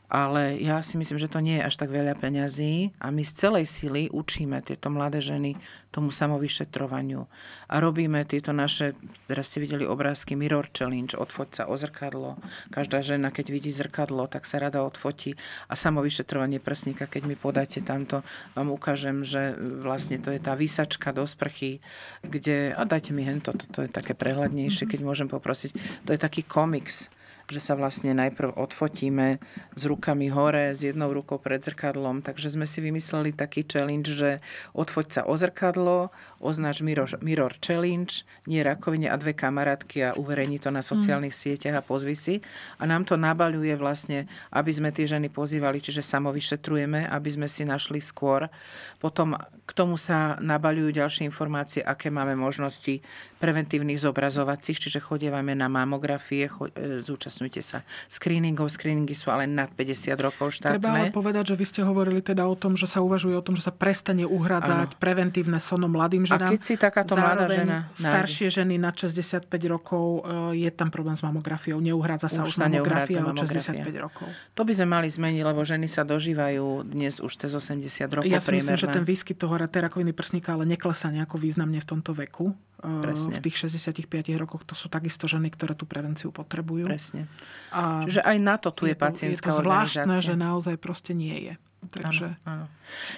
ale 0.09 0.56
ja 0.56 0.80
si 0.80 0.96
myslím, 0.96 1.20
že 1.20 1.28
to 1.28 1.44
nie 1.44 1.61
je 1.61 1.66
až 1.68 1.76
tak 1.76 1.92
veľa 1.92 2.16
peňazí 2.16 2.96
a 2.96 3.12
my 3.12 3.20
z 3.20 3.32
celej 3.44 3.68
sily 3.68 4.09
učíme 4.09 4.56
tieto 4.64 4.88
mladé 4.88 5.20
ženy 5.20 5.61
tomu 5.92 6.12
samovyšetrovaniu. 6.12 7.28
A 7.68 7.74
robíme 7.80 8.24
tieto 8.24 8.52
naše, 8.52 8.96
teraz 9.28 9.52
ste 9.52 9.64
videli 9.64 9.84
obrázky 9.88 10.36
Mirror 10.36 10.72
Challenge, 10.72 11.16
odfoť 11.16 11.48
sa 11.52 11.62
o 11.68 11.76
zrkadlo. 11.76 12.40
Každá 12.72 13.04
žena, 13.04 13.28
keď 13.28 13.46
vidí 13.52 13.72
zrkadlo, 13.72 14.28
tak 14.28 14.44
sa 14.44 14.61
rada 14.61 14.84
odfotí. 14.84 15.36
A 15.68 15.76
samovyšetrovanie 15.76 16.61
prsníka, 16.61 17.09
keď 17.09 17.22
mi 17.28 17.36
podáte 17.36 17.80
tamto, 17.80 18.24
vám 18.52 18.68
ukážem, 18.72 19.24
že 19.24 19.56
vlastne 19.61 20.20
to 20.20 20.32
je 20.32 20.40
tá 20.40 20.56
výsačka 20.56 21.12
do 21.12 21.24
sprchy, 21.24 21.80
kde, 22.24 22.72
a 22.76 22.84
dajte 22.84 23.12
mi 23.16 23.24
hento, 23.24 23.56
to 23.56 23.84
je 23.84 23.90
také 23.92 24.12
prehľadnejšie, 24.12 24.88
keď 24.88 25.00
môžem 25.04 25.28
poprosiť, 25.28 26.04
to 26.04 26.12
je 26.12 26.20
taký 26.20 26.44
komiks, 26.44 27.09
že 27.49 27.64
sa 27.64 27.72
vlastne 27.72 28.12
najprv 28.12 28.61
odfotíme 28.61 29.40
s 29.72 29.82
rukami 29.88 30.28
hore, 30.28 30.76
s 30.76 30.84
jednou 30.84 31.09
rukou 31.09 31.40
pred 31.40 31.64
zrkadlom. 31.64 32.20
Takže 32.20 32.53
sme 32.53 32.68
si 32.68 32.84
vymysleli 32.84 33.32
taký 33.32 33.64
challenge, 33.64 34.12
že 34.12 34.44
odfoť 34.76 35.07
sa 35.09 35.20
o 35.24 35.32
zrkadlo, 35.32 36.12
označ 36.44 36.84
Mirror, 36.84 37.24
mirror 37.24 37.57
Challenge, 37.57 38.12
nie 38.44 38.61
rakovine 38.61 39.09
a 39.09 39.16
dve 39.16 39.32
kamarátky 39.32 40.12
a 40.12 40.14
uverejní 40.20 40.61
to 40.61 40.68
na 40.68 40.84
sociálnych 40.84 41.32
mm. 41.32 41.40
sieťach 41.40 41.80
a 41.80 41.82
pozvi 41.82 42.12
si. 42.12 42.44
A 42.76 42.84
nám 42.84 43.09
to 43.09 43.16
nabaľuje 43.16 43.80
vlastne, 43.80 44.28
aby 44.53 44.68
sme 44.68 44.92
tie 44.92 45.09
ženy 45.09 45.32
pozývali, 45.32 45.80
čiže 45.80 46.05
samovyšetrujeme, 46.05 47.09
aby 47.09 47.28
sme 47.32 47.49
si 47.49 47.64
našli 47.64 48.05
skôr. 48.05 48.53
Potom 49.01 49.40
k 49.68 49.72
tomu 49.72 49.96
sa 49.96 50.36
nabaľujú 50.40 50.96
ďalšie 50.96 51.28
informácie, 51.28 51.80
aké 51.84 52.09
máme 52.12 52.36
možnosti 52.36 53.01
preventívnych 53.36 54.01
zobrazovacích, 54.01 54.80
čiže 54.80 55.05
chodievame 55.05 55.53
na 55.53 55.68
mamografie, 55.68 56.49
e, 56.49 56.99
zúčastňujte 57.39 57.62
sa 57.62 57.86
screeningov. 58.11 58.66
Screeningy 58.74 59.14
sú 59.14 59.30
ale 59.30 59.47
nad 59.47 59.70
50 59.70 60.18
rokov 60.18 60.59
štátne. 60.59 60.82
Treba 60.82 60.91
ale 60.99 61.14
povedať, 61.14 61.55
že 61.55 61.57
vy 61.57 61.64
ste 61.64 61.80
hovorili 61.86 62.18
teda 62.18 62.43
o 62.51 62.59
tom, 62.59 62.74
že 62.74 62.91
sa 62.91 62.99
uvažuje 62.99 63.39
o 63.39 63.45
tom, 63.45 63.55
že 63.55 63.62
sa 63.62 63.70
prestane 63.70 64.26
uhradzať 64.26 64.91
ano. 64.91 64.99
preventívne 64.99 65.62
sono 65.62 65.86
mladým 65.86 66.26
ženám. 66.26 66.51
A 66.51 66.53
keď 66.59 66.62
si 66.66 66.74
takáto 66.74 67.14
mladá 67.14 67.47
žena 67.47 67.86
staršie 67.95 68.51
ženy 68.51 68.74
na 68.82 68.91
65 68.91 69.47
rokov, 69.70 70.26
e, 70.55 70.66
je 70.66 70.70
tam 70.74 70.91
problém 70.91 71.14
s 71.14 71.22
mamografiou. 71.22 71.78
Neuhrádza 71.78 72.26
sa 72.26 72.43
už, 72.43 72.51
už 72.51 72.55
sa 72.59 72.66
mamografia 72.66 73.22
od 73.22 73.39
65 73.39 73.86
rokov. 74.03 74.26
To 74.59 74.66
by 74.66 74.72
sme 74.74 74.86
mali 74.99 75.07
zmeniť, 75.07 75.43
lebo 75.47 75.62
ženy 75.62 75.86
sa 75.86 76.03
dožívajú 76.03 76.91
dnes 76.91 77.22
už 77.22 77.32
cez 77.39 77.55
80 77.55 78.18
rokov. 78.18 78.26
Ja 78.26 78.43
si 78.43 78.51
myslím, 78.51 78.74
že 78.74 78.91
ten 78.91 79.07
výskyt 79.07 79.39
toho 79.39 79.55
rakoviny 79.55 80.11
prsníka 80.11 80.59
ale 80.59 80.66
neklesá 80.66 81.12
nejako 81.14 81.39
významne 81.39 81.78
v 81.78 81.86
tomto 81.86 82.16
veku. 82.16 82.51
Presne. 82.78 83.34
v 83.34 83.42
tých 83.42 83.56
65 83.66 84.06
rokoch 84.38 84.62
to 84.62 84.78
sú 84.78 84.86
takisto 84.86 85.26
ženy, 85.26 85.50
ktoré 85.50 85.74
tú 85.74 85.82
prevenciu 85.82 86.30
potrebujú. 86.30 86.86
Presne. 86.86 87.26
A 87.74 88.06
Čiže 88.06 88.22
aj 88.22 88.36
na 88.38 88.54
to 88.54 88.70
tu 88.70 88.86
je, 88.86 88.94
je 88.94 89.02
pacientská 89.02 89.50
Je 89.50 89.54
to 89.58 89.62
zvláštne, 89.66 90.14
že 90.22 90.34
naozaj 90.38 90.78
proste 90.78 91.10
nie 91.10 91.34
je. 91.42 91.54
Takže... 91.78 92.34
Ano, 92.42 92.66
ano. 92.66 92.66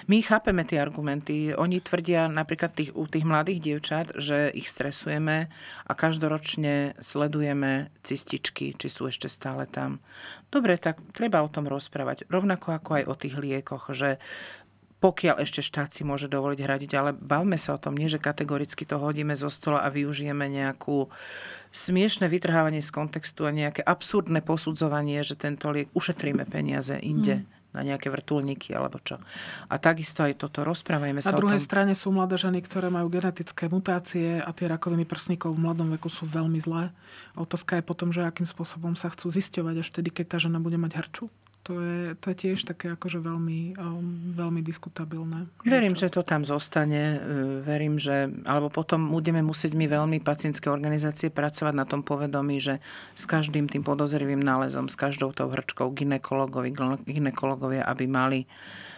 My 0.05 0.21
chápeme 0.21 0.61
tie 0.61 0.77
argumenty. 0.77 1.49
Oni 1.57 1.81
tvrdia 1.81 2.29
napríklad 2.29 2.77
tých, 2.77 2.93
u 2.93 3.09
tých 3.09 3.25
mladých 3.25 3.59
dievčat, 3.59 4.13
že 4.21 4.53
ich 4.53 4.69
stresujeme 4.69 5.49
a 5.87 5.91
každoročne 5.97 6.93
sledujeme 7.01 7.89
cističky, 8.05 8.77
či 8.77 8.87
sú 8.87 9.09
ešte 9.09 9.25
stále 9.25 9.65
tam. 9.65 9.97
Dobre, 10.53 10.77
tak 10.77 11.01
treba 11.15 11.41
o 11.41 11.49
tom 11.49 11.65
rozprávať. 11.65 12.29
Rovnako 12.29 12.77
ako 12.77 12.91
aj 13.01 13.03
o 13.09 13.15
tých 13.17 13.35
liekoch, 13.39 13.89
že 13.97 14.21
pokiaľ 15.01 15.41
ešte 15.41 15.65
štát 15.65 15.89
si 15.89 16.05
môže 16.05 16.29
dovoliť 16.29 16.59
hradiť, 16.61 16.91
ale 16.93 17.11
bavme 17.17 17.57
sa 17.57 17.73
o 17.73 17.81
tom, 17.81 17.97
nie 17.97 18.05
že 18.05 18.21
kategoricky 18.21 18.85
to 18.85 19.01
hodíme 19.01 19.33
zo 19.33 19.49
stola 19.49 19.81
a 19.81 19.89
využijeme 19.89 20.45
nejakú 20.45 21.09
smiešne 21.73 22.29
vytrhávanie 22.29 22.85
z 22.85 22.93
kontextu 22.93 23.49
a 23.49 23.51
nejaké 23.51 23.81
absurdné 23.81 24.45
posudzovanie, 24.45 25.25
že 25.25 25.33
tento 25.33 25.73
liek 25.73 25.89
ušetríme 25.97 26.45
peniaze 26.45 26.93
inde. 27.01 27.41
Hmm 27.41 27.59
na 27.71 27.87
nejaké 27.87 28.11
vrtulníky 28.11 28.75
alebo 28.75 28.99
čo. 28.99 29.15
A 29.71 29.79
takisto 29.79 30.27
aj 30.27 30.35
toto, 30.35 30.67
rozprávajme 30.67 31.23
sa 31.23 31.31
Na 31.31 31.39
druhej 31.39 31.55
o 31.55 31.63
tom. 31.63 31.67
strane 31.71 31.93
sú 31.95 32.11
mladé 32.11 32.35
ženy, 32.35 32.59
ktoré 32.59 32.91
majú 32.91 33.07
genetické 33.07 33.71
mutácie 33.71 34.43
a 34.43 34.51
tie 34.51 34.67
rakoviny 34.67 35.07
prsníkov 35.07 35.55
v 35.55 35.63
mladom 35.63 35.87
veku 35.95 36.11
sú 36.11 36.27
veľmi 36.27 36.59
zlé. 36.59 36.91
Otázka 37.39 37.79
je 37.79 37.83
potom, 37.87 38.11
že 38.11 38.27
akým 38.27 38.43
spôsobom 38.43 38.99
sa 38.99 39.07
chcú 39.07 39.31
zisťovať 39.31 39.75
až 39.79 39.87
vtedy, 39.87 40.11
keď 40.11 40.35
tá 40.35 40.37
žena 40.43 40.59
bude 40.59 40.75
mať 40.75 40.99
hrču 40.99 41.31
to 41.61 41.77
je, 41.77 42.17
to 42.17 42.33
je 42.33 42.37
tiež 42.47 42.65
také 42.65 42.89
akože 42.97 43.21
veľmi, 43.21 43.77
um, 43.77 44.33
veľmi 44.33 44.65
diskutabilné. 44.65 45.45
Verím, 45.61 45.93
že 45.93 46.09
to 46.09 46.25
tam 46.25 46.41
zostane. 46.41 47.21
E, 47.21 47.61
verím, 47.61 48.01
že, 48.01 48.33
alebo 48.49 48.73
potom 48.73 49.13
budeme 49.13 49.45
musieť 49.45 49.77
my 49.77 49.85
veľmi 49.85 50.17
pacientské 50.25 50.73
organizácie 50.73 51.29
pracovať 51.29 51.73
na 51.77 51.85
tom 51.85 52.01
povedomí, 52.01 52.57
že 52.57 52.81
s 53.13 53.29
každým 53.29 53.69
tým 53.69 53.85
podozrivým 53.85 54.41
nálezom, 54.41 54.89
s 54.89 54.97
každou 54.97 55.37
tou 55.37 55.53
hrčkou 55.53 55.93
ginekologovi, 55.93 56.73
ginekologovia, 57.05 57.85
aby 57.85 58.09
mali 58.09 58.39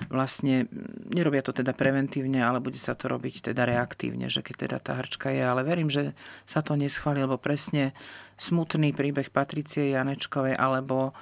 vlastne, 0.07 0.67
nerobia 1.11 1.43
to 1.43 1.51
teda 1.51 1.75
preventívne, 1.75 2.39
ale 2.39 2.63
bude 2.63 2.79
sa 2.79 2.95
to 2.95 3.11
robiť 3.11 3.51
teda 3.51 3.67
reaktívne, 3.67 4.31
že 4.31 4.39
keď 4.39 4.55
teda 4.67 4.77
tá 4.79 4.93
hrčka 4.99 5.35
je, 5.35 5.43
ale 5.43 5.67
verím, 5.67 5.91
že 5.91 6.15
sa 6.47 6.63
to 6.63 6.79
neschváli, 6.79 7.23
lebo 7.23 7.35
presne 7.35 7.91
smutný 8.39 8.91
príbeh 8.91 9.29
Patricie 9.29 9.93
Janečkovej 9.93 10.57
alebo 10.57 11.13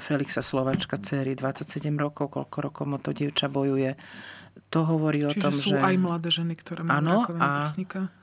Felixa 0.00 0.40
Slovačka, 0.40 0.96
céry 0.96 1.36
27 1.36 1.92
rokov, 2.00 2.32
koľko 2.32 2.56
rokov 2.64 2.84
mo 2.88 2.96
to 2.96 3.12
dievča 3.12 3.52
bojuje. 3.52 3.92
To 4.72 4.84
hovorí 4.84 5.24
Čiže 5.24 5.28
o 5.28 5.32
tom, 5.40 5.54
sú 5.54 5.72
že... 5.76 5.80
aj 5.80 5.96
mladé 5.96 6.28
ženy, 6.28 6.54
ktoré 6.56 6.80
majú 6.84 6.98
ano, 6.98 7.16
a, 7.40 7.68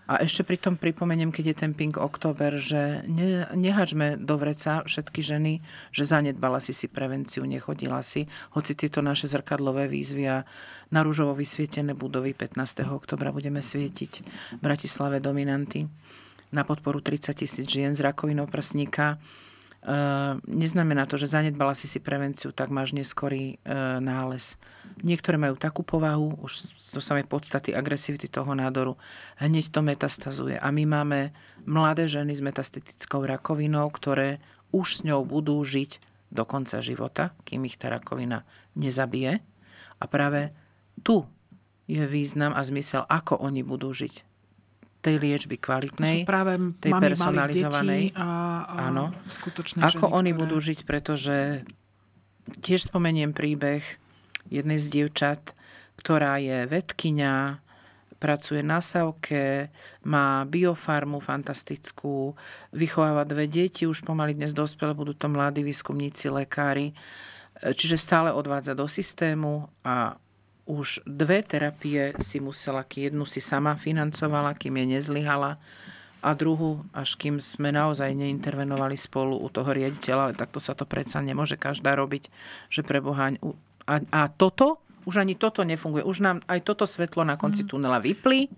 a 0.05 0.13
ešte 0.21 0.45
pri 0.45 0.61
tom 0.61 0.76
pripomeniem, 0.78 1.34
keď 1.34 1.45
je 1.53 1.55
ten 1.57 1.71
Pink 1.73 1.97
Oktober, 1.97 2.59
že 2.59 3.01
ne, 3.07 3.49
nehačme 3.55 4.19
do 4.19 4.36
vreca 4.38 4.86
všetky 4.86 5.26
ženy, 5.26 5.63
že 5.89 6.05
zanedbala 6.05 6.61
si 6.61 6.76
si 6.76 6.86
prevenciu, 6.86 7.47
nechodila 7.47 8.03
si, 8.05 8.30
hoci 8.53 8.78
tieto 8.78 9.01
naše 9.01 9.26
zrkadlové 9.26 9.89
výzvy 9.89 10.26
a 10.30 10.45
na 10.93 11.01
rúžovo 11.01 11.34
vysvietené 11.34 11.97
budovy 11.97 12.38
15. 12.38 12.61
oktobra 12.93 13.34
budeme 13.34 13.63
svietiť 13.63 14.11
v 14.57 14.61
Bratislave 14.61 15.17
dominanty 15.23 15.89
na 16.53 16.61
podporu 16.61 17.01
30 17.01 17.41
tisíc 17.41 17.65
žien 17.65 17.95
z 17.95 18.05
rakovinou 18.05 18.45
prsníka 18.45 19.17
Ehm, 19.17 19.55
neznamená 20.49 21.05
to, 21.05 21.21
že 21.21 21.29
zanedbala 21.29 21.77
si 21.77 21.86
si 21.86 22.01
prevenciu, 22.01 22.49
tak 22.49 22.73
máš 22.73 22.97
neskorý 22.97 23.61
e, 23.61 23.77
nález. 24.01 24.57
Niektoré 25.05 25.38
majú 25.38 25.53
takú 25.61 25.86
povahu, 25.86 26.41
už 26.41 26.73
zo 26.73 27.01
samej 27.01 27.29
podstaty 27.29 27.69
agresivity 27.69 28.25
toho 28.25 28.57
nádoru, 28.57 28.97
hneď 29.38 29.69
to 29.69 29.86
metastazuje. 29.86 30.57
A 30.57 30.73
my 30.73 30.89
máme 30.89 31.19
mladé 31.69 32.09
ženy 32.09 32.33
s 32.33 32.41
metastatickou 32.41 33.21
rakovinou, 33.29 33.86
ktoré 33.93 34.41
už 34.73 34.88
s 34.89 34.99
ňou 35.05 35.21
budú 35.21 35.61
žiť 35.61 36.01
do 36.33 36.43
konca 36.49 36.81
života, 36.81 37.38
kým 37.45 37.69
ich 37.69 37.77
tá 37.77 37.93
rakovina 37.93 38.41
nezabije. 38.73 39.38
A 40.01 40.03
práve 40.09 40.49
tu 41.05 41.29
je 41.86 42.01
význam 42.09 42.57
a 42.57 42.65
zmysel, 42.65 43.05
ako 43.05 43.38
oni 43.38 43.61
budú 43.61 43.93
žiť 43.93 44.34
tej 45.06 45.22
liečby 45.22 45.62
kvalitnej, 45.62 46.26
práve 46.26 46.58
tej 46.82 46.89
personalizovanej. 46.97 48.18
A, 48.18 48.28
a 48.66 48.89
Áno. 48.89 49.14
skutočné 49.30 49.86
Ako 49.86 50.10
ženy, 50.10 50.18
oni 50.18 50.32
ktoré... 50.34 50.41
budú 50.41 50.58
žiť, 50.58 50.80
pretože 50.89 51.38
tiež 52.66 52.89
spomeniem 52.89 53.30
príbeh 53.38 53.86
jednej 54.49 54.82
z 54.82 54.88
dievčat, 54.89 55.53
ktorá 56.01 56.41
je 56.41 56.66
vedkynia, 56.66 57.62
pracuje 58.18 58.66
na 58.66 58.82
Savke, 58.82 59.70
má 60.10 60.41
biofarmu 60.49 61.22
fantastickú, 61.22 62.34
vychováva 62.74 63.22
dve 63.22 63.45
deti, 63.45 63.86
už 63.86 64.01
pomaly 64.01 64.34
dnes 64.34 64.58
dospelé, 64.58 64.97
budú 64.97 65.14
to 65.14 65.30
mladí 65.30 65.62
výskumníci, 65.62 66.34
lekári. 66.34 66.97
Čiže 67.62 68.01
stále 68.01 68.30
odvádza 68.34 68.74
do 68.74 68.89
systému 68.89 69.70
a 69.86 70.18
už 70.66 71.05
dve 71.05 71.45
terapie 71.45 72.18
si 72.18 72.41
musela, 72.41 72.82
jednu 72.82 73.26
si 73.30 73.38
sama 73.38 73.78
financovala, 73.78 74.57
kým 74.57 74.82
je 74.82 74.86
nezlyhala 74.97 75.61
a 76.26 76.30
druhú, 76.34 76.82
až 76.89 77.13
kým 77.22 77.38
sme 77.38 77.70
naozaj 77.70 78.18
neintervenovali 78.18 78.97
spolu 78.97 79.38
u 79.38 79.47
toho 79.53 79.70
riaditeľa, 79.70 80.22
ale 80.26 80.34
takto 80.34 80.57
sa 80.57 80.74
to 80.74 80.89
predsa 80.89 81.22
nemôže 81.22 81.53
každá 81.53 81.93
robiť, 81.93 82.34
že 82.74 82.82
preboháň. 82.82 83.38
A, 83.86 84.01
a 84.09 84.22
toto, 84.34 84.82
už 85.05 85.22
ani 85.22 85.38
toto 85.38 85.61
nefunguje. 85.61 86.01
Už 86.01 86.26
nám 86.26 86.41
aj 86.49 86.66
toto 86.66 86.89
svetlo 86.89 87.22
na 87.22 87.38
konci 87.38 87.61
mm. 87.61 87.70
tunela 87.70 88.01
vyplí 88.01 88.49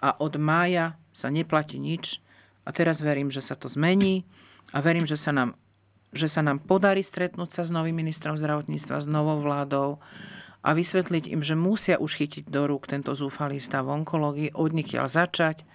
a 0.00 0.16
od 0.16 0.40
mája 0.40 0.96
sa 1.12 1.28
neplatí 1.28 1.76
nič. 1.76 2.24
A 2.64 2.72
teraz 2.72 3.04
verím, 3.04 3.28
že 3.28 3.44
sa 3.44 3.52
to 3.52 3.68
zmení 3.68 4.24
a 4.72 4.80
verím, 4.80 5.04
že 5.04 5.20
sa 5.20 5.36
nám, 5.36 5.52
že 6.16 6.32
sa 6.32 6.40
nám 6.40 6.64
podarí 6.64 7.04
stretnúť 7.04 7.60
sa 7.60 7.62
s 7.68 7.70
novým 7.74 7.92
ministrom 7.92 8.40
zdravotníctva, 8.40 9.04
s 9.04 9.08
novou 9.10 9.36
vládou, 9.44 10.00
a 10.62 10.68
vysvetliť 10.72 11.34
im, 11.34 11.42
že 11.42 11.58
musia 11.58 11.98
už 11.98 12.22
chytiť 12.22 12.46
do 12.46 12.70
rúk 12.70 12.86
tento 12.86 13.10
zúfalý 13.12 13.58
stav 13.58 13.90
v 13.90 14.02
onkológii, 14.02 14.54
odnikiaľ 14.54 15.06
začať. 15.10 15.66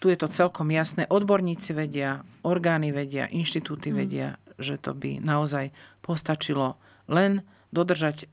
Tu 0.00 0.08
je 0.08 0.16
to 0.16 0.32
celkom 0.32 0.72
jasné. 0.72 1.04
Odborníci 1.12 1.76
vedia, 1.76 2.24
orgány 2.40 2.88
vedia, 2.96 3.28
inštitúty 3.28 3.92
mm. 3.92 3.96
vedia, 3.96 4.28
že 4.56 4.80
to 4.80 4.96
by 4.96 5.20
naozaj 5.20 5.68
postačilo 6.00 6.80
len 7.12 7.44
dodržať 7.68 8.24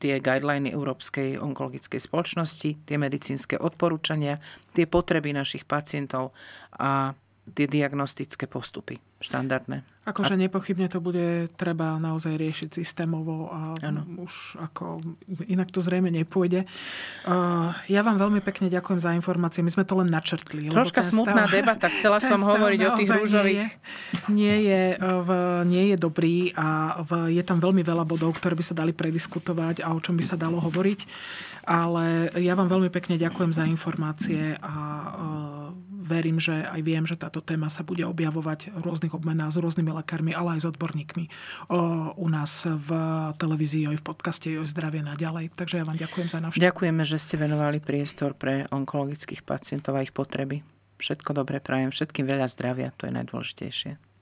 tie 0.00 0.20
guideliny 0.20 0.72
Európskej 0.72 1.40
onkologickej 1.40 2.00
spoločnosti, 2.00 2.70
tie 2.84 2.96
medicínske 2.96 3.56
odporúčania, 3.60 4.40
tie 4.72 4.88
potreby 4.88 5.32
našich 5.32 5.64
pacientov 5.64 6.36
a 6.76 7.16
tie 7.52 7.68
diagnostické 7.68 8.48
postupy 8.48 8.96
štandardné. 9.20 9.84
Akože 10.04 10.36
nepochybne 10.36 10.84
to 10.92 11.00
bude 11.00 11.48
treba 11.56 11.96
naozaj 11.96 12.36
riešiť 12.36 12.76
systémovo 12.76 13.48
a 13.48 13.72
ano. 13.80 14.04
už 14.20 14.60
ako 14.60 15.00
inak 15.48 15.72
to 15.72 15.80
zrejme 15.80 16.12
nepôjde. 16.12 16.68
Uh, 17.24 17.72
ja 17.88 18.04
vám 18.04 18.20
veľmi 18.20 18.44
pekne 18.44 18.68
ďakujem 18.68 19.00
za 19.00 19.16
informácie. 19.16 19.64
My 19.64 19.72
sme 19.72 19.88
to 19.88 19.96
len 19.96 20.12
načrtli. 20.12 20.68
Troška 20.68 21.00
smutná 21.00 21.48
stav, 21.48 21.56
debata. 21.56 21.88
Chcela 21.88 22.20
som 22.20 22.44
hovoriť 22.44 22.80
o 22.84 22.90
tých 23.00 23.10
rúžových. 23.16 23.64
Nie 23.64 23.64
je, 23.64 24.36
nie 24.36 24.56
je, 24.60 24.82
v, 25.00 25.30
nie 25.72 25.84
je 25.92 25.96
dobrý 25.96 26.52
a 26.52 27.00
v, 27.00 27.32
je 27.32 27.40
tam 27.40 27.56
veľmi 27.64 27.80
veľa 27.80 28.04
bodov, 28.04 28.36
ktoré 28.36 28.52
by 28.52 28.64
sa 28.64 28.76
dali 28.76 28.92
prediskutovať 28.92 29.80
a 29.80 29.96
o 29.96 30.00
čom 30.04 30.20
by 30.20 30.24
sa 30.24 30.36
dalo 30.36 30.60
hovoriť. 30.60 31.00
Ale 31.64 32.28
ja 32.44 32.52
vám 32.52 32.68
veľmi 32.68 32.92
pekne 32.92 33.16
ďakujem 33.16 33.56
za 33.56 33.64
informácie 33.64 34.60
a 34.60 34.74
uh, 34.76 35.63
verím, 36.04 36.36
že 36.36 36.52
aj 36.52 36.80
viem, 36.84 37.08
že 37.08 37.16
táto 37.16 37.40
téma 37.40 37.72
sa 37.72 37.80
bude 37.80 38.04
objavovať 38.04 38.76
v 38.76 38.80
rôznych 38.84 39.16
obmenách 39.16 39.56
s 39.56 39.58
rôznymi 39.58 39.90
lekármi, 40.04 40.36
ale 40.36 40.60
aj 40.60 40.60
s 40.62 40.70
odborníkmi 40.70 41.24
u 42.20 42.26
nás 42.28 42.68
v 42.68 42.90
televízii, 43.40 43.88
aj 43.88 43.98
v 43.98 44.04
podcaste, 44.04 44.48
aj 44.52 44.68
zdravie 44.68 45.00
naďalej. 45.00 45.56
Takže 45.56 45.80
ja 45.80 45.88
vám 45.88 45.96
ďakujem 45.96 46.28
za 46.28 46.38
návštevu. 46.44 46.60
Ďakujeme, 46.60 47.02
že 47.08 47.16
ste 47.16 47.40
venovali 47.40 47.80
priestor 47.80 48.36
pre 48.36 48.68
onkologických 48.68 49.42
pacientov 49.42 49.96
a 49.96 50.04
ich 50.04 50.12
potreby. 50.12 50.60
Všetko 51.00 51.34
dobré 51.34 51.58
prajem, 51.58 51.90
všetkým 51.90 52.28
veľa 52.28 52.46
zdravia, 52.46 52.94
to 52.94 53.10
je 53.10 53.12
najdôležitejšie. 53.18 54.13